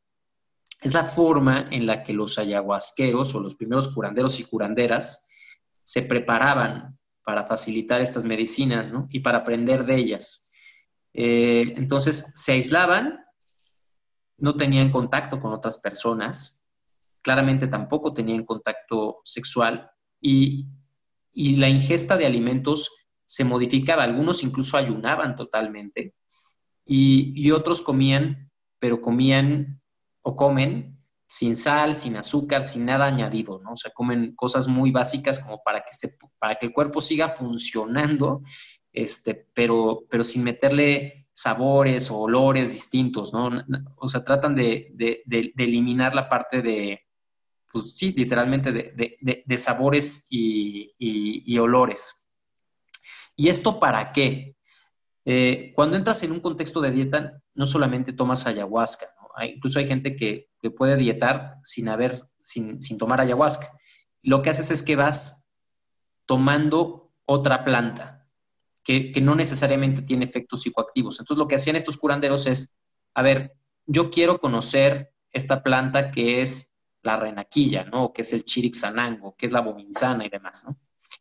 [0.82, 5.30] es la forma en la que los ayahuasqueros o los primeros curanderos y curanderas
[5.82, 10.50] se preparaban para facilitar estas medicinas y para aprender de ellas.
[11.14, 13.24] Eh, entonces, se aislaban
[14.38, 16.66] no tenían contacto con otras personas,
[17.22, 19.90] claramente tampoco tenían contacto sexual
[20.20, 20.68] y,
[21.36, 22.91] la ingesta de alimentos
[23.26, 24.04] se modificaba.
[24.04, 26.14] Algunos incluso ayunaban totalmente
[26.86, 29.82] y, otros comían, pero comían
[30.22, 33.72] o comen sin sal, sin azúcar, sin nada añadido, ¿no?
[33.72, 37.30] O sea, comen cosas muy básicas como para que, se, para que el cuerpo siga
[37.30, 38.44] funcionando,
[38.92, 43.50] este, pero, pero sin meterle sabores o olores distintos, ¿no?
[43.98, 44.94] O sea, tratan de,
[45.58, 47.02] eliminar la parte de,
[47.72, 52.28] pues sí, literalmente de, sabores y, olores.
[53.36, 54.53] ¿Y esto para qué?
[55.26, 59.08] Eh, cuando entras en un contexto de dieta, no solamente tomas ayahuasca,
[59.48, 63.68] incluso hay gente que, puede dietar sin, haber, sin, sin tomar ayahuasca.
[64.22, 65.45] Lo que haces es que vas
[66.26, 68.28] tomando otra planta,
[68.84, 71.20] que, no necesariamente tiene efectos psicoactivos.
[71.20, 72.74] Entonces, lo que hacían estos curanderos es,
[73.14, 73.54] a ver,
[73.86, 78.14] yo quiero conocer esta planta que es la renaquilla, ¿no?
[78.14, 80.78] Que es el chirixanango, que es la bominzana y demás, ¿no?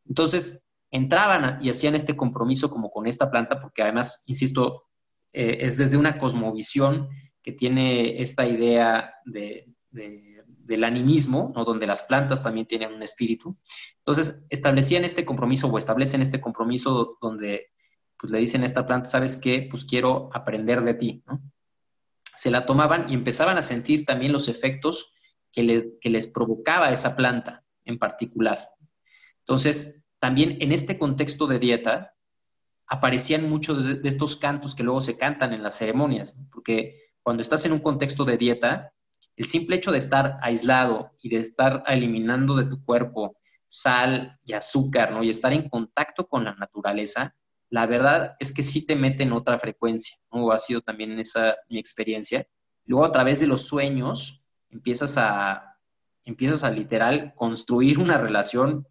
[0.06, 4.84] Entonces, entraban y hacían este compromiso como con esta planta, porque además, insisto,
[5.32, 7.08] eh, es desde una cosmovisión
[7.42, 11.64] que tiene esta idea del animismo, ¿no?
[11.64, 13.56] donde las plantas también tienen un espíritu.
[13.98, 17.70] Entonces, establecían este compromiso o establecen este compromiso donde
[18.18, 19.66] pues, le dicen a esta planta, ¿sabes qué?
[19.70, 21.24] Pues quiero aprender de ti.
[22.36, 25.14] Se la tomaban y empezaban a sentir también los efectos
[25.50, 28.68] que, que les provocaba esa planta en particular.
[29.40, 32.14] Entonces, también en este contexto de dieta,
[32.86, 37.66] aparecían muchos de, estos cantos que luego se cantan en las ceremonias, porque cuando estás
[37.66, 38.92] en un contexto de dieta,
[39.34, 43.36] el simple hecho de estar aislado y de estar eliminando de tu cuerpo
[43.66, 45.24] sal y azúcar, ¿no?
[45.24, 47.34] Y estar en contacto con la naturaleza,
[47.68, 50.52] la verdad es que sí te mete en otra frecuencia, ¿no?
[50.52, 52.46] Ha sido también esa mi experiencia.
[52.84, 55.80] Luego a través de los sueños empiezas a,
[56.22, 58.86] empiezas a literal construir una relación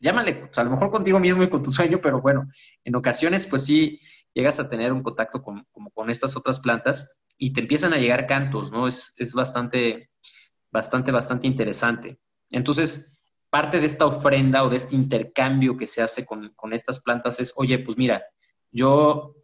[0.00, 2.48] llámale, a lo mejor contigo mismo y con tu sueño, pero bueno,
[2.84, 4.00] en ocasiones pues sí
[4.34, 7.98] llegas a tener un contacto con, como con estas otras plantas y te empiezan a
[7.98, 8.86] llegar cantos, ¿no?
[8.86, 10.10] Es, bastante,
[10.70, 12.18] bastante, bastante interesante.
[12.50, 13.18] Entonces,
[13.48, 17.52] parte de esta ofrenda o de este intercambio que se hace con, estas plantas es,
[17.56, 18.22] oye, pues mira,
[18.70, 19.36] yo,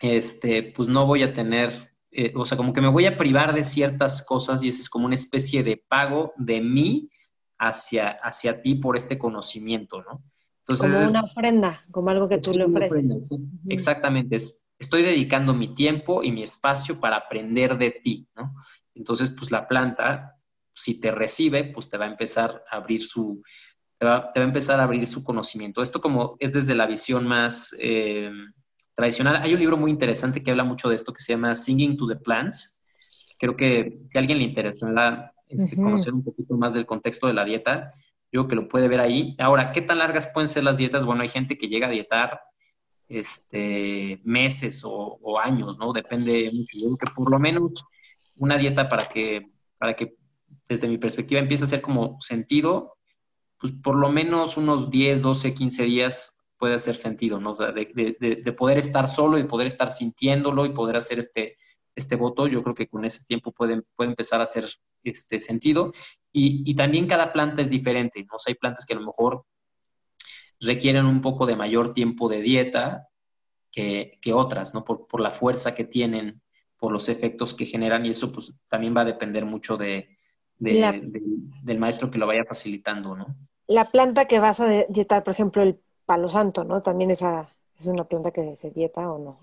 [0.00, 3.54] este, pues no voy a tener, eh, o sea, como que me voy a privar
[3.54, 7.10] de ciertas cosas y eso es como una especie de pago de mí
[7.60, 10.24] hacia, hacia ti por este conocimiento, ¿no?
[10.60, 13.18] Entonces, como una ofrenda, como algo que tú le ofreces.
[13.68, 18.54] Exactamente, es, estoy dedicando mi tiempo y mi espacio para aprender de ti, ¿no?
[18.94, 20.36] Entonces, pues la planta,
[20.74, 23.42] si te recibe, pues te va a empezar a abrir su,
[23.98, 25.82] te va, a empezar a abrir su conocimiento.
[25.82, 28.30] Esto como es desde la visión más eh,
[28.94, 29.40] tradicional.
[29.42, 32.06] Hay un libro muy interesante que habla mucho de esto que se llama Singing to
[32.06, 32.80] the Plants.
[33.38, 37.34] Creo que, que a alguien le interesará este, conocer un poquito más del contexto de
[37.34, 37.88] la dieta,
[38.32, 39.34] yo que lo puede ver ahí.
[39.38, 41.04] Ahora, ¿qué tan largas pueden ser las dietas?
[41.04, 42.40] Bueno, hay gente que llega a dietar
[43.08, 45.92] este, meses o, años, ¿no?
[45.92, 46.78] Depende mucho.
[46.78, 47.84] Yo creo que por lo menos
[48.36, 50.14] una dieta para que, para que
[50.68, 52.96] desde mi perspectiva empiece a hacer como sentido,
[53.58, 57.52] pues por lo menos unos 10, 12, 15 días puede hacer sentido, ¿no?
[57.52, 61.18] O sea, de, de, de poder estar solo y poder estar sintiéndolo y poder hacer
[61.18, 61.56] este,
[61.94, 64.66] este voto, yo creo que con ese tiempo puede, puede empezar a hacer
[65.02, 65.92] este sentido.
[66.32, 68.36] Y, también cada planta es diferente, ¿no?
[68.46, 69.44] hay plantas que a lo mejor
[70.60, 73.08] requieren un poco de mayor tiempo de dieta
[73.72, 74.84] que, otras, ¿no?
[74.84, 76.42] Por, la fuerza que tienen,
[76.78, 80.16] por los efectos que generan, y eso pues también va a depender mucho de,
[80.58, 83.26] del maestro que lo vaya facilitando, ¿no?
[83.66, 86.82] La planta que vas a dietar, por ejemplo, el palo santo, ¿no?
[86.82, 89.40] También esa es una planta que se dieta o no.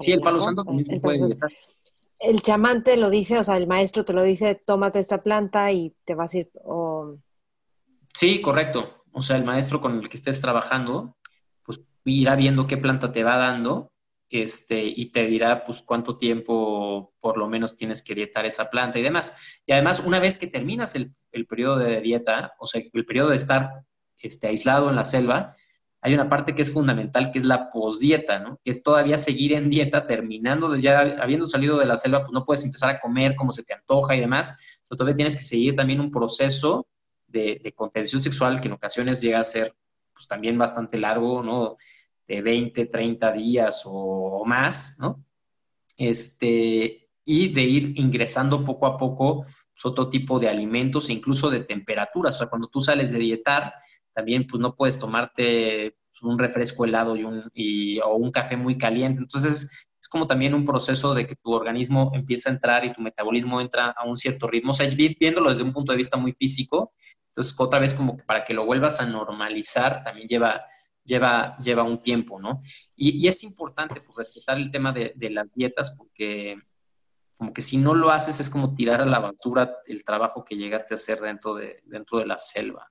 [0.00, 1.50] Sí, el palo santo también se puede dietar
[2.20, 5.72] el chamán te lo dice, o sea, el maestro te lo dice, tómate esta planta
[5.72, 6.50] y te vas a ir.
[8.12, 9.04] Sí, correcto.
[9.12, 11.16] O sea, el maestro con el que estés trabajando,
[11.64, 13.90] pues irá viendo qué planta te va dando
[14.28, 18.98] este, y te dirá pues cuánto tiempo por lo menos tienes que dietar esa planta
[18.98, 19.34] y demás.
[19.66, 23.30] Y además, una vez que terminas el, el periodo de dieta, o sea, el periodo
[23.30, 23.82] de estar
[24.18, 25.56] este, aislado en la selva,
[26.02, 28.58] hay una parte que es fundamental, que es la posdieta, ¿no?
[28.64, 32.32] Que es todavía seguir en dieta, terminando de ya, habiendo salido de la selva, pues
[32.32, 34.82] no puedes empezar a comer como se te antoja y demás.
[34.88, 36.86] todavía tienes que seguir también un proceso
[37.26, 39.74] de, contención sexual que en ocasiones llega a ser,
[40.12, 41.76] pues también bastante largo, ¿no?
[42.26, 45.22] De 20, 30 días o, más, ¿no?
[45.98, 51.50] Este, y de ir ingresando poco a poco pues, otro tipo de alimentos e incluso
[51.50, 52.36] de temperaturas.
[52.36, 53.74] O sea, cuando tú sales de dietar,
[54.14, 57.50] también pues no puedes tomarte pues, un refresco helado y un,
[58.04, 59.20] o un café muy caliente.
[59.20, 59.70] Entonces
[60.00, 63.60] es como también un proceso de que tu organismo empieza a entrar y tu metabolismo
[63.60, 64.70] entra a un cierto ritmo.
[64.70, 66.92] O sea, viéndolo desde un punto de vista muy físico,
[67.28, 70.64] entonces otra vez como que para que lo vuelvas a normalizar también lleva
[71.04, 72.62] lleva, lleva un tiempo, ¿no?
[72.96, 76.58] Y, es importante pues, respetar el tema de, las dietas porque
[77.36, 80.56] como que si no lo haces es como tirar a la basura el trabajo que
[80.56, 82.89] llegaste a hacer dentro de, dentro de la selva.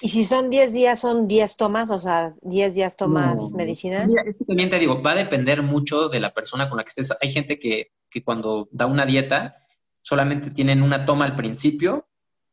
[0.00, 1.90] ¿Y si son 10 días, son 10 tomas?
[1.90, 4.06] O sea, 10 días tomas medicina.
[4.46, 7.14] también te digo, va a depender mucho de la persona con la que estés.
[7.20, 9.56] Hay gente que, que cuando da una dieta
[10.00, 12.08] solamente tienen una toma al principio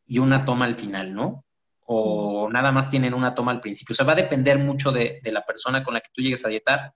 [0.06, 1.46] y una toma al final, ¿no?
[1.86, 3.92] O nada más tienen una toma al principio.
[3.92, 6.46] O sea, va a depender mucho de, de la persona con la que tú llegues
[6.46, 6.94] a dietar.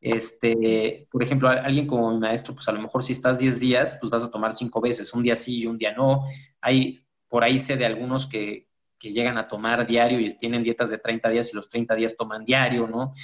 [0.00, 3.96] Este, por ejemplo, alguien como mi maestro, pues a lo mejor si estás 10 días,
[4.00, 6.24] pues vas a tomar cinco veces, un día sí y un día no.
[6.60, 8.68] Hay, por ahí sé de algunos que,
[8.98, 12.16] que llegan a tomar diario y tienen dietas de 30 días y los 30 días
[12.16, 13.14] toman diario, ¿no?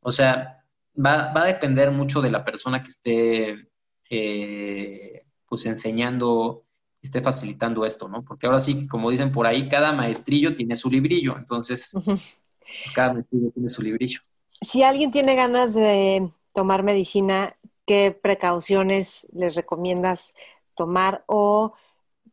[0.00, 3.68] O sea, va, va a depender mucho de la persona que esté,
[4.10, 6.64] eh, pues enseñando
[7.02, 8.22] esté facilitando esto, ¿no?
[8.24, 13.14] Porque ahora sí, como dicen por ahí, cada maestrillo tiene su librillo, entonces, pues cada
[13.14, 14.20] maestrillo tiene su librillo.
[14.60, 20.34] Si alguien tiene ganas de tomar medicina, ¿qué precauciones les recomiendas
[20.74, 21.72] tomar o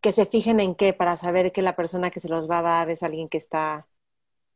[0.01, 2.63] que se fijen en qué para saber que la persona que se los va a
[2.63, 3.87] dar es alguien que está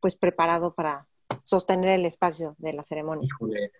[0.00, 1.06] pues preparado para
[1.44, 3.26] sostener el espacio de la ceremonia?
[3.26, 3.70] Híjole.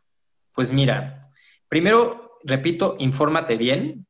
[0.55, 1.31] Pues mira,
[1.69, 4.07] primero, repito, infórmate bien,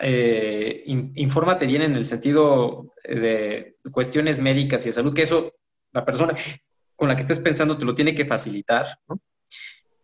[0.00, 5.52] eh, infórmate bien en el sentido de cuestiones médicas y de salud, que eso
[5.92, 6.34] la persona
[6.96, 9.20] con la que estés pensando te lo tiene que facilitar, ¿no?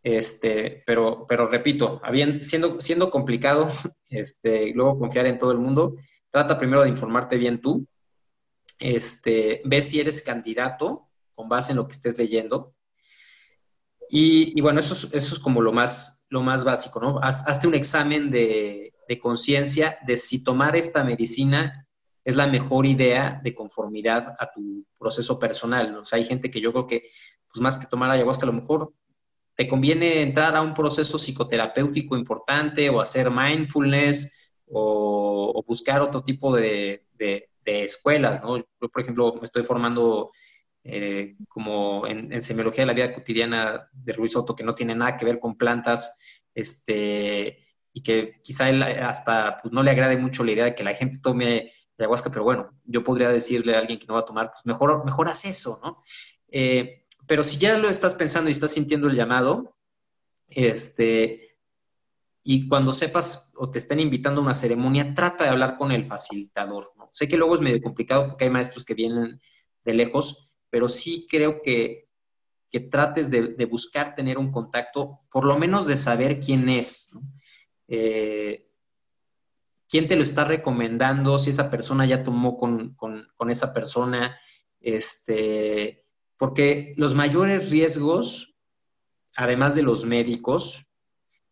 [0.02, 2.00] Este, pero, pero repito,
[2.42, 3.68] siendo, siendo complicado,
[4.08, 5.96] este, luego confiar en todo el mundo,
[6.36, 7.88] trata primero de informarte bien tú,
[8.78, 12.74] este, ve si eres candidato con base en lo que estés leyendo.
[14.10, 17.18] Y, bueno, eso es, como lo más, lo más básico, ¿no?
[17.22, 21.88] hazte un examen de, de conciencia de si tomar esta medicina
[22.22, 25.96] es la mejor idea de conformidad a tu proceso personal.
[25.96, 27.08] O sea, hay gente que yo creo que,
[27.50, 28.92] pues más que tomar ayahuasca, a lo mejor
[29.54, 36.54] te conviene entrar a un proceso psicoterapéutico importante o hacer mindfulness o, buscar otro tipo
[36.54, 37.02] de,
[37.64, 38.58] escuelas, ¿no?
[38.58, 40.30] Yo, por ejemplo, me estoy formando
[40.84, 45.16] eh, como en, semiología de la vida cotidiana de Ruiz Soto, que no tiene nada
[45.16, 46.16] que ver con plantas,
[46.54, 50.84] este, y que quizá él hasta pues, no le agrade mucho la idea de que
[50.84, 54.24] la gente tome ayahuasca, pero bueno, yo podría decirle a alguien que no va a
[54.24, 56.02] tomar, pues mejor, mejor haz eso, ¿no?
[56.48, 59.76] Eh, pero si ya lo estás pensando y estás sintiendo el llamado,
[60.48, 61.45] este,
[62.48, 66.06] y cuando sepas o te estén invitando a una ceremonia, trata de hablar con el
[66.06, 67.08] facilitador, ¿no?
[67.12, 69.40] Sé que luego es medio complicado porque hay maestros que vienen
[69.84, 72.08] de lejos, pero sí creo que,
[72.70, 77.18] que trates de, de buscar tener un contacto, por lo menos de saber quién es.
[77.88, 78.66] Eh,
[79.88, 82.96] quién te lo está recomendando, si esa persona ya tomó con,
[83.48, 84.38] esa persona,
[84.80, 86.06] este,
[86.36, 88.56] porque los mayores riesgos,
[89.34, 90.85] además de los médicos,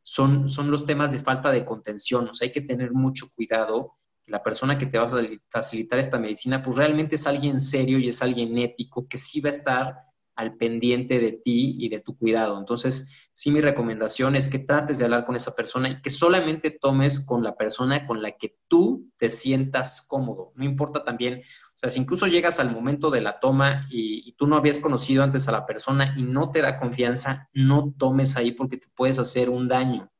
[0.05, 2.28] son, son los temas de falta de contención.
[2.28, 3.97] O sea, hay que tener mucho cuidado.
[4.26, 8.09] La persona que te va a facilitar esta medicina, pues realmente es alguien serio y
[8.09, 9.97] es alguien ético que sí va a estar
[10.36, 12.59] al pendiente de ti y de tu cuidado.
[12.59, 16.70] Entonces, sí mi recomendación es que trates de hablar con esa persona y que solamente
[16.70, 20.52] tomes con la persona con la que tú te sientas cómodo.
[20.56, 24.47] No importa también, o sea, si incluso llegas al momento de la toma y, tú
[24.47, 28.52] no habías conocido antes a la persona y no te da confianza, no tomes ahí
[28.52, 30.11] porque te puedes hacer un daño.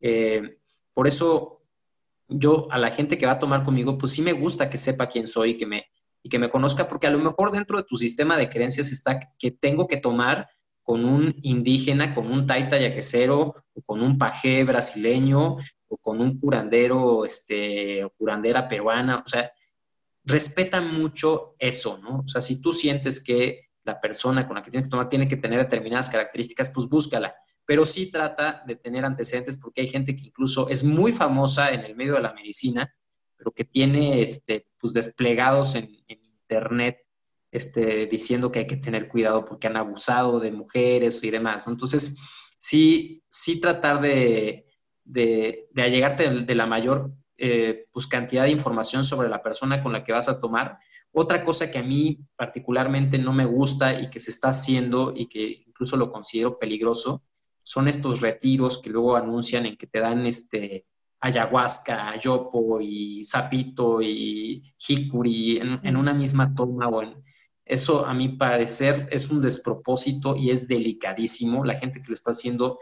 [0.00, 0.58] Eh,
[0.92, 1.62] por eso
[2.28, 5.08] yo a la gente que va a tomar conmigo, pues sí me gusta que sepa
[5.08, 5.86] quién soy, que me,
[6.26, 9.20] y que me conozca, porque a lo mejor dentro de tu sistema de creencias está
[9.38, 10.48] que tengo que tomar
[10.82, 16.36] con un indígena, con un taita yajecero, o con un pajé brasileño, o con un
[16.36, 19.52] curandero, este, curandera peruana, o sea,
[20.24, 22.24] respeta mucho eso, ¿no?
[22.24, 25.28] O sea, si tú sientes que la persona con la que tienes que tomar tiene
[25.28, 27.36] que tener determinadas características, pues búscala.
[27.64, 31.84] Pero sí trata de tener antecedentes porque hay gente que incluso es muy famosa en
[31.84, 32.92] el medio de la medicina
[33.36, 35.96] pero que tiene este, pues desplegados en,
[36.48, 36.98] Internet
[37.50, 41.66] este, diciendo que hay que tener cuidado porque han abusado de mujeres y demás.
[41.66, 42.16] Entonces,
[42.56, 44.66] sí, sí tratar de,
[45.02, 49.92] de, de allegarte de, la mayor eh, pues, cantidad de información sobre la persona con
[49.92, 50.78] la que vas a tomar.
[51.10, 55.26] Otra cosa que a mí particularmente no me gusta y que se está haciendo y
[55.26, 57.24] que incluso lo considero peligroso
[57.62, 60.86] son estos retiros que luego anuncian en que te dan este,
[61.20, 67.22] ayahuasca, yopo y sapito y hikuri en, una misma toma o en,
[67.66, 71.64] eso a mi parecer es un despropósito y es delicadísimo.
[71.64, 72.78] La gente que lo está haciendo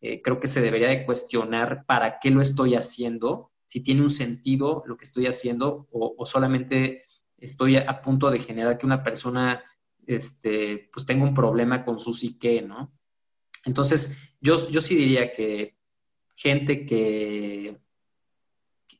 [0.00, 4.10] eh, creo que se debería de cuestionar para qué lo estoy haciendo, si tiene un
[4.10, 7.02] sentido lo que estoy haciendo o, solamente
[7.36, 9.62] estoy a punto de generar que una persona
[10.06, 12.92] este, pues tengo un problema con su psique, ¿no?
[13.64, 15.77] Entonces, yo, yo sí diría que
[16.38, 17.76] gente que,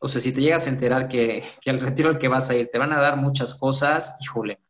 [0.01, 2.57] o sea, si te llegas a enterar que, que al retiro al que vas a
[2.57, 4.61] ir te van a dar muchas cosas, híjole,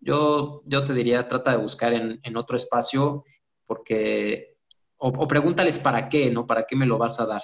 [0.00, 3.24] yo, yo te diría, trata de buscar en, en otro espacio
[3.66, 4.56] porque,
[4.96, 6.44] o, pregúntales para qué, ¿no?
[6.44, 7.42] ¿Para qué me lo vas a dar?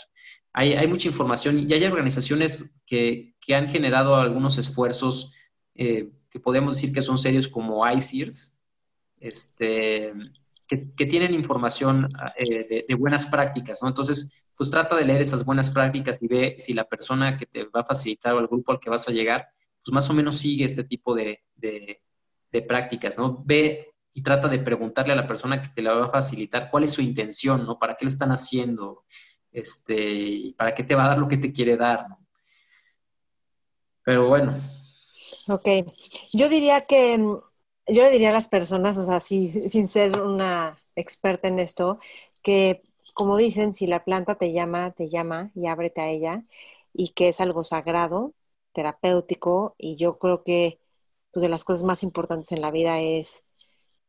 [0.53, 5.33] Hay, hay mucha información y hay organizaciones que, que han generado algunos esfuerzos
[5.77, 8.59] eh, que podemos decir que son serios como ICEERS,
[9.21, 10.13] este,
[10.69, 13.89] que, tienen información eh, de, buenas prácticas, ¿no?
[13.89, 17.65] Entonces, pues trata de leer esas buenas prácticas y ve si la persona que te
[17.65, 19.49] va a facilitar o el grupo al que vas a llegar,
[19.83, 22.01] pues más o menos sigue este tipo de, de,
[22.69, 23.43] prácticas, ¿no?
[23.47, 26.85] Ve y trata de preguntarle a la persona que te la va a facilitar cuál
[26.85, 27.79] es su intención, ¿no?
[27.79, 29.05] ¿Para qué lo están haciendo?
[29.51, 32.05] Este, ¿Para qué te va a dar lo que te quiere dar?
[34.03, 34.55] Pero bueno.
[35.47, 35.69] Ok,
[36.33, 37.19] yo diría que,
[37.89, 41.99] yo le diría a las personas, o sea, sin ser una experta en esto,
[42.43, 42.83] que
[43.15, 46.45] como dicen, si la planta te llama, te llama y ábrete a ella,
[46.93, 48.35] y que es algo sagrado,
[48.73, 50.81] terapéutico, y yo creo que
[51.33, 53.45] pues, de las cosas más importantes en la vida es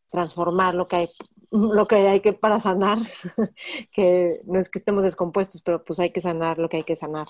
[0.09, 1.09] transformar lo que hay,
[1.51, 2.99] lo que hay que para sanar,
[3.91, 6.95] que no es que estemos descompuestos, pero pues hay que sanar lo que hay que
[6.95, 7.27] sanar.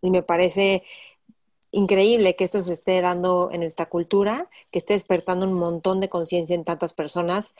[0.00, 0.84] Y me parece
[1.72, 6.08] increíble que esto se esté dando en nuestra cultura, que esté despertando un montón de
[6.08, 7.54] conciencia en tantas personas.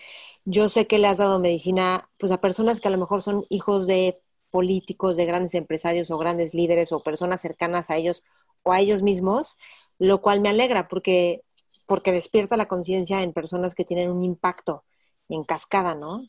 [0.44, 3.46] Yo sé que le has dado medicina pues a personas que a lo mejor son
[3.50, 4.20] hijos de
[4.50, 8.24] políticos, de grandes empresarios o grandes líderes o personas cercanas a ellos
[8.62, 9.56] o a ellos mismos,
[9.98, 11.42] lo cual me alegra porque
[11.86, 14.84] porque despierta la conciencia en personas que tienen un impacto
[15.28, 16.26] en cascada, ¿no?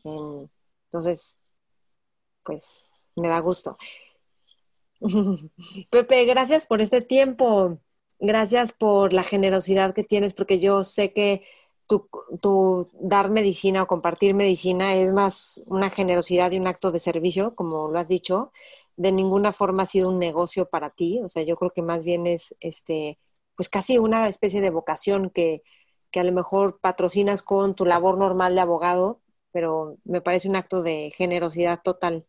[0.88, 1.38] entonces,
[2.44, 2.80] pues
[3.16, 3.78] me da gusto.
[5.90, 7.80] Pepe, gracias por este tiempo,
[8.20, 11.44] gracias por la generosidad que tienes, porque yo sé que
[11.88, 17.56] tu, dar medicina o compartir medicina es más una generosidad y un acto de servicio,
[17.56, 18.52] como lo has dicho.
[18.96, 22.06] De ninguna forma ha sido un negocio para ti, o sea, yo creo que más
[22.06, 23.20] bien es este
[23.56, 25.64] pues casi una especie de vocación que,
[26.12, 29.22] que a lo mejor patrocinas con tu labor normal de abogado,
[29.52, 32.26] pero me parece un acto de generosidad total.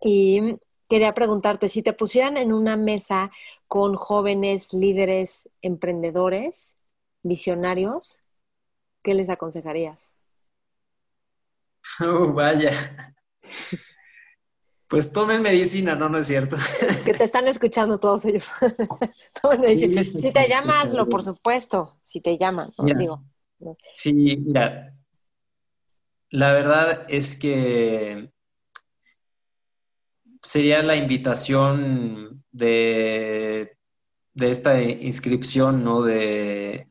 [0.00, 0.58] Y
[0.92, 3.30] quería preguntarte, si te pusieran en una mesa
[3.66, 6.76] con jóvenes líderes emprendedores,
[7.22, 8.20] visionarios,
[9.02, 10.16] ¿qué les aconsejarías?
[11.98, 12.72] Oh, vaya.
[14.86, 16.56] Pues tomen medicina, no, no es cierto.
[17.06, 18.50] que te están escuchando todos ellos.
[20.18, 21.96] Si te llamas, hazlo, por supuesto.
[22.02, 22.84] Si te llaman, ¿no?
[22.84, 23.24] Digo.
[23.90, 24.94] Sí, mira.
[26.28, 28.31] La verdad es que
[30.42, 33.76] sería la invitación de,
[34.34, 36.02] de esta inscripción, ¿no?
[36.02, 36.88] De,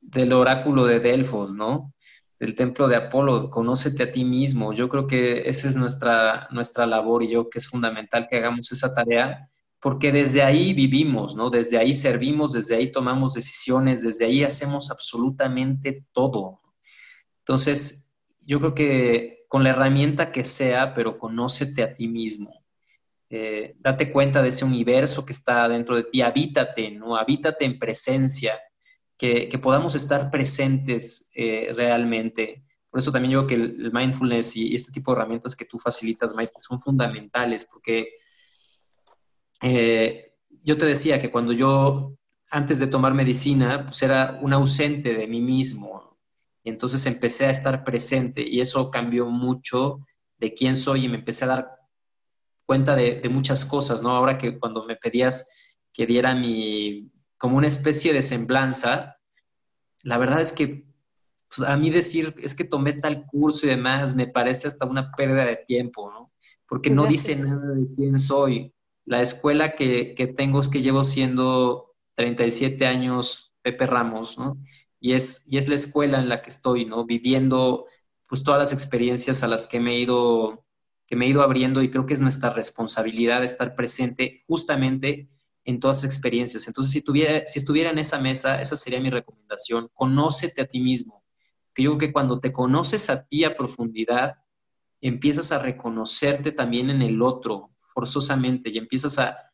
[0.00, 1.92] del oráculo de Delfos, ¿no?
[2.38, 4.72] del templo de Apolo, conócete a ti mismo.
[4.72, 8.36] Yo creo que esa es nuestra, nuestra labor y yo creo que es fundamental que
[8.36, 9.50] hagamos esa tarea,
[9.80, 11.50] porque desde ahí vivimos, ¿no?
[11.50, 16.60] Desde ahí servimos, desde ahí tomamos decisiones, desde ahí hacemos absolutamente todo.
[17.40, 18.08] Entonces,
[18.40, 22.64] yo creo que con la herramienta que sea, pero conócete a ti mismo.
[23.30, 27.16] Eh, date cuenta de ese universo que está dentro de ti, habítate, ¿no?
[27.16, 28.58] Habítate en presencia,
[29.18, 32.64] que, podamos estar presentes eh, realmente.
[32.88, 35.78] Por eso también yo creo que el, mindfulness y, este tipo de herramientas que tú
[35.78, 38.08] facilitas, Mike, son fundamentales, porque
[39.60, 42.16] eh, yo te decía que cuando yo,
[42.50, 46.07] antes de tomar medicina, pues era un ausente de mí mismo.
[46.62, 50.00] Y entonces empecé a estar presente y eso cambió mucho
[50.38, 51.70] de quién soy y me empecé a dar
[52.66, 54.10] cuenta de, de muchas cosas, ¿no?
[54.10, 55.46] Ahora que cuando me pedías
[55.92, 59.16] que diera mi, como una especie de semblanza,
[60.02, 60.86] la verdad es que
[61.48, 65.12] pues, a mí decir es que tomé tal curso y demás me parece hasta una
[65.12, 66.32] pérdida de tiempo, ¿no?
[66.68, 68.74] Porque no dice nada de quién soy.
[69.06, 74.58] La escuela que, que tengo es que llevo siendo 37 años Pepe Ramos, ¿no?
[75.00, 77.04] Y es, y es la escuela en la que estoy, ¿no?
[77.04, 77.86] Viviendo
[78.26, 80.64] pues todas las experiencias a las que me he ido
[81.08, 85.30] que me he ido abriendo y creo que es nuestra responsabilidad estar presente justamente
[85.64, 86.66] en todas las experiencias.
[86.66, 89.88] Entonces, si, tuviera, si estuviera en esa mesa, esa sería mi recomendación.
[89.94, 91.24] Conócete a ti mismo.
[91.72, 94.36] Creo que cuando te conoces a ti a profundidad,
[95.00, 99.47] empiezas a reconocerte también en el otro, forzosamente, y empiezas a,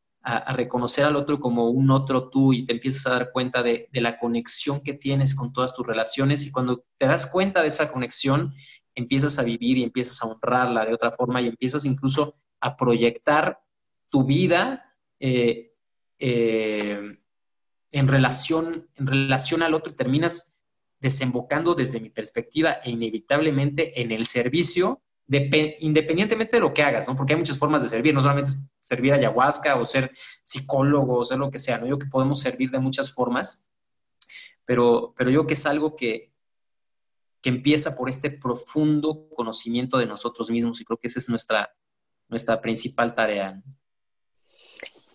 [0.55, 4.01] reconocer al otro como un otro tú y te empiezas a dar cuenta de, de,
[4.01, 6.47] la conexión que tienes con todas tus relaciones.
[6.47, 8.55] Y cuando te das cuenta de esa conexión,
[8.95, 13.61] empiezas a vivir y empiezas a honrarla de otra forma y empiezas incluso a proyectar
[14.09, 15.73] tu vida eh,
[16.19, 17.19] eh,
[17.93, 19.93] en relación, en relación al otro.
[19.93, 20.61] Y terminas
[21.01, 27.17] desembocando desde mi perspectiva e inevitablemente en el servicio, independientemente de lo que hagas, ¿no?
[27.17, 28.51] Porque hay muchas formas de servir, no solamente
[28.83, 31.87] servir ayahuasca o ser psicólogo o ser lo que sea, ¿no?
[31.87, 33.71] Yo que podemos servir de muchas formas,
[34.65, 36.33] pero, pero yo que es algo que,
[37.41, 41.75] que empieza por este profundo conocimiento de nosotros mismos y creo que esa es nuestra,
[42.29, 43.63] nuestra principal tarea.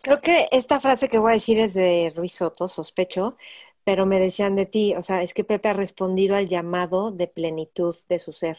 [0.01, 3.37] Creo que esta frase que voy a decir es de Ruiz Soto, sospecho,
[3.83, 7.27] pero me decían de ti, o sea, es que Pepe ha respondido al llamado de
[7.27, 8.57] plenitud de su ser.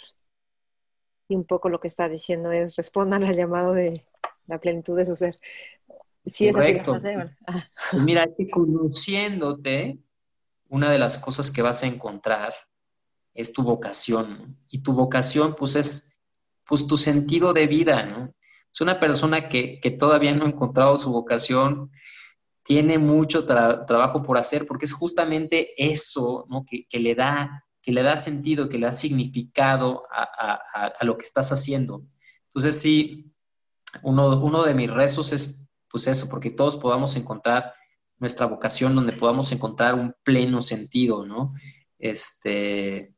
[1.30, 4.04] Y un poco lo que está diciendo es, respondan al llamado de
[4.48, 5.36] la plenitud de su ser.
[6.26, 7.16] Sí, es así frase.
[7.92, 9.98] Pues mira, que conociéndote,
[10.68, 12.52] una de las cosas que vas a encontrar
[13.32, 14.58] es tu vocación.
[14.68, 16.18] Y tu vocación, pues, es
[16.66, 18.34] pues, tu sentido de vida, ¿no?
[18.72, 21.92] Es una persona que, todavía no ha encontrado su vocación,
[22.64, 26.64] tiene mucho trabajo por hacer, porque es justamente eso ¿no?
[26.64, 31.50] que, le da, que le da sentido, que le da significado a, lo que estás
[31.52, 32.02] haciendo.
[32.48, 33.32] Entonces, sí,
[34.02, 37.74] uno, uno de mis rezos es pues eso, porque todos podamos encontrar
[38.18, 41.52] nuestra vocación, donde podamos encontrar un pleno sentido, ¿no?
[41.98, 43.14] Este,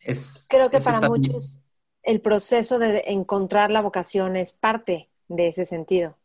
[0.00, 1.60] es, Creo que para muchos
[2.02, 6.16] el proceso de encontrar la vocación es parte de ese sentido.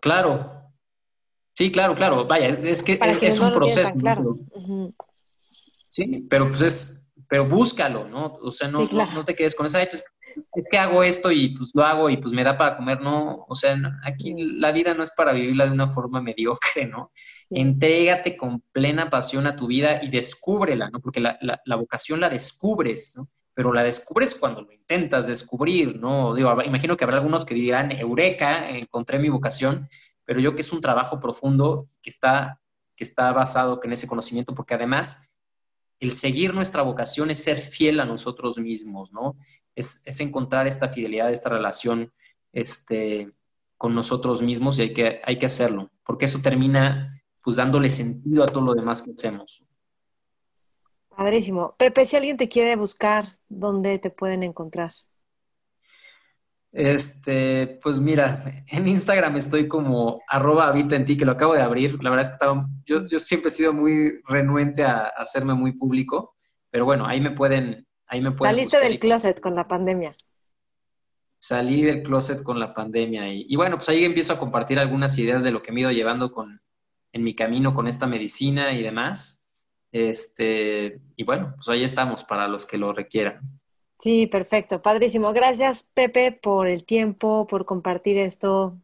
[0.00, 0.72] Claro.
[1.54, 2.26] Sí, claro, claro.
[2.26, 3.92] Vaya, es que es, un proceso.
[3.94, 4.38] claro.
[6.04, 8.38] Sí, pero pues es, pero búscalo, ¿no?
[8.42, 10.04] O sea, no, no, te quedes con esa, pues,
[10.54, 13.44] es que hago esto y pues lo hago y pues me da para comer, no,
[13.48, 17.12] o sea, aquí la vida no es para vivirla de una forma mediocre, ¿no?
[17.50, 21.00] Entrégate con plena pasión a tu vida y descúbrela, ¿no?
[21.00, 23.28] Porque la, la vocación la descubres, ¿no?
[23.60, 26.34] pero la descubres cuando lo intentas descubrir, ¿no?
[26.34, 29.88] Digo, imagino que habrá algunos que dirán, eureka, encontré mi vocación,
[30.24, 32.58] pero yo que es un trabajo profundo que está,
[32.96, 35.29] que está basado en ese conocimiento, porque además
[36.00, 39.36] el seguir nuestra vocación es ser fiel a nosotros mismos, ¿no?
[39.76, 42.12] Es, encontrar esta fidelidad, esta relación
[42.52, 43.30] este,
[43.76, 48.42] con nosotros mismos y hay que, hay que hacerlo, porque eso termina pues dándole sentido
[48.44, 49.64] a todo lo demás que hacemos.
[51.08, 51.74] Padrísimo.
[51.78, 54.92] Pepe, si alguien te quiere buscar, ¿dónde te pueden encontrar?
[56.72, 61.62] Este, pues mira, en Instagram estoy como arroba habita en ti, que lo acabo de
[61.62, 62.02] abrir.
[62.02, 65.72] La verdad es que estaba, yo, yo siempre he sido muy renuente a, hacerme muy
[65.72, 66.36] público,
[66.70, 68.54] pero bueno, ahí me pueden, ahí me pueden.
[68.54, 70.14] Saliste del closet con la pandemia.
[71.40, 75.18] Salí del closet con la pandemia y, y, bueno, pues ahí empiezo a compartir algunas
[75.18, 76.60] ideas de lo que me he ido llevando con,
[77.12, 79.48] en mi camino con esta medicina y demás.
[79.92, 83.59] Este, y bueno, pues ahí estamos para los que lo requieran.
[84.02, 85.32] Sí, perfecto, padrísimo.
[85.32, 88.76] Gracias, Pepe, por el tiempo, por compartir esto,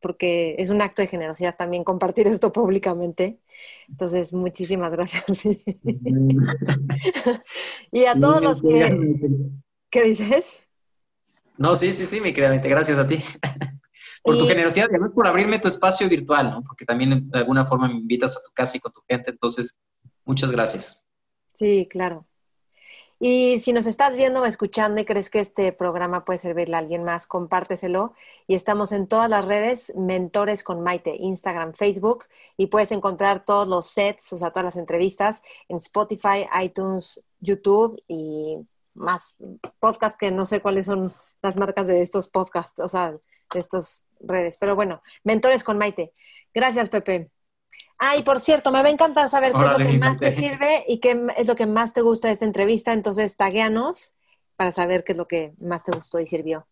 [0.00, 3.40] porque es un acto de generosidad también compartir esto públicamente.
[3.88, 5.44] Entonces, muchísimas gracias.
[7.92, 8.98] y a todos los que...
[9.90, 10.60] ¿Qué dices?
[11.58, 13.18] No, sí, sí, sí, mi querida gracias a ti.
[14.22, 16.62] por tu generosidad y además por abrirme tu espacio virtual, ¿no?
[16.62, 19.80] Porque también de alguna forma me invitas a tu casa y con tu gente, entonces
[20.24, 21.08] Muchas gracias.
[21.54, 22.26] Sí, claro.
[23.24, 26.80] Y si nos estás viendo o escuchando y crees que este programa puede servirle a
[26.80, 28.14] alguien más, compárteselo.
[28.48, 32.24] Y estamos en todas las redes, Mentores con Maite, Instagram, Facebook,
[32.56, 38.02] y puedes encontrar todos los sets, o sea, todas las entrevistas en Spotify, iTunes, YouTube
[38.08, 38.58] y
[38.94, 39.36] más
[39.78, 44.02] podcasts que no sé cuáles son las marcas de estos podcasts, o sea, de estas
[44.18, 44.58] redes.
[44.58, 46.12] Pero bueno, Mentores con Maite.
[46.52, 47.30] Gracias, Pepe.
[48.04, 50.84] Ay, por cierto, me va a encantar saber qué es lo que más te sirve
[50.88, 52.92] y qué es lo que más te gusta de esta entrevista.
[52.92, 54.14] Entonces, tagueanos
[54.56, 56.66] para saber qué es lo que más te gustó y sirvió.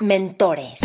[0.00, 0.78] Mentores.